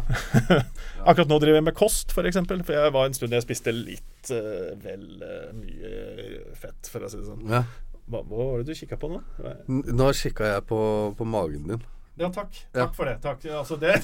Akkurat 1.08 1.30
nå 1.30 1.38
driver 1.42 1.60
jeg 1.60 1.66
med 1.68 1.76
kost, 1.78 2.10
f.eks. 2.10 2.16
For, 2.18 2.28
eksempel, 2.28 2.62
for 2.66 2.76
jeg 2.76 2.94
var 2.96 3.08
en 3.08 3.16
stund 3.16 3.36
jeg 3.36 3.46
spiste 3.46 3.74
litt 3.74 4.32
uh, 4.34 4.72
vel 4.82 5.06
uh, 5.22 5.50
mye 5.56 6.54
fett, 6.58 6.90
for 6.90 7.06
å 7.06 7.10
si 7.12 7.20
det 7.20 7.28
sånn. 7.28 7.44
Ja. 7.50 7.62
Hva, 8.06 8.22
hva 8.22 8.48
var 8.52 8.62
det 8.62 8.70
du 8.70 8.78
kikka 8.78 8.98
på 9.02 9.10
nå? 9.10 9.20
Nå 9.66 10.10
kikka 10.14 10.50
jeg 10.52 10.66
på, 10.68 10.80
på 11.18 11.26
magen 11.26 11.70
din. 11.72 11.86
Ja, 12.16 12.30
takk. 12.32 12.54
Ja. 12.72 12.86
Takk 12.86 12.94
for 12.96 13.04
det. 13.04 13.18
Takk. 13.22 13.44
Altså, 13.52 13.76
det, 13.76 13.98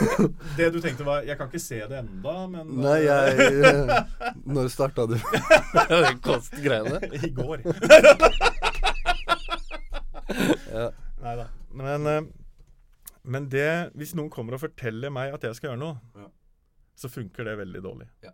det 0.58 0.66
du 0.74 0.80
tenkte 0.84 1.06
var 1.06 1.24
Jeg 1.24 1.38
kan 1.38 1.48
ikke 1.48 1.62
se 1.62 1.78
det 1.88 2.02
enda, 2.02 2.34
men 2.52 2.74
Nei, 2.84 2.98
jeg 3.06 3.86
Når 4.56 4.68
starta 4.68 5.06
du 5.08 5.16
kostgreiene? 6.26 7.00
I 7.24 7.30
går. 7.32 7.64
Ja. 10.74 10.90
Nei 11.24 11.36
da. 11.40 11.46
Men, 11.72 12.06
eh, 12.06 12.22
men 13.24 13.48
det 13.48 13.92
Hvis 13.96 14.14
noen 14.14 14.30
kommer 14.30 14.54
og 14.54 14.60
forteller 14.60 15.10
meg 15.10 15.32
at 15.34 15.42
jeg 15.42 15.54
skal 15.56 15.70
gjøre 15.70 15.80
noe, 15.80 15.98
Ja. 16.16 16.28
så 16.96 17.08
funker 17.10 17.44
det 17.44 17.58
veldig 17.58 17.82
dårlig. 17.82 18.08
Ja. 18.22 18.30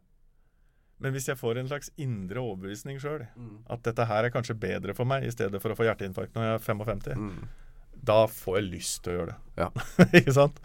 Men 1.00 1.14
hvis 1.14 1.28
jeg 1.28 1.38
får 1.40 1.56
en 1.58 1.68
slags 1.68 1.90
indre 1.96 2.40
overbevisning 2.42 2.98
sjøl, 3.00 3.26
Mm. 3.36 3.62
at 3.70 3.82
dette 3.82 4.04
her 4.06 4.24
er 4.24 4.30
kanskje 4.30 4.58
bedre 4.58 4.94
for 4.94 5.04
meg, 5.06 5.24
i 5.24 5.30
stedet 5.30 5.60
for 5.62 5.70
å 5.70 5.76
få 5.76 5.86
hjerteinfarkt 5.88 6.34
når 6.34 6.42
jeg 6.44 6.54
er 6.54 6.58
55, 6.58 7.16
Mm. 7.16 7.48
da 8.04 8.26
får 8.26 8.60
jeg 8.60 8.70
lyst 8.72 9.02
til 9.02 9.12
å 9.12 9.16
gjøre 9.18 9.26
det. 9.26 9.36
Ja. 9.56 9.70
ikke 10.20 10.32
sant? 10.32 10.60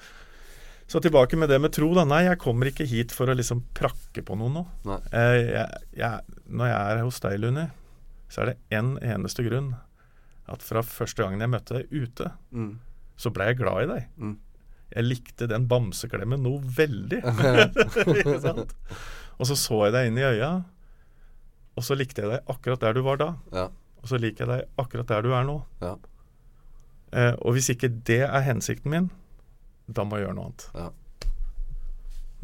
Så 0.88 0.99
tilbake 1.01 1.36
med 1.38 1.49
det 1.49 1.59
med 1.61 1.71
tro, 1.73 1.93
da. 1.95 2.03
Nei, 2.05 2.23
jeg 2.26 2.38
kommer 2.38 2.67
ikke 2.69 2.86
hit 2.86 3.11
for 3.11 3.26
å 3.28 3.36
liksom 3.36 3.63
prakke 3.73 4.21
på 4.23 4.36
noen 4.38 4.53
nå. 4.53 4.65
Jeg, 5.11 5.47
jeg, 5.49 5.69
jeg, 5.97 6.21
når 6.47 6.67
jeg 6.67 6.91
er 6.97 7.03
hos 7.03 7.19
deg, 7.21 7.39
Luni, 7.39 7.71
så 8.30 8.41
er 8.41 8.45
det 8.51 8.57
én 8.71 8.97
en 9.01 9.21
eneste 9.23 9.41
grunn. 9.47 9.71
At 10.47 10.61
fra 10.61 10.82
første 10.86 11.23
gangen 11.23 11.39
jeg 11.41 11.49
møtte 11.49 11.80
deg 11.80 11.89
ute, 11.89 12.32
Mm. 12.53 12.78
Så 13.18 13.32
ble 13.34 13.49
jeg 13.49 13.59
glad 13.61 13.86
i 13.86 13.89
deg. 13.93 14.09
Mm. 14.20 14.36
Jeg 14.95 15.07
likte 15.07 15.47
den 15.51 15.68
bamseklemmen 15.72 16.43
noe 16.45 16.61
veldig. 16.78 17.22
ikke 18.20 18.39
sant? 18.43 18.76
Og 19.36 19.49
så 19.49 19.57
så 19.59 19.82
jeg 19.88 19.95
deg 19.95 20.09
inn 20.09 20.20
i 20.22 20.28
øya, 20.28 20.51
og 21.76 21.84
så 21.84 21.97
likte 21.97 22.24
jeg 22.24 22.32
deg 22.32 22.51
akkurat 22.51 22.84
der 22.86 22.95
du 22.95 23.01
var 23.05 23.20
da. 23.20 23.32
Ja. 23.55 23.70
Og 23.99 24.11
så 24.11 24.20
liker 24.22 24.45
jeg 24.45 24.51
deg 24.51 24.82
akkurat 24.82 25.09
der 25.09 25.26
du 25.26 25.32
er 25.36 25.47
nå. 25.47 25.55
Ja. 25.82 25.95
Eh, 27.16 27.34
og 27.41 27.55
hvis 27.55 27.72
ikke 27.74 27.89
det 28.07 28.22
er 28.28 28.45
hensikten 28.45 28.93
min, 28.93 29.09
da 29.88 30.05
må 30.05 30.20
jeg 30.20 30.28
gjøre 30.28 30.38
noe 30.38 30.51
annet. 30.51 30.68
Ja. 30.76 30.88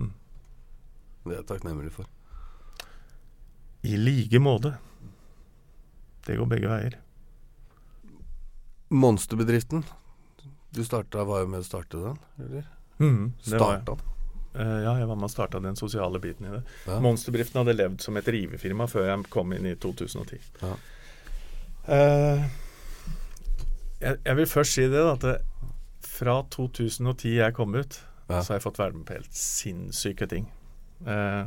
Mm. 0.01 0.11
Det 1.23 1.35
er 1.35 1.37
jeg 1.39 1.47
takknemlig 1.53 1.93
for. 1.95 2.09
I 3.87 3.95
like 3.97 4.41
måte. 4.41 4.75
Det 6.27 6.37
går 6.37 6.49
begge 6.51 6.69
veier. 6.69 6.99
Monsterbedriften. 8.91 9.85
Du 10.71 10.83
starta, 10.87 11.23
var 11.27 11.43
jo 11.43 11.49
med 11.51 11.63
å 11.63 11.67
starte 11.67 11.99
den, 11.99 12.17
eller? 12.39 12.65
Jeg. 13.01 13.31
Starta 13.43 13.95
den? 13.97 14.07
Uh, 14.51 14.77
ja, 14.83 14.93
jeg 14.99 15.07
var 15.07 15.15
med 15.15 15.27
og 15.29 15.31
starta 15.31 15.59
den 15.63 15.77
sosiale 15.79 16.19
biten 16.23 16.47
i 16.47 16.51
det. 16.57 16.61
Ja. 16.87 16.97
Monsterbedriften 17.03 17.61
hadde 17.61 17.75
levd 17.77 18.01
som 18.03 18.17
et 18.19 18.27
rivefirma 18.27 18.87
før 18.91 19.07
jeg 19.07 19.29
kom 19.31 19.53
inn 19.55 19.67
i 19.69 19.75
2010. 19.79 20.41
Ja. 20.61 20.73
Uh, 21.87 22.43
jeg, 24.01 24.17
jeg 24.25 24.35
vil 24.41 24.49
først 24.49 24.75
si 24.77 24.87
det, 24.91 24.99
da, 24.99 25.13
at 25.15 25.25
det, 25.27 25.35
fra 26.11 26.39
2010 26.53 27.35
jeg 27.39 27.55
kom 27.57 27.75
ut, 27.79 27.99
Ja. 28.29 28.39
så 28.41 28.53
har 28.53 28.59
jeg 28.59 28.63
fått 28.67 28.79
være 28.79 28.95
med 28.95 29.05
på 29.07 29.15
helt 29.17 29.33
sinnssyke 29.35 30.27
ting. 30.31 30.45
Eh, 31.03 31.45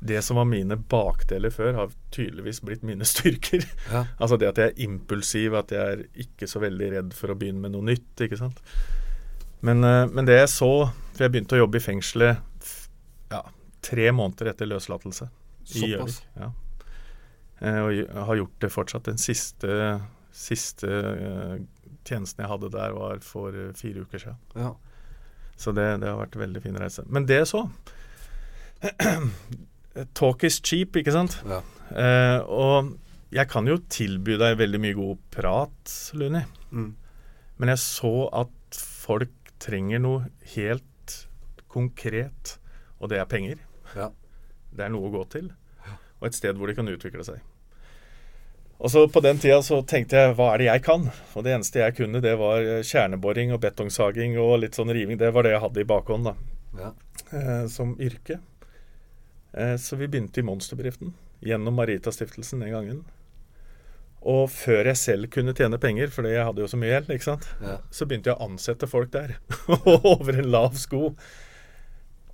det 0.00 0.20
som 0.22 0.36
var 0.36 0.44
mine 0.44 0.76
bakdeler 0.76 1.50
før, 1.50 1.72
har 1.74 1.94
tydeligvis 2.12 2.60
blitt 2.62 2.82
mine 2.86 3.04
styrker. 3.08 3.64
Ja. 3.92 4.04
altså 4.18 4.36
det 4.36 4.50
at 4.50 4.58
jeg 4.60 4.72
er 4.72 4.82
impulsiv, 4.84 5.54
at 5.56 5.72
jeg 5.72 5.80
er 5.96 6.04
ikke 6.26 6.48
så 6.50 6.60
veldig 6.62 6.90
redd 6.92 7.14
for 7.16 7.32
å 7.32 7.36
begynne 7.38 7.62
med 7.64 7.72
noe 7.76 7.86
nytt. 7.86 8.12
ikke 8.20 8.38
sant? 8.40 8.60
Men, 9.64 9.84
eh, 9.84 10.04
men 10.12 10.28
det 10.28 10.36
jeg 10.36 10.50
så 10.52 10.68
For 11.14 11.24
jeg 11.24 11.32
begynte 11.32 11.56
å 11.56 11.62
jobbe 11.62 11.78
i 11.80 11.82
fengselet 11.82 12.68
ja, 13.32 13.40
tre 13.80 14.10
måneder 14.12 14.50
etter 14.52 14.68
løslatelse. 14.68 15.30
i 15.72 15.80
Såpass? 15.80 16.20
Gjøvik, 16.20 16.42
Ja. 16.42 16.50
Eh, 17.64 17.78
og 17.80 18.26
har 18.28 18.36
gjort 18.36 18.58
det 18.60 18.68
fortsatt. 18.74 19.06
Den 19.08 19.16
siste, 19.18 20.00
siste 20.36 20.90
eh, 20.92 21.54
tjenesten 22.04 22.44
jeg 22.44 22.50
hadde 22.52 22.68
der, 22.74 22.92
var 22.92 23.22
for 23.24 23.56
fire 23.80 24.04
uker 24.04 24.20
siden. 24.26 24.36
Ja. 24.60 24.74
Så 25.56 25.72
det, 25.72 25.86
det 26.02 26.10
har 26.12 26.20
vært 26.20 26.36
en 26.36 26.44
veldig 26.44 26.62
fin 26.66 26.76
reise. 26.76 27.06
Men 27.08 27.24
det 27.24 27.40
jeg 27.40 27.48
så 27.54 27.62
Talk 30.14 30.44
is 30.44 30.60
cheap, 30.60 30.96
ikke 31.00 31.12
sant? 31.14 31.38
Ja. 31.48 31.62
Eh, 31.96 32.38
og 32.50 32.92
jeg 33.32 33.48
kan 33.48 33.66
jo 33.70 33.78
tilby 33.92 34.36
deg 34.40 34.58
veldig 34.60 34.80
mye 34.82 34.96
god 34.98 35.18
prat, 35.34 35.94
Luni. 36.18 36.42
Mm. 36.72 36.90
Men 37.58 37.72
jeg 37.72 37.80
så 37.80 38.12
at 38.36 38.76
folk 38.76 39.32
trenger 39.62 40.02
noe 40.04 40.26
helt 40.54 40.82
konkret, 41.72 42.56
og 43.00 43.10
det 43.12 43.20
er 43.22 43.28
penger. 43.30 43.60
Ja. 43.96 44.10
Det 44.76 44.84
er 44.84 44.92
noe 44.92 45.08
å 45.08 45.12
gå 45.14 45.22
til, 45.32 45.50
og 46.20 46.26
et 46.28 46.36
sted 46.36 46.56
hvor 46.58 46.68
de 46.68 46.74
kan 46.76 46.88
utvikle 46.92 47.24
seg. 47.24 47.40
Og 48.76 48.90
så 48.92 49.06
På 49.08 49.22
den 49.24 49.38
tida 49.40 49.62
så 49.64 49.78
tenkte 49.88 50.18
jeg 50.20 50.34
hva 50.36 50.50
er 50.52 50.58
det 50.60 50.66
jeg 50.68 50.82
kan? 50.84 51.06
Og 51.32 51.44
det 51.46 51.54
eneste 51.54 51.80
jeg 51.80 51.94
kunne, 51.96 52.20
det 52.20 52.34
var 52.36 52.60
kjerneboring 52.84 53.54
og 53.56 53.62
betongsaging 53.62 54.34
og 54.42 54.58
litt 54.60 54.76
sånn 54.76 54.92
riving. 54.92 55.16
Det 55.16 55.30
var 55.32 55.46
det 55.46 55.54
jeg 55.54 55.62
hadde 55.62 55.80
i 55.80 55.88
bakhånd 55.88 56.28
da, 56.28 56.34
Ja. 56.76 56.90
eh, 57.32 57.66
som 57.72 57.94
yrke. 57.96 58.36
Eh, 59.56 59.76
så 59.80 59.96
vi 59.96 60.08
begynte 60.08 60.40
i 60.42 60.46
Monsterbedriften 60.46 61.14
gjennom 61.44 61.76
Marita-stiftelsen 61.78 62.60
den 62.64 62.74
gangen. 62.74 63.04
Og 64.26 64.48
før 64.50 64.88
jeg 64.90 64.98
selv 64.98 65.28
kunne 65.30 65.54
tjene 65.54 65.78
penger, 65.78 66.10
fordi 66.10 66.32
jeg 66.34 66.44
hadde 66.48 66.62
jo 66.64 66.68
så 66.72 66.78
mye 66.80 66.90
gjeld, 66.94 67.10
ikke 67.14 67.28
sant, 67.28 67.44
Ja. 67.62 67.76
så 67.94 68.06
begynte 68.08 68.32
jeg 68.32 68.36
å 68.40 68.46
ansette 68.48 68.88
folk 68.90 69.12
der. 69.14 69.36
Over 69.86 70.40
en 70.40 70.50
lav 70.50 70.74
sko. 70.80 71.12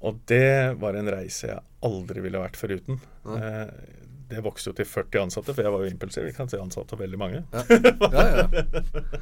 Og 0.03 0.23
det 0.27 0.79
var 0.81 0.97
en 0.99 1.11
reise 1.13 1.51
jeg 1.51 1.61
aldri 1.87 2.23
ville 2.25 2.41
vært 2.43 2.57
foruten. 2.59 2.99
Nei. 3.29 3.37
Eh, 3.39 3.99
det 4.33 4.41
vokste 4.47 4.71
jo 4.71 4.77
til 4.79 4.89
40 4.89 5.27
ansatte, 5.27 5.53
for 5.53 5.63
jeg 5.67 5.73
var 5.75 5.83
jo 5.85 5.91
impulsiv. 5.93 6.25
ikke 6.31 6.41
sant, 6.41 6.51
så 6.55 6.57
Jeg 6.57 6.65
ansatte 6.65 6.97
veldig 6.97 7.19
mange. 7.21 7.43
Ja. 7.53 7.65
Ja, 8.09 8.25
ja. 8.41 9.13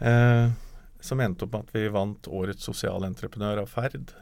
eh, 0.06 0.46
som 1.02 1.20
endte 1.20 1.44
opp 1.48 1.52
med 1.56 1.66
at 1.66 1.74
vi 1.74 1.88
vant 1.92 2.28
Årets 2.30 2.64
sosialentreprenør 2.70 3.64
av 3.64 3.68
Ferd. 3.72 4.14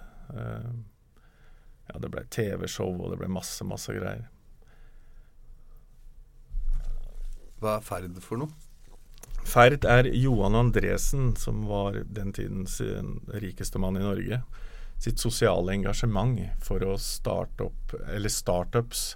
Ja, 1.91 1.99
det 2.01 2.11
ble 2.13 2.25
TV-show, 2.33 2.95
og 3.01 3.13
det 3.13 3.21
ble 3.21 3.29
masse, 3.33 3.65
masse 3.69 3.93
greier. 3.93 4.29
Hva 7.61 7.79
er 7.79 7.85
ferd 7.85 8.21
for 8.25 8.41
noe? 8.41 8.65
Ferd 9.45 9.85
er 9.89 10.09
Johan 10.17 10.57
Andresen, 10.57 11.35
som 11.37 11.67
var 11.69 11.99
den 12.17 12.33
tidens 12.33 12.79
eh, 12.81 13.05
rikeste 13.41 13.81
mann 13.81 13.99
i 14.01 14.05
Norge, 14.05 14.41
sitt 15.01 15.21
sosiale 15.21 15.75
engasjement 15.75 16.39
for 16.65 16.85
å 16.87 16.97
starte 17.01 17.67
opp, 17.69 17.93
eller 18.09 18.33
startups 18.33 19.15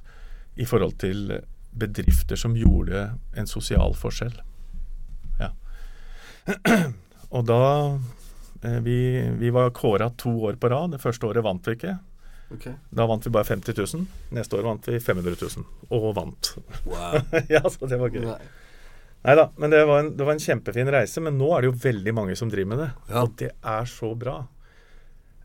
i 0.61 0.67
forhold 0.69 0.99
til 1.01 1.39
bedrifter 1.79 2.37
som 2.37 2.57
gjorde 2.59 3.07
en 3.37 3.49
sosial 3.49 3.97
forskjell. 3.97 4.37
Ja. 5.41 5.53
Og 7.37 7.45
da 7.49 7.63
eh, 8.65 8.79
vi, 8.85 8.99
vi 9.39 9.53
var 9.55 9.75
kåra 9.77 10.11
to 10.17 10.33
år 10.49 10.61
på 10.61 10.73
rad. 10.73 10.93
Det 10.93 11.03
første 11.03 11.29
året 11.29 11.45
vant 11.45 11.69
vi 11.69 11.77
ikke. 11.79 11.99
Ok. 12.55 12.69
Da 12.91 13.07
vant 13.07 13.27
vi 13.27 13.31
bare 13.31 13.45
50 13.45 13.77
000. 13.77 14.07
Neste 14.37 14.57
år 14.57 14.65
vant 14.65 14.89
vi 14.89 15.01
500 15.01 15.37
000. 15.41 15.65
Og 15.95 16.15
vant. 16.17 16.55
Wow. 16.89 17.19
ja, 17.55 17.63
så 17.71 17.89
det 17.91 17.99
var 18.01 18.15
gøy. 18.15 18.29
Nei 19.27 19.35
da, 19.35 19.49
men 19.59 19.73
det 19.75 19.83
var, 19.85 20.05
en, 20.05 20.13
det 20.17 20.25
var 20.25 20.37
en 20.37 20.43
kjempefin 20.43 20.93
reise. 20.95 21.23
Men 21.25 21.37
nå 21.41 21.51
er 21.55 21.65
det 21.65 21.73
jo 21.73 21.81
veldig 21.83 22.15
mange 22.17 22.39
som 22.39 22.53
driver 22.53 22.73
med 22.73 22.83
det. 22.85 22.89
Ja. 23.11 23.25
Og 23.25 23.35
det 23.41 23.51
er 23.53 23.91
så 23.91 24.15
bra. 24.17 24.39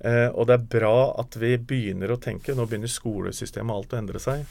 Eh, 0.03 0.29
og 0.31 0.47
det 0.47 0.57
er 0.57 0.71
bra 0.77 0.95
at 1.21 1.35
vi 1.39 1.55
begynner 1.57 2.11
å 2.11 2.19
tenke, 2.21 2.55
nå 2.55 2.67
begynner 2.67 2.91
skolesystemet 2.91 3.71
og 3.71 3.83
alt 3.83 3.95
å 3.95 3.99
endre 4.01 4.19
seg, 4.19 4.43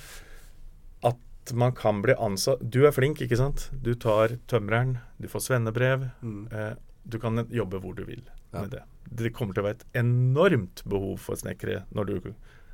at 1.04 1.52
man 1.58 1.74
kan 1.76 1.98
bli 2.00 2.14
ansatt 2.14 2.62
Du 2.62 2.84
er 2.86 2.94
flink, 2.94 3.20
ikke 3.20 3.36
sant? 3.36 3.66
Du 3.72 3.92
tar 4.00 4.38
tømreren, 4.48 4.96
du 5.20 5.28
får 5.28 5.48
svennebrev. 5.48 6.08
Mm. 6.24 6.46
Eh, 6.52 6.72
du 7.02 7.18
kan 7.20 7.44
jobbe 7.50 7.82
hvor 7.82 7.96
du 7.98 8.06
vil 8.06 8.22
Ja. 8.52 8.60
med 8.62 8.70
det. 8.70 8.82
Det 9.12 9.32
kommer 9.34 9.54
til 9.54 9.62
å 9.62 9.66
være 9.66 9.78
et 9.80 9.98
enormt 10.00 10.82
behov 10.88 11.18
for 11.20 11.36
snekkere 11.36 11.82
når 11.92 12.04
du 12.10 12.32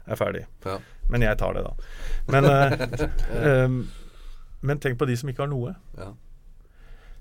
er 0.09 0.16
ferdig. 0.16 0.45
Ja. 0.64 0.79
Men 1.11 1.22
jeg 1.24 1.39
tar 1.41 1.55
det, 1.55 1.64
da. 1.64 1.74
Men, 2.29 2.45
eh, 3.49 3.68
men 4.61 4.79
tenk 4.83 4.99
på 5.01 5.07
de 5.09 5.16
som 5.16 5.29
ikke 5.31 5.45
har 5.47 5.51
noe. 5.53 5.74
Ja. 5.99 6.12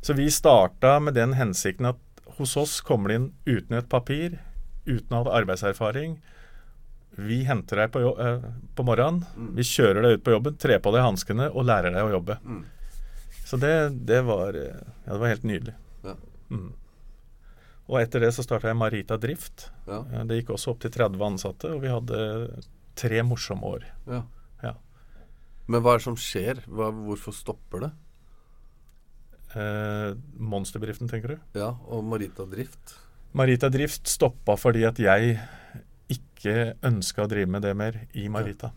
Så 0.02 0.14
vi 0.18 0.28
starta 0.32 1.00
med 1.02 1.14
den 1.18 1.34
hensikten 1.34 1.86
at 1.90 1.98
hos 2.38 2.56
oss 2.58 2.80
kommer 2.86 3.10
de 3.10 3.16
inn 3.20 3.30
uten 3.48 3.78
et 3.80 3.90
papir, 3.90 4.38
uten 4.86 5.16
å 5.18 5.24
ha 5.26 5.38
arbeidserfaring. 5.40 6.20
Vi 7.18 7.40
henter 7.48 7.82
deg 7.82 7.92
på, 7.96 8.02
eh, 8.22 8.44
på 8.78 8.84
morgenen, 8.86 9.24
Mm. 9.36 9.56
vi 9.58 9.64
kjører 9.66 10.02
deg 10.06 10.20
ut 10.20 10.24
på 10.24 10.32
jobben, 10.36 10.58
trer 10.58 10.80
på 10.80 10.92
deg 10.94 11.02
hanskene 11.02 11.50
og 11.50 11.66
lærer 11.66 11.92
deg 11.96 12.04
å 12.06 12.12
jobbe. 12.14 12.38
Mm. 12.46 12.64
Så 13.48 13.58
det, 13.60 14.06
det, 14.06 14.22
var, 14.28 14.54
eh, 14.54 14.76
ja, 15.06 15.14
det 15.14 15.20
var 15.20 15.28
helt 15.34 15.44
nydelig. 15.44 15.74
Ja. 16.04 16.14
Mm. 16.52 16.74
Og 17.88 18.02
etter 18.02 18.20
det 18.26 18.34
så 18.36 18.44
starta 18.44 18.68
jeg 18.68 18.76
Marita 18.80 19.16
Drift. 19.18 19.70
Ja. 19.88 20.02
Eh, 20.12 20.24
Det 20.28 20.42
gikk 20.42 20.50
også 20.56 20.74
opp 20.74 20.82
til 20.84 20.92
30 20.92 21.24
ansatte, 21.24 21.72
og 21.76 21.82
vi 21.86 21.88
hadde 21.94 22.64
tre 22.98 23.22
morsomme 23.24 23.64
år. 23.64 23.86
Ja. 24.08 24.24
Ja. 24.64 24.74
Men 25.68 25.82
hva 25.84 25.94
er 25.96 26.02
det 26.02 26.08
som 26.08 26.18
skjer? 26.20 26.64
Hva, 26.68 26.90
hvorfor 26.92 27.36
stopper 27.36 27.86
det? 27.88 27.92
Eh, 29.56 30.16
monsterbedriften, 30.38 31.08
tenker 31.10 31.36
du? 31.36 31.38
Ja, 31.60 31.72
og 31.88 32.04
Marita 32.04 32.46
Drift? 32.50 32.98
Marita 33.38 33.70
Drift 33.72 34.08
stoppa 34.10 34.56
fordi 34.60 34.84
at 34.88 35.00
jeg 35.00 35.38
ikke 36.12 36.74
ønska 36.88 37.26
å 37.26 37.30
drive 37.32 37.50
med 37.52 37.64
det 37.66 37.74
mer 37.78 38.02
i 38.16 38.28
Marita. 38.32 38.74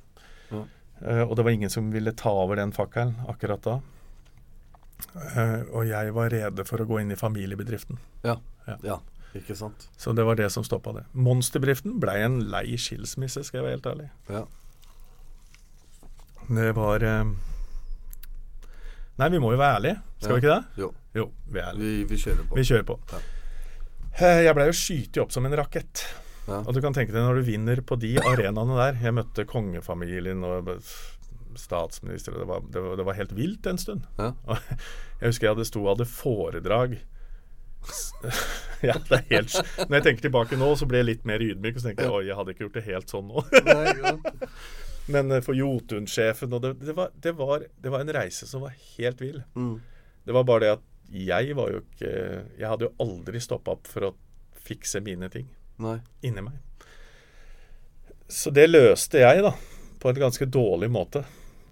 Ja. 0.51 0.63
Eh, 1.03 1.23
og 1.25 1.35
det 1.39 1.45
var 1.47 1.55
ingen 1.57 1.71
som 1.73 1.91
ville 1.95 2.13
ta 2.15 2.31
over 2.31 2.57
den 2.61 2.73
fakkelen 2.77 3.17
akkurat 3.31 3.63
da. 3.67 3.77
Eh, 5.35 5.63
og 5.73 5.87
jeg 5.89 6.13
var 6.15 6.31
rede 6.31 6.65
for 6.69 6.83
å 6.83 6.87
gå 6.89 7.01
inn 7.03 7.11
i 7.15 7.19
familiebedriften. 7.19 7.99
Ja. 8.27 8.37
Ja. 8.71 8.77
ja. 8.95 8.99
Ikke 9.39 9.55
sant? 9.55 9.85
Så 10.01 10.11
det 10.19 10.25
var 10.27 10.35
det 10.41 10.49
som 10.51 10.65
stoppa 10.67 10.93
det. 10.97 11.05
Monsterbedriften 11.15 12.01
blei 12.03 12.17
en 12.27 12.41
lei 12.51 12.65
skilsmisse, 12.81 13.45
skal 13.47 13.61
jeg 13.61 13.67
være 13.69 13.77
helt 13.77 13.87
ærlig. 13.93 14.09
Ja. 14.33 14.45
Det 16.51 16.73
var 16.75 17.05
eh, 17.07 17.25
Nei, 19.21 19.29
vi 19.35 19.39
må 19.43 19.53
jo 19.53 19.61
være 19.61 19.77
ærlige, 19.79 20.01
skal 20.23 20.31
Ja. 20.31 20.35
vi 20.35 20.41
ikke 20.41 20.55
det? 20.57 20.83
Jo. 20.83 20.89
Jo, 21.15 21.27
vi 21.53 21.61
er. 21.61 21.77
Vi, 21.79 21.91
vi 22.09 22.17
kjører 22.19 22.47
på. 22.49 22.57
Vi 22.59 22.65
kjører 22.65 22.87
på. 22.89 22.97
Ja. 23.13 23.21
Eh, 24.27 24.43
Jeg 24.47 24.55
blei 24.57 24.67
jo 24.71 24.77
skutt 24.79 25.19
opp 25.23 25.33
som 25.35 25.47
en 25.47 25.57
rakett. 25.59 26.05
Ja. 26.49 26.63
Og 26.65 26.73
du 26.75 26.81
kan 26.83 26.95
tenke 26.97 27.13
deg 27.15 27.23
når 27.23 27.39
du 27.43 27.47
vinner 27.53 27.83
på 27.87 27.99
de 28.01 28.15
arenaene 28.19 28.79
der. 28.79 28.99
Jeg 29.05 29.15
møtte 29.15 29.45
kongefamilien 29.47 30.43
og 30.47 30.71
statsminister, 31.61 32.35
og 32.35 32.41
det 32.43 32.49
var, 32.49 32.61
det 32.73 32.83
var, 32.83 32.97
det 32.99 33.07
var 33.11 33.19
helt 33.19 33.35
vilt 33.37 33.67
en 33.71 33.79
stund. 33.79 34.07
Jeg 35.21 35.29
husker 35.35 35.47
jeg 35.47 35.53
hadde 35.53 35.67
sto 35.69 35.83
og 35.85 35.91
hadde 35.93 36.07
foredrag. 36.09 36.95
ja, 38.89 38.95
det 39.09 39.17
er 39.17 39.25
helt 39.31 39.55
Når 39.89 39.95
jeg 39.97 40.05
tenker 40.05 40.25
tilbake 40.27 40.57
nå, 40.61 40.69
så 40.77 40.87
ble 40.89 41.01
jeg 41.01 41.09
litt 41.09 41.25
mer 41.29 41.43
ydmyk. 41.45 41.77
Og 41.77 41.83
så 41.83 41.91
tenker 41.91 42.07
jeg 42.09 42.15
oi, 42.19 42.23
jeg 42.29 42.37
hadde 42.39 42.55
ikke 42.55 42.67
gjort 42.67 42.79
det 42.79 42.85
helt 42.89 43.13
sånn 43.13 43.31
nå. 43.31 43.45
Men 45.15 45.33
eh, 45.35 45.43
for 45.45 45.57
Jotun-sjefen 45.59 46.53
og 46.57 46.63
det, 46.65 46.75
det, 46.85 46.95
var, 46.97 47.11
det, 47.17 47.33
var, 47.39 47.65
det 47.83 47.93
var 47.93 48.05
en 48.05 48.13
reise 48.15 48.47
som 48.47 48.63
var 48.67 48.77
helt 48.99 49.21
vill. 49.25 49.41
Mm. 49.57 49.75
Det 50.27 50.37
var 50.37 50.47
bare 50.49 50.65
det 50.67 50.73
at 50.77 50.87
jeg 51.11 51.57
var 51.59 51.73
jo 51.73 51.81
ikke 51.81 52.11
Jeg 52.61 52.69
hadde 52.71 52.87
jo 52.87 52.91
aldri 53.03 53.41
stoppa 53.43 53.73
opp 53.75 53.89
for 53.91 54.05
å 54.07 54.15
fikse 54.63 55.01
mine 55.03 55.27
ting 55.33 55.49
Nei. 55.83 55.97
inni 56.23 56.45
meg. 56.45 56.61
Så 58.31 58.53
det 58.55 58.69
løste 58.71 59.19
jeg, 59.25 59.43
da. 59.43 59.51
På 59.99 60.13
en 60.13 60.21
ganske 60.21 60.47
dårlig 60.47 60.91
måte. 60.93 61.25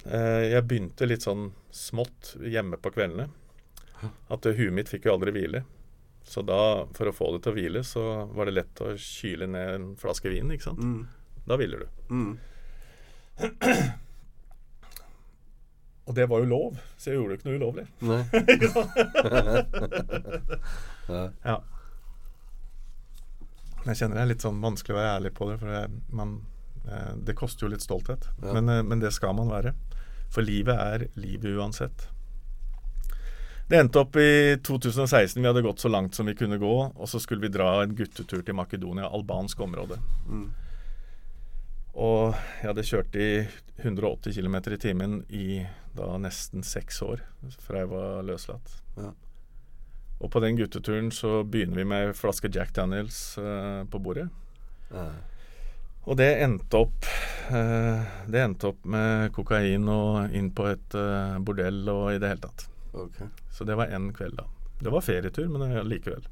Eh, 0.08 0.48
Jeg 0.56 0.64
begynte 0.66 1.06
litt 1.06 1.22
sånn 1.22 1.52
smått 1.70 2.32
hjemme 2.42 2.80
på 2.82 2.90
kveldene. 2.96 3.28
At 4.32 4.46
eh, 4.48 4.56
huet 4.58 4.74
mitt 4.74 4.90
fikk 4.90 5.06
jo 5.06 5.14
aldri 5.14 5.36
hvile. 5.36 5.62
Så 6.28 6.42
da, 6.44 6.86
for 6.92 7.08
å 7.08 7.14
få 7.16 7.30
det 7.32 7.40
til 7.44 7.54
å 7.54 7.56
hvile, 7.56 7.80
så 7.86 8.02
var 8.36 8.48
det 8.48 8.58
lett 8.58 8.82
å 8.84 8.90
kyle 9.00 9.46
ned 9.48 9.68
en 9.78 9.86
flaske 9.96 10.28
vin, 10.28 10.50
ikke 10.52 10.66
sant. 10.68 10.82
Mm. 10.84 11.06
Da 11.48 11.56
hviler 11.56 11.78
du. 11.80 11.88
Mm. 12.12 12.34
Og 16.08 16.14
det 16.16 16.26
var 16.28 16.40
jo 16.40 16.48
lov, 16.48 16.76
så 16.96 17.10
jeg 17.10 17.18
gjorde 17.18 17.34
jo 17.34 17.38
ikke 17.38 17.48
noe 17.48 17.58
ulovlig. 17.60 17.86
Nei. 18.04 18.22
Ja. 21.08 21.54
Jeg 23.86 23.96
kjenner 23.96 24.18
det 24.18 24.22
er 24.22 24.28
litt 24.28 24.44
sånn 24.44 24.58
vanskelig 24.60 24.92
å 24.92 24.98
være 24.98 25.12
ærlig 25.16 25.30
på 25.38 25.46
det, 25.48 25.54
for 25.62 25.72
det, 25.72 25.78
man, 26.12 26.34
eh, 26.84 27.12
det 27.24 27.36
koster 27.38 27.64
jo 27.64 27.70
litt 27.72 27.84
stolthet. 27.84 28.26
Ja. 28.42 28.52
Men, 28.58 28.68
eh, 28.68 28.82
men 28.84 29.00
det 29.00 29.14
skal 29.16 29.32
man 29.38 29.48
være. 29.48 29.72
For 30.28 30.44
livet 30.44 30.76
er 30.76 31.06
livet 31.16 31.56
uansett. 31.56 32.08
Det 33.68 33.76
endte 33.76 34.00
opp 34.00 34.16
i 34.16 34.56
2016. 34.64 35.42
Vi 35.42 35.46
hadde 35.48 35.62
gått 35.62 35.80
så 35.80 35.90
langt 35.92 36.14
som 36.14 36.26
vi 36.26 36.34
kunne 36.34 36.56
gå. 36.58 36.76
Og 36.94 37.08
så 37.08 37.20
skulle 37.20 37.44
vi 37.44 37.52
dra 37.52 37.82
en 37.82 37.92
guttetur 37.94 38.40
til 38.42 38.56
Makedonia, 38.56 39.10
albansk 39.12 39.60
område. 39.60 40.00
Mm. 40.28 40.46
Og 41.98 42.36
jeg 42.60 42.70
hadde 42.70 42.86
kjørt 42.86 43.18
i 43.18 43.28
180 43.82 44.38
km 44.38 44.56
i 44.56 44.80
timen 44.80 45.18
i 45.28 45.48
da 45.98 46.12
nesten 46.20 46.62
seks 46.62 47.02
år, 47.02 47.24
fra 47.58 47.82
jeg 47.82 47.90
var 47.90 48.22
løslatt. 48.26 48.76
Ja. 48.96 49.10
Og 50.18 50.30
på 50.32 50.42
den 50.42 50.56
gutteturen 50.58 51.10
så 51.14 51.42
begynner 51.44 51.82
vi 51.82 51.86
med 51.90 52.08
en 52.08 52.16
flaske 52.16 52.50
Jack 52.54 52.72
Daniels 52.74 53.38
eh, 53.38 53.82
på 53.90 54.00
bordet. 54.02 54.28
Ja. 54.94 55.08
Og 56.08 56.16
det 56.16 56.30
endte 56.40 56.78
opp 56.80 57.04
eh, 57.52 58.06
Det 58.24 58.40
endte 58.40 58.70
opp 58.70 58.86
med 58.88 59.28
kokain 59.36 59.84
og 59.92 60.32
inn 60.34 60.48
på 60.56 60.70
et 60.70 60.96
eh, 60.96 61.36
bordell 61.44 61.82
og 61.92 62.14
i 62.14 62.18
det 62.22 62.32
hele 62.32 62.46
tatt. 62.46 62.68
Ok. 62.98 63.22
Så 63.54 63.66
det 63.68 63.76
var 63.78 63.92
én 63.94 64.10
kveld, 64.16 64.36
da. 64.40 64.46
Det 64.78 64.92
var 64.94 65.04
ferietur, 65.06 65.48
men 65.50 65.74
likevel. 65.88 66.26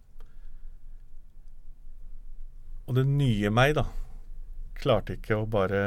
Og 2.87 2.95
det 2.95 3.07
nye 3.11 3.51
meg, 3.51 3.75
da, 3.79 3.87
klarte 4.79 5.17
ikke 5.17 5.41
å 5.41 5.49
bare 5.51 5.83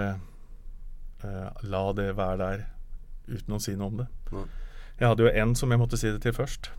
eh, 1.24 1.62
la 1.72 1.84
det 1.96 2.10
være 2.18 2.40
der 2.42 2.66
uten 3.30 3.56
å 3.56 3.62
si 3.64 3.76
noe 3.78 3.94
om 3.94 4.02
det. 4.02 4.10
Nei. 4.36 4.48
Jeg 5.00 5.08
hadde 5.08 5.24
jo 5.24 5.32
en 5.44 5.56
som 5.56 5.72
jeg 5.72 5.80
måtte 5.80 5.98
si 6.00 6.12
det 6.12 6.20
til 6.26 6.36
først. 6.36 6.74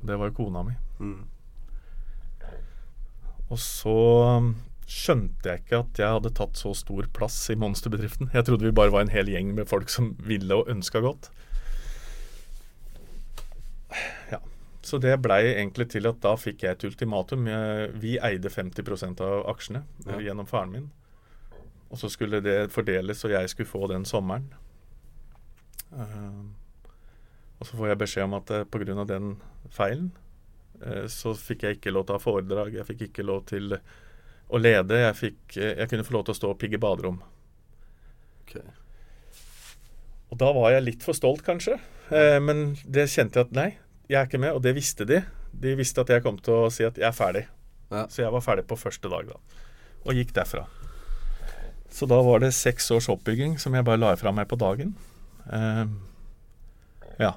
Det 0.00 0.16
var 0.16 0.30
jo 0.30 0.36
kona 0.38 0.62
mi. 0.64 0.78
Mm. 1.02 1.26
Og 3.50 3.58
så 3.60 3.96
skjønte 4.90 5.50
jeg 5.50 5.62
ikke 5.62 5.82
at 5.84 6.00
jeg 6.00 6.14
hadde 6.16 6.32
tatt 6.34 6.58
så 6.58 6.72
stor 6.74 7.06
plass 7.14 7.36
i 7.52 7.58
monsterbedriften. 7.58 8.30
Jeg 8.34 8.46
trodde 8.46 8.66
vi 8.66 8.74
bare 8.74 8.94
var 8.94 9.04
en 9.04 9.12
hel 9.12 9.28
gjeng 9.30 9.52
med 9.58 9.68
folk 9.70 9.92
som 9.92 10.14
ville 10.24 10.56
og 10.56 10.70
ønska 10.72 11.02
godt. 11.04 11.28
Ja. 14.30 14.40
Så 14.82 14.96
det 14.98 15.18
blei 15.20 15.42
egentlig 15.52 15.90
til 15.92 16.06
at 16.08 16.20
da 16.24 16.32
fikk 16.40 16.62
jeg 16.64 16.72
et 16.78 16.84
ultimatum. 16.88 17.46
Jeg, 17.50 17.90
vi 18.00 18.14
eide 18.24 18.48
50% 18.48 19.20
av 19.20 19.42
aksjene 19.52 19.82
eh, 20.06 20.14
Ja. 20.14 20.20
gjennom 20.30 20.46
faren 20.48 20.72
min. 20.72 20.86
Og 21.90 21.98
så 22.00 22.08
skulle 22.08 22.40
det 22.40 22.70
fordeles, 22.72 23.24
og 23.26 23.30
jeg 23.34 23.50
skulle 23.52 23.68
få 23.68 23.88
den 23.90 24.04
sommeren. 24.08 24.46
Eh, 25.92 26.40
Og 27.60 27.66
så 27.68 27.76
får 27.76 27.88
jeg 27.90 27.98
beskjed 28.00 28.24
om 28.24 28.34
at 28.38 28.50
eh, 28.56 28.64
pga. 28.64 29.04
den 29.04 29.34
feilen 29.70 30.10
så 31.12 31.34
fikk 31.36 31.62
jeg 31.66 31.76
ikke 31.76 31.90
lov 31.92 32.06
til 32.08 32.14
å 32.14 32.16
ha 32.16 32.22
foredrag. 32.24 32.70
Jeg 32.72 32.86
fikk 32.88 33.02
ikke 33.10 33.22
lov 33.28 33.42
til 33.50 33.74
å 34.48 34.56
lede. 34.58 34.96
Jeg, 34.96 35.14
fikk, 35.18 35.56
jeg 35.60 35.88
kunne 35.90 36.06
få 36.08 36.14
lov 36.14 36.22
til 36.24 36.32
å 36.32 36.38
stå 36.38 36.50
og 36.54 36.58
pigge 36.62 36.78
baderom. 36.80 37.18
Okay. 38.46 38.62
Og 40.32 40.38
da 40.40 40.48
var 40.56 40.70
jeg 40.72 40.86
litt 40.86 41.04
for 41.04 41.12
stolt, 41.12 41.42
kanskje. 41.44 41.76
Eh, 42.08 42.38
men 42.40 42.70
det 42.88 43.10
kjente 43.12 43.42
jeg 43.42 43.50
at 43.50 43.52
nei, 43.52 43.68
jeg 44.10 44.18
er 44.20 44.26
ikke 44.26 44.40
med, 44.42 44.52
og 44.56 44.62
det 44.64 44.74
visste 44.76 45.06
de. 45.06 45.20
De 45.62 45.72
visste 45.78 46.02
at 46.02 46.10
jeg 46.10 46.22
kom 46.24 46.38
til 46.42 46.64
å 46.66 46.70
si 46.74 46.82
at 46.86 46.98
jeg 46.98 47.06
er 47.08 47.14
ferdig. 47.16 47.44
Ja. 47.90 48.04
Så 48.10 48.22
jeg 48.24 48.32
var 48.34 48.42
ferdig 48.44 48.66
på 48.70 48.78
første 48.78 49.10
dag, 49.10 49.30
da. 49.30 49.38
Og 50.06 50.16
gikk 50.18 50.32
derfra. 50.36 50.64
Så 51.90 52.06
da 52.10 52.18
var 52.22 52.42
det 52.42 52.52
seks 52.54 52.86
års 52.94 53.08
oppbygging 53.10 53.56
som 53.58 53.74
jeg 53.74 53.86
bare 53.86 53.98
la 53.98 54.12
fra 54.18 54.30
meg 54.34 54.46
på 54.50 54.58
dagen. 54.60 54.92
Eh, 55.50 55.86
ja. 57.22 57.32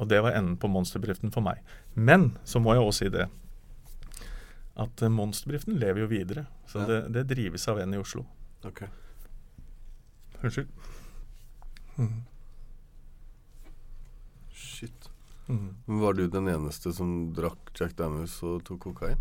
Og 0.00 0.08
det 0.10 0.22
var 0.24 0.34
enden 0.38 0.56
på 0.58 0.70
monsterbedriften 0.72 1.30
for 1.34 1.44
meg. 1.46 1.60
Men 1.94 2.32
så 2.48 2.58
må 2.62 2.74
jeg 2.74 2.82
også 2.86 3.04
si 3.04 3.12
det 3.14 3.28
at 4.80 5.02
eh, 5.04 5.10
monsterbedriften 5.12 5.78
lever 5.78 6.04
jo 6.06 6.10
videre. 6.10 6.46
Så 6.70 6.82
Ja. 6.82 6.86
det, 6.88 7.00
det 7.14 7.26
drives 7.34 7.66
av 7.68 7.78
en 7.82 7.94
i 7.94 8.00
Oslo. 8.00 8.24
Ok. 8.66 8.82
Unnskyld. 10.40 10.68
Mm. 11.98 12.22
Shit. 14.54 15.09
Men 15.50 16.00
Var 16.00 16.12
du 16.18 16.24
den 16.30 16.48
eneste 16.48 16.92
som 16.94 17.32
drakk 17.34 17.70
Jack 17.78 17.96
Daniels 17.98 18.36
og 18.46 18.62
tok 18.68 18.80
kokain? 18.88 19.18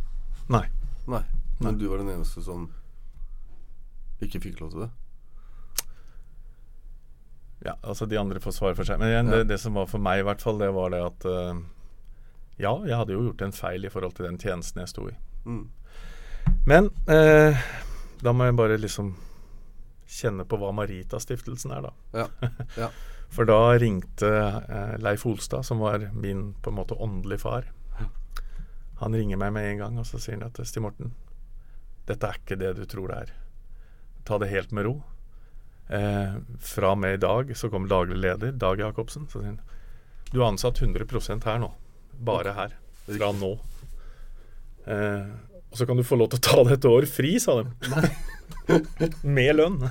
Nei. 0.50 0.66
Nei. 1.10 1.24
Men 1.60 1.74
Nei. 1.74 1.80
du 1.82 1.88
var 1.92 1.98
den 2.04 2.12
eneste 2.14 2.44
som 2.46 2.68
ikke 4.22 4.42
fikk 4.44 4.60
lov 4.62 4.74
til 4.74 4.84
det? 4.86 4.90
Ja, 7.66 7.74
altså 7.84 8.06
de 8.08 8.18
andre 8.20 8.40
får 8.40 8.56
svare 8.56 8.76
for 8.78 8.88
seg. 8.88 9.00
Men 9.02 9.10
igjen, 9.12 9.30
Ja. 9.32 9.38
det, 9.42 9.48
det 9.50 9.60
som 9.60 9.74
var 9.76 9.88
for 9.92 10.00
meg, 10.00 10.20
i 10.22 10.24
hvert 10.28 10.42
fall, 10.42 10.60
det 10.62 10.70
var 10.76 10.90
det 10.94 11.02
at 11.04 11.26
uh, 11.28 11.60
Ja, 12.60 12.74
jeg 12.88 12.96
hadde 13.00 13.14
jo 13.16 13.24
gjort 13.30 13.42
en 13.42 13.52
feil 13.56 13.86
i 13.86 13.90
forhold 13.92 14.16
til 14.16 14.26
den 14.28 14.38
tjenesten 14.40 14.80
jeg 14.84 14.92
sto 14.92 15.08
i. 15.10 15.16
Mm. 15.46 15.66
Men 16.68 16.90
uh, 17.08 17.60
da 18.24 18.34
må 18.36 18.48
jeg 18.48 18.56
bare 18.60 18.78
liksom 18.80 19.14
kjenne 20.10 20.44
på 20.50 20.58
hva 20.60 20.72
Marita-stiftelsen 20.76 21.72
er, 21.76 21.88
da. 21.90 21.94
Ja. 22.24 22.28
Ja. 22.78 22.90
For 23.30 23.46
da 23.46 23.78
ringte 23.78 24.30
eh, 24.30 24.96
Leif 25.02 25.26
Olstad, 25.30 25.66
som 25.66 25.82
var 25.84 26.10
min 26.14 26.54
på 26.62 26.72
en 26.72 26.80
måte 26.80 26.98
åndelige 26.98 27.44
far. 27.46 27.70
Han 29.00 29.16
ringer 29.16 29.40
meg 29.40 29.54
med 29.56 29.68
en 29.70 29.78
gang 29.84 30.00
og 30.02 30.08
så 30.10 30.20
sier 30.20 30.36
han 30.40 30.50
at 30.50 30.60
Stig 30.68 30.84
Morten, 30.84 31.14
dette 32.10 32.28
er 32.28 32.40
ikke 32.42 32.58
det 32.60 32.74
du 32.76 32.84
tror 32.90 33.12
det 33.12 33.20
er. 33.24 33.34
Ta 34.28 34.40
det 34.42 34.50
helt 34.52 34.74
med 34.76 34.90
ro. 34.90 34.96
Eh, 35.90 36.36
fra 36.62 36.92
og 36.94 37.00
med 37.02 37.16
i 37.16 37.22
dag 37.22 37.54
så 37.58 37.70
kommer 37.70 37.90
daglig 37.90 38.18
leder, 38.20 38.52
Dag 38.52 38.82
Jacobsen. 38.82 39.30
Så 39.30 39.40
sier 39.40 39.54
han 39.54 39.62
du 40.30 40.44
er 40.44 40.50
ansatt 40.52 40.82
100 40.82 41.42
her 41.46 41.62
nå. 41.62 41.72
Bare 42.22 42.54
her. 42.54 42.76
Fra 43.08 43.32
nå. 43.34 43.54
Eh, 44.86 45.30
og 45.70 45.78
så 45.78 45.86
kan 45.86 45.98
du 45.98 46.04
få 46.06 46.20
lov 46.20 46.30
til 46.30 46.42
å 46.42 46.46
ta 46.46 46.64
det 46.68 46.78
et 46.78 46.86
år 46.86 47.08
fri, 47.10 47.32
sa 47.42 47.62
de. 47.62 47.70
med 49.38 49.56
lønn. 49.58 49.82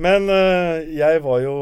Men 0.00 0.28
uh, 0.30 0.80
jeg 0.88 1.20
var 1.24 1.42
jo 1.44 1.56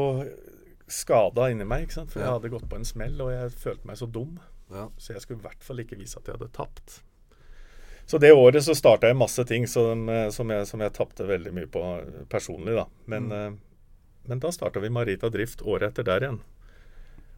skada 0.91 1.49
inni 1.51 1.67
meg, 1.67 1.85
ikke 1.85 1.99
sant? 2.01 2.11
for 2.13 2.23
jeg 2.23 2.31
hadde 2.31 2.51
gått 2.51 2.67
på 2.69 2.79
en 2.79 2.87
smell, 2.87 3.15
og 3.23 3.31
jeg 3.33 3.53
følte 3.59 3.87
meg 3.87 3.99
så 3.99 4.07
dum. 4.07 4.35
Ja. 4.71 4.89
Så 4.97 5.15
jeg 5.15 5.23
skulle 5.23 5.41
i 5.41 5.47
hvert 5.47 5.63
fall 5.63 5.83
ikke 5.83 5.99
vise 5.99 6.19
at 6.19 6.27
jeg 6.27 6.37
hadde 6.37 6.51
tapt. 6.55 7.01
Så 8.11 8.17
det 8.17 8.33
året 8.33 8.63
så 8.63 8.75
starta 8.75 9.07
jeg 9.07 9.15
masse 9.15 9.43
ting 9.47 9.67
som, 9.67 10.09
eh, 10.09 10.29
som 10.29 10.49
jeg, 10.51 10.67
som 10.67 10.81
jeg 10.83 10.91
tapte 10.91 11.23
veldig 11.27 11.53
mye 11.55 11.67
på 11.71 11.83
eh, 12.01 12.23
personlig, 12.31 12.73
da. 12.75 12.87
Men, 13.05 13.31
eh, 13.31 13.51
men 14.27 14.41
da 14.43 14.51
starta 14.51 14.81
vi 14.83 14.89
Marita 14.91 15.29
Drift 15.31 15.61
året 15.61 15.93
etter 15.93 16.07
der 16.07 16.25
igjen. 16.25 16.41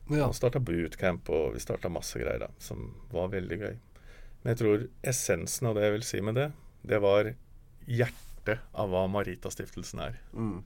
Ja. 0.09 0.27
Vi 0.27 0.33
starta 0.33 0.59
bootcamp, 0.59 1.29
og 1.29 1.53
vi 1.53 1.61
starta 1.61 1.91
masse 1.93 2.17
greier 2.17 2.47
da, 2.47 2.49
som 2.57 2.89
var 3.13 3.29
veldig 3.35 3.59
gøy. 3.61 3.77
Men 4.41 4.51
jeg 4.51 4.61
tror 4.63 4.87
essensen 5.13 5.69
av 5.69 5.77
det 5.77 5.85
jeg 5.85 5.95
vil 5.99 6.07
si 6.07 6.21
med 6.25 6.41
det, 6.41 6.49
det 6.89 6.99
var 7.05 7.29
hjertet 7.85 8.65
av 8.73 8.89
hva 8.91 9.05
Marita-stiftelsen 9.13 10.01
er. 10.03 10.17
Mm. 10.33 10.63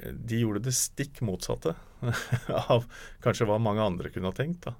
De 0.00 0.40
gjorde 0.40 0.64
det 0.64 0.74
stikk 0.76 1.20
motsatte 1.26 1.74
av 2.72 2.86
kanskje 3.24 3.48
hva 3.48 3.58
mange 3.62 3.84
andre 3.84 4.12
kunne 4.12 4.32
ha 4.32 4.36
tenkt. 4.36 4.64
da. 4.68 4.74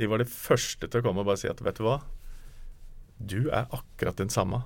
De 0.00 0.08
var 0.08 0.22
det 0.22 0.30
første 0.32 0.88
til 0.88 1.02
å 1.02 1.04
komme 1.04 1.22
og 1.22 1.28
bare 1.28 1.40
si 1.42 1.50
at 1.50 1.60
vet 1.62 1.78
du 1.78 1.84
hva, 1.86 2.00
du 3.22 3.50
er 3.50 3.68
akkurat 3.70 4.18
den 4.18 4.32
samme. 4.32 4.64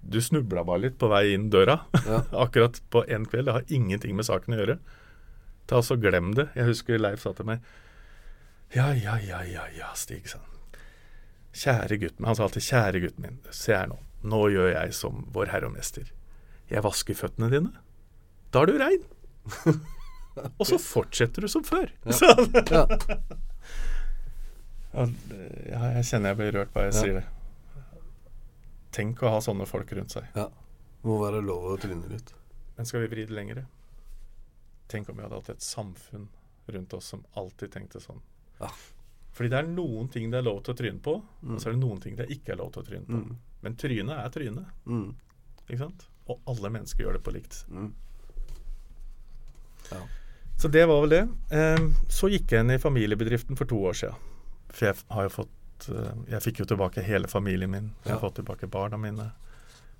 Du 0.00 0.20
snubla 0.24 0.64
bare 0.64 0.86
litt 0.86 0.96
på 1.00 1.10
vei 1.12 1.34
inn 1.34 1.50
døra. 1.52 1.80
Ja. 2.06 2.22
akkurat 2.44 2.80
på 2.92 3.04
en 3.08 3.26
kveld. 3.28 3.50
Det 3.50 3.56
har 3.58 3.74
ingenting 3.74 4.16
med 4.16 4.28
saken 4.28 4.56
å 4.56 4.60
gjøre. 4.62 4.78
Ta 5.70 5.82
så 5.84 5.98
Glem 6.00 6.32
det. 6.38 6.48
Jeg 6.56 6.70
husker 6.70 7.00
Leif 7.00 7.22
sa 7.24 7.34
til 7.36 7.50
meg 7.50 7.66
Ja, 8.74 8.92
ja, 8.94 9.18
ja, 9.20 9.42
ja, 9.44 9.66
ja, 9.76 9.90
Stig, 9.98 10.30
sa 10.30 10.40
han. 10.40 10.46
Kjære 11.50 11.98
gutten 11.98 12.22
min. 12.22 12.30
Han 12.30 12.38
sa 12.38 12.46
alltid 12.46 12.62
'kjære 12.62 13.00
gutten 13.02 13.24
min', 13.26 13.38
se 13.50 13.74
her 13.74 13.88
nå. 13.90 13.98
Nå 14.22 14.40
gjør 14.54 14.68
jeg 14.70 14.94
som 14.94 15.24
vår 15.34 15.50
Herre 15.50 15.66
og 15.66 15.74
Mester. 15.74 16.12
Jeg 16.70 16.84
vasker 16.86 17.16
føttene 17.18 17.50
dine. 17.50 17.72
Da 18.54 18.62
er 18.62 18.70
du 18.70 18.78
rein. 18.78 19.02
Og 20.60 20.66
så 20.68 20.78
fortsetter 20.78 21.42
du 21.44 21.48
som 21.50 21.64
før. 21.66 21.90
Ja. 22.06 22.86
Ja. 24.90 25.04
Jeg 25.94 26.04
kjenner 26.08 26.32
jeg 26.32 26.38
blir 26.40 26.52
rørt 26.56 26.72
bare 26.74 26.88
jeg 26.90 26.94
Ja. 26.96 27.00
sier 27.00 27.14
det. 27.20 27.26
Tenk 28.90 29.20
å 29.22 29.30
ha 29.30 29.38
sånne 29.38 29.66
folk 29.70 29.92
rundt 29.94 30.10
seg. 30.10 30.24
Ja. 30.34 30.48
Må 31.06 31.20
være 31.22 31.42
lov 31.46 31.62
å 31.70 31.76
tryne 31.78 32.08
litt. 32.10 32.32
Men 32.76 32.86
skal 32.88 33.04
vi 33.04 33.10
vri 33.12 33.24
det 33.28 33.36
lengre? 33.36 33.66
Tenk 34.90 35.08
om 35.08 35.16
vi 35.16 35.22
hadde 35.22 35.38
hatt 35.38 35.50
et 35.54 35.62
samfunn 35.62 36.26
rundt 36.66 36.92
oss 36.98 37.04
som 37.14 37.22
alltid 37.38 37.70
tenkte 37.70 38.00
sånn. 38.02 38.18
Ja. 38.60 38.72
Fordi 39.32 39.48
det 39.52 39.58
er 39.60 39.68
noen 39.70 40.10
ting 40.10 40.28
det 40.32 40.40
er 40.40 40.48
lov 40.48 40.64
til 40.66 40.74
å 40.74 40.76
tryne 40.80 41.00
på, 41.00 41.22
Mm. 41.42 41.54
og 41.54 41.60
så 41.62 41.68
er 41.68 41.72
det 41.72 41.80
noen 41.84 42.00
ting 42.02 42.16
det 42.16 42.26
ikke 42.28 42.52
er 42.52 42.56
lov 42.56 42.72
til 42.72 42.82
å 42.82 42.86
tryne 42.86 43.06
på. 43.06 43.12
Mm. 43.30 43.36
Men 43.62 43.76
trynet 43.76 44.18
er 44.18 44.28
trynet. 44.34 44.66
Mm. 44.86 45.14
Ikke 45.68 45.78
sant? 45.78 46.08
Og 46.28 46.40
alle 46.48 46.68
mennesker 46.70 47.04
gjør 47.04 47.12
det 47.12 47.22
på 47.22 47.32
likt. 47.32 47.64
Ja. 49.90 50.00
Så 50.60 50.68
det 50.68 50.82
var 50.90 51.00
vel 51.00 51.10
det. 51.14 51.22
Ehm, 51.56 51.94
så 52.12 52.28
gikk 52.28 52.52
jeg 52.52 52.60
inn 52.66 52.70
i 52.74 52.78
familiebedriften 52.82 53.56
for 53.56 53.64
to 53.70 53.78
år 53.90 53.96
siden. 53.96 54.14
For 54.70 54.90
jeg 54.90 54.96
har 55.10 55.24
jo 55.26 55.32
fått 55.34 55.88
eh, 55.88 56.10
Jeg 56.34 56.42
fikk 56.44 56.60
jo 56.60 56.66
tilbake 56.74 57.02
hele 57.02 57.28
familien 57.32 57.70
min. 57.72 57.86
Jeg 58.04 58.12
har 58.12 58.18
Ja. 58.18 58.24
fått 58.28 58.36
tilbake 58.42 58.68
barna 58.70 58.98
mine 59.00 59.30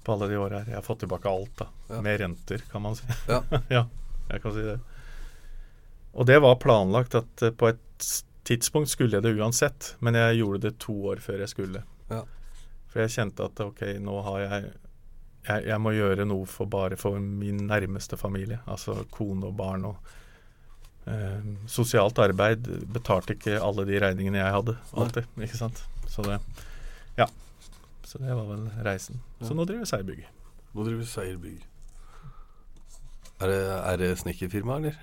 på 0.05 0.13
alle 0.13 0.29
de 0.29 0.37
åra 0.37 0.59
her. 0.61 0.67
Jeg 0.71 0.75
har 0.75 0.83
fått 0.87 1.01
tilbake 1.01 1.29
alt, 1.29 1.55
da. 1.57 1.67
Ja. 1.89 2.01
Med 2.05 2.21
renter, 2.21 2.59
kan 2.71 2.83
man 2.83 2.97
si. 2.97 3.05
Ja. 3.29 3.43
ja, 3.71 3.87
jeg 4.31 4.43
kan 4.43 4.53
si 4.53 4.63
det. 4.69 4.79
Og 6.13 6.27
det 6.27 6.41
var 6.43 6.57
planlagt 6.61 7.15
at 7.15 7.43
eh, 7.43 7.51
på 7.51 7.69
et 7.73 8.11
tidspunkt 8.45 8.91
skulle 8.91 9.17
jeg 9.17 9.23
det 9.23 9.35
uansett, 9.39 9.95
men 10.01 10.15
jeg 10.15 10.41
gjorde 10.43 10.61
det 10.69 10.79
to 10.83 10.93
år 11.13 11.21
før 11.25 11.39
jeg 11.45 11.49
skulle. 11.53 11.83
Ja. 12.11 12.23
For 12.91 13.01
jeg 13.05 13.13
kjente 13.15 13.45
at 13.47 13.61
ok, 13.63 13.83
nå 14.03 14.21
har 14.27 14.41
jeg 14.45 14.73
jeg, 15.49 15.67
jeg 15.71 15.81
må 15.81 15.93
gjøre 15.97 16.27
noe 16.29 16.47
for 16.49 16.69
bare 16.71 16.97
for 17.01 17.19
min 17.21 17.63
nærmeste 17.71 18.19
familie. 18.21 18.61
Altså 18.71 18.99
kone 19.15 19.49
og 19.49 19.57
barn 19.59 19.87
og 19.89 20.11
eh, 21.09 21.47
Sosialt 21.71 22.19
arbeid 22.23 22.69
betalte 22.93 23.37
ikke 23.37 23.57
alle 23.63 23.87
de 23.89 24.01
regningene 24.03 24.43
jeg 24.43 24.57
hadde, 24.59 24.77
alltid. 24.93 25.31
Ikke 25.41 25.61
sant? 25.63 25.85
Så 26.11 26.27
det 26.27 26.41
Ja. 27.19 27.27
Så 28.05 28.19
det 28.19 28.35
var 28.35 28.47
vel 28.49 28.69
reisen. 28.85 29.21
Så 29.41 29.55
nå 29.55 29.65
driver 29.65 29.85
vi 29.87 29.91
seierbygg. 29.93 30.23
Nå 30.75 30.85
driver 30.87 31.07
Seierbygg. 31.07 31.63
Er 33.41 33.49
det, 33.51 33.61
er 33.91 33.97
det 34.03 34.09
snekkerfirma, 34.21 34.77
eller? 34.77 34.99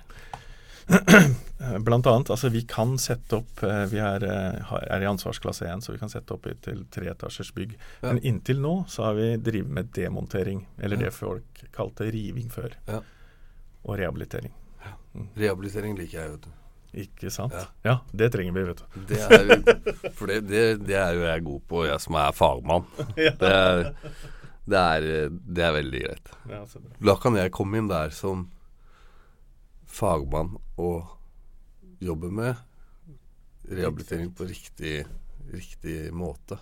Eh, 0.88 1.78
Blant 1.82 2.06
annet, 2.06 2.30
altså 2.30 2.48
vi 2.54 2.62
kan 2.70 2.94
sette 3.02 3.36
opp 3.40 3.62
eh, 3.66 3.82
Vi 3.90 3.98
er, 4.00 4.22
eh, 4.24 4.68
er 4.94 5.02
i 5.04 5.08
ansvarsklasse 5.10 5.66
1, 5.68 5.82
så 5.84 5.92
vi 5.92 5.98
kan 6.00 6.08
sette 6.12 6.32
opp 6.36 6.46
i 6.46 6.54
til 6.64 6.84
treetasjers 6.94 7.50
bygg. 7.56 7.72
Ja. 8.00 8.12
Men 8.12 8.20
inntil 8.26 8.60
nå 8.62 8.72
så 8.88 9.08
har 9.08 9.16
vi 9.18 9.26
drevet 9.42 9.72
med 9.80 9.90
demontering, 9.96 10.62
eller 10.78 10.96
Ja. 10.96 11.08
det 11.08 11.14
folk 11.16 11.64
kalte 11.74 12.06
riving 12.14 12.48
før. 12.54 12.76
Ja. 12.88 13.00
Og 13.84 13.98
rehabilitering. 13.98 14.54
Rehabilitering 15.36 15.96
liker 15.98 16.20
jeg, 16.22 16.30
vet 16.36 16.46
du. 16.46 16.54
Ikke 17.02 17.30
sant? 17.30 17.52
Ja. 17.52 17.66
Ja, 17.84 17.96
det 18.16 18.30
trenger 18.32 18.54
vi, 18.56 18.62
vet 18.70 18.80
du. 18.80 19.00
Det 19.10 19.18
er, 19.20 20.12
for 20.16 20.30
det, 20.30 20.38
det, 20.48 20.62
det 20.86 20.96
er 20.96 21.18
jo 21.18 21.26
jeg 21.26 21.44
god 21.44 21.60
på, 21.68 21.82
jeg 21.90 22.00
som 22.06 22.16
er 22.22 22.32
fagmann. 22.38 22.86
Ja. 23.18 23.34
Det, 23.34 23.50
er, 23.50 23.82
det, 24.68 24.78
er, 24.78 25.28
det 25.58 25.66
er 25.66 25.74
veldig 25.76 26.00
greit. 26.06 26.32
Ja. 26.54 26.62
Da 27.10 27.16
kan 27.20 27.36
jeg 27.36 27.52
komme 27.56 27.82
inn 27.82 27.90
der 27.90 28.14
som 28.14 28.46
fagmann 29.88 30.56
å 30.78 30.90
jobbe 32.04 32.30
med 32.30 32.56
rehabilitering 33.68 34.30
på 34.36 34.46
riktig, 34.48 35.06
riktig 35.52 36.12
måte. 36.14 36.58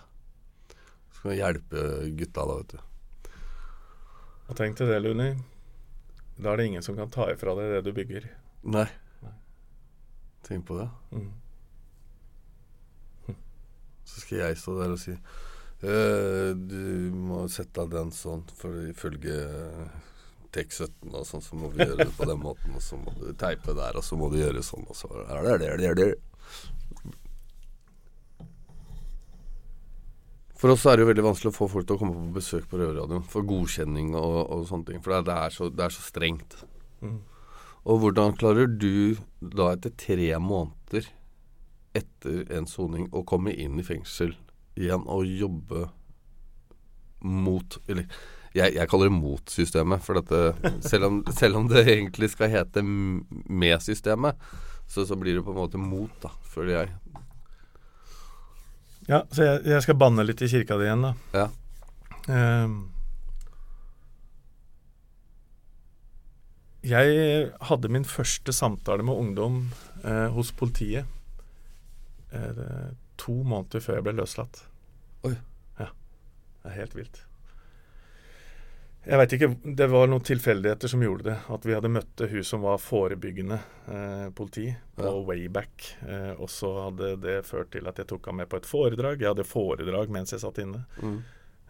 Så 1.13 1.21
kan 1.21 1.33
jeg 1.33 1.41
hjelpe 1.41 1.83
gutta 2.19 2.45
da, 2.47 2.57
vet 2.61 2.75
du. 2.75 3.33
Og 4.47 4.55
tenk 4.59 4.77
til 4.79 4.89
det, 4.91 5.01
Luni. 5.03 5.31
Da 6.37 6.51
er 6.51 6.59
det 6.59 6.67
ingen 6.69 6.85
som 6.85 6.95
kan 6.97 7.11
ta 7.11 7.27
ifra 7.31 7.55
deg 7.57 7.73
det 7.75 7.83
du 7.87 7.91
bygger. 7.95 8.27
Nei. 8.67 8.87
Nei. 9.23 9.35
Tenk 10.47 10.67
på 10.67 10.77
det. 10.79 10.87
Mm. 11.11 11.31
Så 14.07 14.23
skal 14.23 14.43
jeg 14.45 14.59
stå 14.61 14.77
der 14.79 14.93
og 14.95 15.01
si 15.01 15.15
«Øh, 15.83 16.55
Du 16.55 17.11
må 17.13 17.43
sette 17.51 17.83
av 17.83 17.91
den 17.91 18.09
sånn, 18.15 18.45
for 18.57 18.87
ifølge 18.89 19.35
tek 20.57 20.73
17, 20.73 21.13
og 21.13 21.27
sånn, 21.27 21.43
så 21.45 21.59
må 21.59 21.69
vi 21.73 21.85
gjøre 21.85 22.03
det 22.03 22.13
på 22.17 22.27
den 22.29 22.41
måten, 22.41 22.75
og 22.77 22.83
så 22.83 22.97
må 22.99 23.13
du 23.19 23.29
teipe 23.37 23.75
der, 23.77 23.99
og 23.99 24.05
så 24.05 24.17
må 24.19 24.31
du 24.33 24.39
gjøre 24.41 24.65
sånn, 24.65 24.87
og 24.89 24.97
så 24.97 25.09
er 25.23 25.45
det 25.45 25.57
det, 25.63 25.77
det, 25.83 25.93
det. 26.01 26.09
For 30.57 30.73
oss 30.73 30.87
er 30.89 30.97
det 30.97 31.05
jo 31.05 31.09
veldig 31.11 31.25
vanskelig 31.27 31.51
å 31.51 31.55
få 31.55 31.67
folk 31.69 31.85
til 31.85 31.97
å 31.97 32.01
komme 32.01 32.17
på 32.17 32.37
besøk 32.39 32.65
på 32.69 32.79
Røverradioen 32.79 33.25
for 33.29 33.45
godkjenning 33.45 34.15
og, 34.17 34.39
og 34.53 34.63
sånne 34.69 34.89
ting. 34.89 35.03
For 35.05 35.13
det 35.13 35.27
det 35.29 35.35
er, 35.37 35.53
så, 35.53 35.67
det 35.69 35.83
er 35.85 35.93
så 35.93 36.05
strengt. 36.05 36.57
Mm. 37.05 37.19
Og 37.87 38.01
hvordan 38.01 38.33
klarer 38.39 38.71
du 38.71 39.19
da 39.37 39.69
etter 39.75 39.93
tre 39.93 40.31
måneder 40.41 41.11
etter 41.97 42.49
en 42.57 42.65
soning 42.69 43.05
å 43.15 43.21
komme 43.27 43.53
inn 43.53 43.77
i 43.77 43.85
fengsel 43.85 44.33
igjen 44.77 45.05
og 45.09 45.29
jobbe 45.29 45.87
mot 47.17 47.79
Eller 47.89 48.05
jeg, 48.57 48.73
jeg 48.75 48.89
kaller 48.89 49.11
det 49.11 49.17
mot 49.17 49.53
systemet, 49.53 50.03
for 50.03 50.19
dette, 50.19 50.73
selv, 50.85 51.09
om, 51.09 51.19
selv 51.35 51.59
om 51.59 51.69
det 51.69 51.85
egentlig 51.85 52.31
skal 52.33 52.51
hete 52.51 52.83
med 52.83 53.77
systemet, 53.85 54.39
så, 54.87 55.05
så 55.05 55.17
blir 55.19 55.37
det 55.37 55.45
på 55.45 55.53
en 55.53 55.61
måte 55.61 55.81
mot, 55.81 56.11
da, 56.23 56.31
føler 56.47 56.73
jeg. 56.73 56.93
Ja, 59.07 59.21
så 59.31 59.45
jeg, 59.45 59.63
jeg 59.71 59.83
skal 59.85 59.99
banne 59.99 60.25
litt 60.27 60.43
i 60.43 60.49
kirka 60.51 60.77
di 60.79 60.87
igjen, 60.87 61.05
da. 61.05 61.13
Ja. 61.35 61.47
Um, 62.27 62.77
jeg 66.87 67.51
hadde 67.69 67.91
min 67.91 68.07
første 68.07 68.55
samtale 68.55 69.05
med 69.07 69.15
ungdom 69.15 69.61
uh, 70.03 70.27
hos 70.35 70.51
politiet 70.55 71.07
uh, 72.35 72.91
to 73.19 73.37
måneder 73.47 73.83
før 73.83 73.99
jeg 73.99 74.07
ble 74.07 74.17
løslatt. 74.19 74.65
Oi. 75.27 75.35
Ja. 75.79 75.91
Det 76.63 76.71
er 76.71 76.79
helt 76.81 76.99
vilt. 76.99 77.26
Jeg 79.07 79.19
veit 79.21 79.33
ikke, 79.37 79.47
Det 79.79 79.85
var 79.87 80.09
noen 80.11 80.23
tilfeldigheter 80.27 80.91
som 80.91 81.03
gjorde 81.03 81.29
det. 81.29 81.37
At 81.53 81.65
vi 81.65 81.75
hadde 81.77 81.91
møtt 81.91 82.23
hun 82.27 82.43
som 82.43 82.65
var 82.65 82.81
forebyggende 82.83 83.59
eh, 83.87 84.27
politi 84.35 84.67
på 84.97 85.05
Ja. 85.05 85.13
Wayback. 85.29 85.85
Eh, 86.03 86.33
og 86.35 86.49
så 86.51 86.73
hadde 86.89 87.13
det 87.23 87.37
ført 87.47 87.71
til 87.71 87.87
at 87.87 88.01
jeg 88.01 88.09
tok 88.09 88.27
henne 88.27 88.43
med 88.43 88.51
på 88.51 88.59
et 88.59 88.67
foredrag. 88.67 89.23
Jeg 89.23 89.31
hadde 89.31 89.47
foredrag 89.47 90.11
mens 90.11 90.35
jeg 90.35 90.43
satt 90.43 90.59
inne. 90.59 90.83
Mm. 90.99 91.21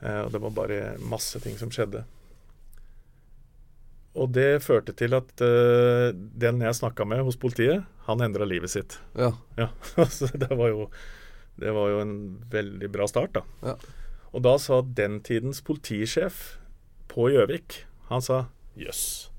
Eh, 0.01 0.21
og 0.25 0.31
det 0.33 0.41
var 0.47 0.55
bare 0.57 0.79
masse 0.97 1.39
ting 1.43 1.59
som 1.61 1.69
skjedde. 1.73 2.03
Og 4.17 4.31
det 4.33 4.63
førte 4.65 4.95
til 4.97 5.13
at 5.13 5.29
eh, 5.45 6.09
den 6.17 6.63
jeg 6.65 6.79
snakka 6.79 7.05
med 7.05 7.21
hos 7.27 7.37
politiet, 7.37 7.85
han 8.09 8.23
endra 8.25 8.47
livet 8.49 8.73
sitt. 8.73 8.97
Ja. 9.13 9.35
Ja, 9.61 9.69
så 10.09 10.31
det 10.33 10.49
var 10.49 10.73
jo 10.73 10.89
Det 11.57 11.71
var 11.73 11.89
jo 11.89 12.01
en 12.01 12.17
veldig 12.49 12.89
bra 12.93 13.05
start, 13.09 13.33
da. 13.33 13.41
Ja. 13.65 13.77
Og 14.33 14.43
da 14.45 14.57
sa 14.61 14.81
den 14.81 15.21
tidens 15.25 15.61
politisjef 15.65 16.57
på 17.17 17.31
Gjøvik 17.33 17.79
Han 18.11 18.21
sa 18.21 18.43
jøss. 18.77 19.31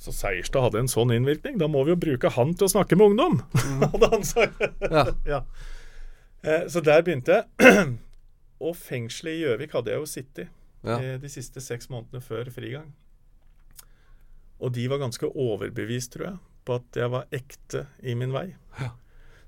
Så 0.00 0.12
Seierstad 0.14 0.62
hadde 0.64 0.80
en 0.80 0.88
sånn 0.88 1.10
innvirkning. 1.12 1.58
Da 1.60 1.66
må 1.68 1.82
vi 1.84 1.92
jo 1.92 1.98
bruke 2.00 2.30
han 2.32 2.54
til 2.56 2.68
å 2.68 2.72
snakke 2.72 2.96
med 2.96 3.10
ungdom! 3.12 3.34
hadde 3.92 4.08
han 4.14 4.22
sagt. 4.24 4.62
Ja. 4.86 5.02
ja. 5.28 5.40
Eh, 6.46 6.62
så 6.72 6.80
der 6.86 7.02
begynte 7.04 7.42
jeg. 7.42 7.66
Og 8.64 8.78
fengselet 8.78 9.34
i 9.34 9.42
Gjøvik 9.42 9.74
hadde 9.76 9.92
jeg 9.92 10.00
jo 10.00 10.08
sittet 10.08 10.46
i 10.46 10.48
Ja. 10.88 10.96
eh, 10.96 11.18
de 11.20 11.28
siste 11.28 11.60
seks 11.60 11.90
månedene 11.92 12.22
før 12.24 12.48
frigang. 12.54 12.88
Og 14.60 14.72
de 14.78 14.86
var 14.88 15.02
ganske 15.02 15.28
overbevist, 15.28 16.14
tror 16.14 16.26
jeg, 16.30 16.38
på 16.64 16.78
at 16.80 17.00
jeg 17.02 17.12
var 17.12 17.28
ekte 17.36 17.84
i 18.00 18.14
min 18.16 18.32
vei. 18.32 18.46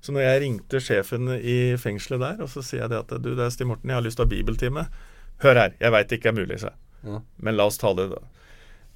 Så 0.03 0.13
når 0.13 0.25
jeg 0.27 0.43
ringte 0.43 0.83
sjefen 0.83 1.31
i 1.39 1.57
fengselet 1.79 2.21
der, 2.21 2.45
og 2.45 2.51
så 2.51 2.61
sier 2.65 2.83
jeg 2.83 2.91
det 2.93 3.01
at 3.05 3.17
du, 3.23 3.31
det 3.37 3.47
er 3.47 3.53
Stig 3.55 3.69
Morten, 3.69 3.89
jeg 3.89 3.97
har 3.97 4.05
lyst 4.05 4.19
til 4.19 4.25
å 4.25 4.27
ha 4.27 4.33
bibeltime. 4.35 4.85
Hør 5.43 5.59
her, 5.59 5.75
jeg 5.79 5.93
veit 5.95 6.09
det 6.09 6.19
ikke 6.19 6.31
er 6.31 6.37
mulig, 6.37 6.61
sa 6.61 6.71
jeg. 6.71 7.19
Men 7.43 7.57
la 7.57 7.67
oss 7.67 7.79
ta 7.81 7.91
det, 7.97 8.07
da. 8.13 8.21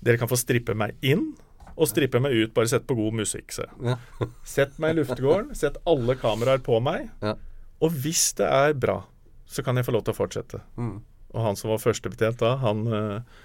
Dere 0.05 0.21
kan 0.21 0.29
få 0.31 0.37
strippe 0.39 0.75
meg 0.77 0.95
inn 1.05 1.31
og 1.77 1.89
strippe 1.89 2.21
meg 2.23 2.35
ut. 2.35 2.53
Bare 2.55 2.69
sett 2.71 2.87
på 2.89 2.95
god 2.97 3.17
musikk, 3.19 3.51
sa 3.53 3.65
jeg. 3.67 3.91
Ja. 3.91 3.97
Sett 4.55 4.77
meg 4.81 4.95
i 4.95 4.99
luftegården, 5.01 5.53
sett 5.57 5.77
alle 5.89 6.15
kameraer 6.19 6.61
på 6.63 6.79
meg. 6.83 7.09
Ja. 7.21 7.35
Og 7.83 7.93
hvis 8.03 8.31
det 8.39 8.47
er 8.49 8.73
bra, 8.77 9.01
så 9.45 9.63
kan 9.63 9.77
jeg 9.77 9.85
få 9.85 9.93
lov 9.93 10.05
til 10.07 10.15
å 10.15 10.17
fortsette. 10.17 10.61
Mm. 10.79 10.95
Og 11.35 11.43
han 11.43 11.59
som 11.59 11.69
var 11.69 11.83
førstebetjent 11.83 12.39
da, 12.41 12.55
han 12.63 12.85
eh, 12.87 13.41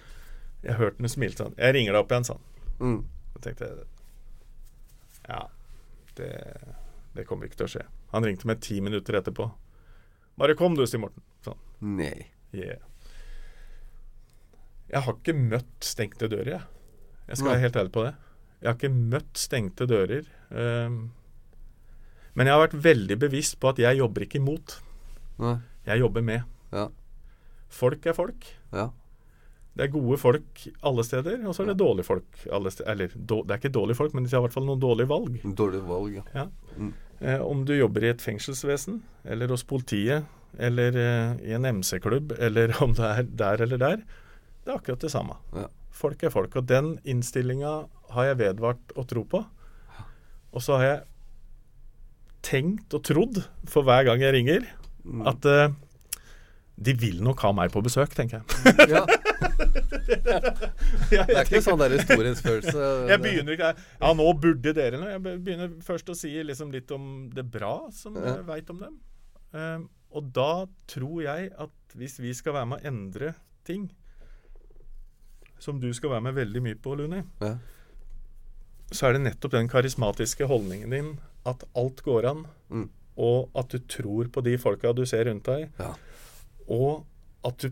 Jeg 0.62 0.78
hørte 0.78 1.02
han 1.02 1.10
smilte 1.10 1.42
sånn. 1.42 1.56
Jeg 1.58 1.74
ringer 1.76 1.96
deg 1.96 2.04
opp 2.04 2.14
igjen, 2.14 2.28
sa 2.28 2.38
han. 2.38 2.70
Mm. 2.78 3.00
Da 3.34 3.42
tenkte 3.44 3.72
Ja, 5.26 5.40
det, 6.16 6.30
det 7.18 7.26
kommer 7.28 7.48
ikke 7.50 7.60
til 7.60 7.68
å 7.68 7.72
skje. 7.74 7.84
Han 8.14 8.24
ringte 8.28 8.48
meg 8.48 8.62
ti 8.64 8.78
minutter 8.84 9.18
etterpå. 9.18 9.50
Bare 10.40 10.56
kom 10.56 10.78
du, 10.78 10.86
Stig 10.86 11.02
Morten. 11.02 11.24
Sånn. 11.44 11.60
Nei. 11.98 12.30
Yeah. 12.54 12.80
Jeg 14.92 15.06
har 15.06 15.16
ikke 15.16 15.34
møtt 15.38 15.88
stengte 15.88 16.28
dører, 16.28 16.50
jeg. 16.56 16.62
Jeg 17.28 17.40
skal 17.40 17.54
være 17.54 17.64
helt 17.64 17.76
ærlig 17.80 17.92
på 17.94 18.04
det. 18.04 18.14
Jeg 18.60 18.68
har 18.68 18.78
ikke 18.78 18.94
møtt 18.94 19.38
stengte 19.40 19.86
dører. 19.88 20.26
ehm, 20.52 20.98
men 22.34 22.48
jeg 22.48 22.54
har 22.54 22.62
vært 22.66 22.82
veldig 22.84 23.18
bevisst 23.20 23.58
på 23.60 23.68
at 23.72 23.78
jeg 23.78 23.98
jobber 23.98 24.24
ikke 24.24 24.40
imot. 24.40 24.78
Nei. 25.42 25.56
Jeg 25.86 26.00
jobber 26.00 26.24
med. 26.24 26.44
Ja. 26.72 26.86
Folk 27.72 28.06
er 28.06 28.16
folk. 28.16 28.46
Ja. 28.72 28.90
Det 29.72 29.86
er 29.86 29.92
gode 29.94 30.18
folk 30.20 30.66
alle 30.84 31.04
steder, 31.04 31.38
og 31.48 31.54
så 31.56 31.64
er 31.64 31.72
det 31.72 31.78
dårlige 31.80 32.04
folk 32.04 32.42
alle 32.52 32.70
steder. 32.70 32.90
Eller 32.92 33.08
då, 33.16 33.40
det 33.42 33.54
er 33.54 33.60
ikke 33.60 33.72
dårlige 33.72 33.96
folk, 33.96 34.14
men 34.14 34.24
de 34.24 34.30
har 34.30 34.42
i 34.42 34.46
hvert 34.46 34.56
fall 34.56 34.68
noen 34.68 34.80
dårlige 34.80 35.08
valg. 35.08 35.38
Dårlige 35.56 35.86
valg, 35.88 36.18
ja. 36.18 36.24
Ja. 36.36 36.46
Mm. 36.76 36.92
Eh, 37.20 37.40
om 37.40 37.64
du 37.64 37.72
jobber 37.76 38.04
i 38.04 38.10
et 38.12 38.24
fengselsvesen, 38.24 39.02
eller 39.24 39.48
hos 39.48 39.64
politiet, 39.64 40.28
eller 40.60 40.96
eh, 41.00 41.36
i 41.48 41.54
en 41.56 41.64
MC-klubb, 41.80 42.34
eller 42.38 42.74
om 42.84 42.92
det 42.98 43.08
er 43.08 43.22
der 43.44 43.64
eller 43.64 43.80
der, 43.80 44.04
det 44.64 44.70
er 44.72 44.78
akkurat 44.78 45.00
det 45.02 45.10
samme. 45.12 45.34
Ja. 45.56 45.66
Folk 45.92 46.22
er 46.24 46.30
folk. 46.32 46.54
Og 46.56 46.66
den 46.70 46.94
innstillinga 47.04 47.72
har 48.14 48.24
jeg 48.30 48.38
vedvart 48.38 48.94
å 48.96 49.04
tro 49.08 49.24
på. 49.28 49.42
Og 50.52 50.62
så 50.62 50.76
har 50.78 50.84
jeg 50.86 51.00
tenkt 52.42 52.94
og 52.94 53.02
trodd 53.06 53.42
for 53.70 53.82
hver 53.86 54.04
gang 54.10 54.20
jeg 54.24 54.34
ringer, 54.38 54.62
Mm. 55.02 55.24
at 55.26 55.42
uh, 55.50 55.66
de 56.78 56.92
vil 56.94 57.16
nok 57.26 57.40
ha 57.42 57.48
meg 57.58 57.72
på 57.74 57.80
besøk, 57.82 58.12
tenker 58.14 58.38
jeg. 58.38 58.88
Ja. 58.92 59.00
Det 61.10 61.18
er 61.24 61.40
ikke 61.42 61.58
sånn 61.64 61.80
der 61.80 61.96
storhetsfølelse. 62.04 62.84
jeg 63.10 63.18
begynner 63.22 63.56
ikke 63.56 63.70
Ja, 63.74 64.12
nå 64.14 64.26
burde 64.38 64.70
dere 64.76 65.00
noe. 65.00 65.10
Jeg 65.16 65.22
begynner 65.44 65.72
først 65.82 66.12
å 66.12 66.16
si 66.16 66.30
liksom 66.46 66.70
litt 66.74 66.90
om 66.94 67.26
det 67.34 67.42
bra 67.50 67.88
som 67.94 68.14
Ja. 68.14 68.36
jeg 68.36 68.46
veit 68.46 68.70
om 68.70 68.78
dem. 68.84 69.00
Um, 69.52 69.88
og 70.12 70.30
da 70.32 70.66
tror 70.86 71.18
jeg 71.24 71.50
at 71.58 71.70
hvis 71.98 72.20
vi 72.22 72.30
skal 72.36 72.52
være 72.60 72.66
med 72.70 72.78
å 72.80 72.86
endre 72.92 73.34
ting, 73.66 73.90
som 75.62 75.78
du 75.82 75.88
skal 75.94 76.10
være 76.16 76.24
med 76.26 76.34
veldig 76.40 76.62
mye 76.64 76.78
på, 76.82 76.96
Luni, 76.98 77.22
Ja. 77.40 77.52
så 78.92 79.06
er 79.08 79.12
det 79.16 79.22
nettopp 79.28 79.52
den 79.54 79.68
karismatiske 79.70 80.48
holdningen 80.50 80.90
din 80.90 81.12
at 81.46 81.62
alt 81.78 82.02
går 82.04 82.26
an, 82.30 82.44
Mm. 82.70 82.88
og 83.16 83.50
at 83.54 83.68
du 83.68 83.78
tror 83.78 84.28
på 84.34 84.42
de 84.42 84.56
folka 84.58 84.92
du 84.94 85.04
ser 85.06 85.24
rundt 85.30 85.44
deg, 85.44 85.70
Ja. 85.78 85.94
og 86.68 87.04
at 87.44 87.58
du 87.58 87.70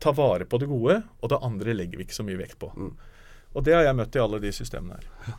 tar 0.00 0.12
vare 0.18 0.44
på 0.44 0.58
det 0.58 0.68
gode, 0.68 1.02
og 1.22 1.28
det 1.30 1.38
andre 1.42 1.74
legger 1.74 1.98
vi 1.98 2.04
ikke 2.04 2.16
så 2.20 2.24
mye 2.26 2.38
vekt 2.40 2.58
på. 2.58 2.72
Mm. 2.76 2.96
Og 3.54 3.64
det 3.64 3.74
har 3.74 3.82
jeg 3.84 3.94
møtt 3.96 4.16
i 4.16 4.18
alle 4.18 4.40
de 4.40 4.50
systemene 4.52 4.96
her. 5.26 5.34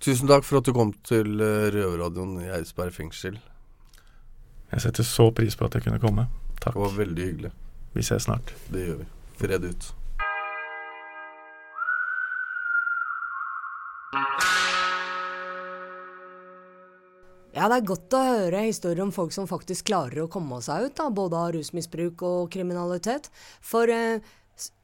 Tusen 0.00 0.28
takk 0.28 0.44
for 0.44 0.58
at 0.60 0.64
du 0.64 0.72
kom 0.72 0.92
til 1.04 1.40
eh, 1.44 1.66
Røverradioen 1.74 2.38
i 2.40 2.48
Eidsberg 2.56 2.92
fengsel. 2.96 3.36
Jeg 4.72 4.80
setter 4.80 5.04
så 5.04 5.26
pris 5.34 5.56
på 5.58 5.66
at 5.66 5.74
jeg 5.76 5.84
kunne 5.84 6.00
komme. 6.00 6.28
Takk. 6.60 6.72
Det 6.76 6.80
var 6.84 6.94
veldig 6.96 7.26
hyggelig. 7.26 7.50
Vi 7.92 8.04
ses 8.06 8.28
snart. 8.28 8.54
Det 8.70 8.84
gjør 8.86 9.00
vi. 9.02 9.08
Fred 9.40 9.64
ut. 9.66 9.94
Ja, 17.50 17.66
det 17.68 17.80
er 17.80 17.88
godt 17.90 18.14
å 18.14 18.20
høre 18.24 18.60
historier 18.68 19.02
om 19.02 19.10
folk 19.12 19.34
som 19.34 19.48
faktisk 19.50 19.88
klarer 19.90 20.22
å 20.22 20.30
komme 20.30 20.60
seg 20.64 20.86
ut, 20.86 20.94
da, 20.96 21.08
både 21.12 21.36
av 21.38 21.50
rusmisbruk 21.56 22.22
og 22.24 22.52
kriminalitet. 22.54 23.26
For 23.66 23.90
eh, 23.90 24.22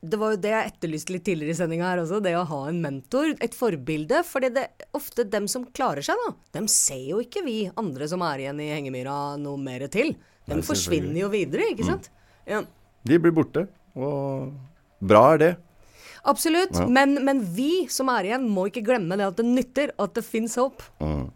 det 0.03 0.19
var 0.21 0.35
jo 0.35 0.41
det 0.43 0.53
jeg 0.53 0.73
etterlyste 0.73 1.15
litt 1.15 1.25
tidligere 1.29 1.55
i 1.55 1.59
sendinga 1.61 1.89
her 1.93 2.03
også, 2.03 2.19
det 2.25 2.35
å 2.37 2.45
ha 2.51 2.61
en 2.71 2.81
mentor, 2.83 3.33
et 3.45 3.55
forbilde. 3.55 4.23
fordi 4.27 4.51
det 4.57 4.67
er 4.67 4.89
ofte 4.99 5.25
dem 5.31 5.47
som 5.49 5.69
klarer 5.79 6.05
seg, 6.05 6.19
da. 6.27 6.35
Dem 6.59 6.67
ser 6.73 7.05
jo 7.13 7.21
ikke 7.23 7.45
vi 7.47 7.59
andre 7.71 8.11
som 8.11 8.25
er 8.27 8.45
igjen 8.45 8.65
i 8.65 8.73
hengemyra 8.75 9.37
noe 9.41 9.63
mer 9.63 9.87
til. 9.93 10.17
De 10.47 10.59
forsvinner 10.67 11.23
jo 11.23 11.31
videre, 11.33 11.71
ikke 11.73 11.87
sant? 11.87 12.11
Ja. 12.51 12.65
De 13.07 13.19
blir 13.23 13.35
borte, 13.35 13.67
og 13.97 14.53
bra 15.07 15.23
er 15.35 15.43
det. 15.43 15.53
Absolutt. 16.27 16.75
Ja. 16.75 16.87
Men, 16.91 17.21
men 17.25 17.43
vi 17.55 17.87
som 17.93 18.11
er 18.11 18.33
igjen, 18.33 18.49
må 18.51 18.67
ikke 18.71 18.85
glemme 18.89 19.19
det 19.19 19.29
at 19.29 19.39
det 19.39 19.47
nytter, 19.47 19.93
at 20.03 20.17
det 20.17 20.25
fins 20.27 20.57
håp. 20.59 20.83
Mm. 20.99 21.29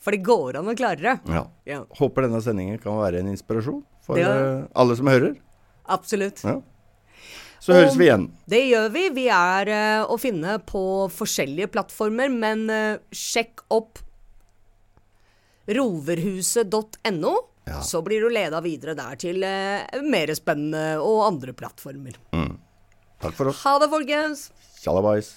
For 0.00 0.14
det 0.14 0.22
går 0.24 0.60
an 0.60 0.70
å 0.70 0.76
klare 0.78 1.02
det. 1.02 1.14
Ja. 1.34 1.44
Ja. 1.68 1.82
Håper 1.98 2.24
denne 2.24 2.40
sendingen 2.44 2.80
kan 2.80 2.96
være 3.00 3.20
en 3.20 3.30
inspirasjon 3.32 3.82
for 4.06 4.16
Det 4.16 4.24
eh, 4.24 4.64
alle 4.78 4.96
som 4.96 5.10
hører. 5.10 5.36
Absolutt. 5.88 6.40
Ja. 6.46 6.58
Så 7.58 7.74
høres 7.74 7.96
vi 7.98 8.06
igjen. 8.06 8.28
Det 8.48 8.60
gjør 8.70 8.92
vi. 8.94 9.04
Vi 9.16 9.26
er 9.34 9.68
uh, 9.68 10.12
å 10.14 10.16
finne 10.20 10.56
på 10.64 10.80
forskjellige 11.12 11.72
plattformer, 11.74 12.30
men 12.32 12.64
uh, 12.70 13.00
sjekk 13.12 13.66
opp 13.74 13.98
roverhuset.no. 15.68 17.34
Ja. 17.68 17.82
Så 17.84 18.02
blir 18.06 18.24
du 18.24 18.32
leda 18.32 18.62
videre 18.64 18.96
der 18.98 19.18
til 19.20 19.44
uh, 19.44 20.00
mer 20.08 20.32
spennende 20.36 20.98
og 21.04 21.26
andre 21.26 21.54
plattformer. 21.56 22.16
Mm. 22.36 22.56
Takk 23.22 23.34
for 23.38 23.50
oss. 23.50 23.62
Ha 23.66 23.76
det, 23.82 23.90
folkens! 23.92 24.48
Tjallabais. 24.78 25.34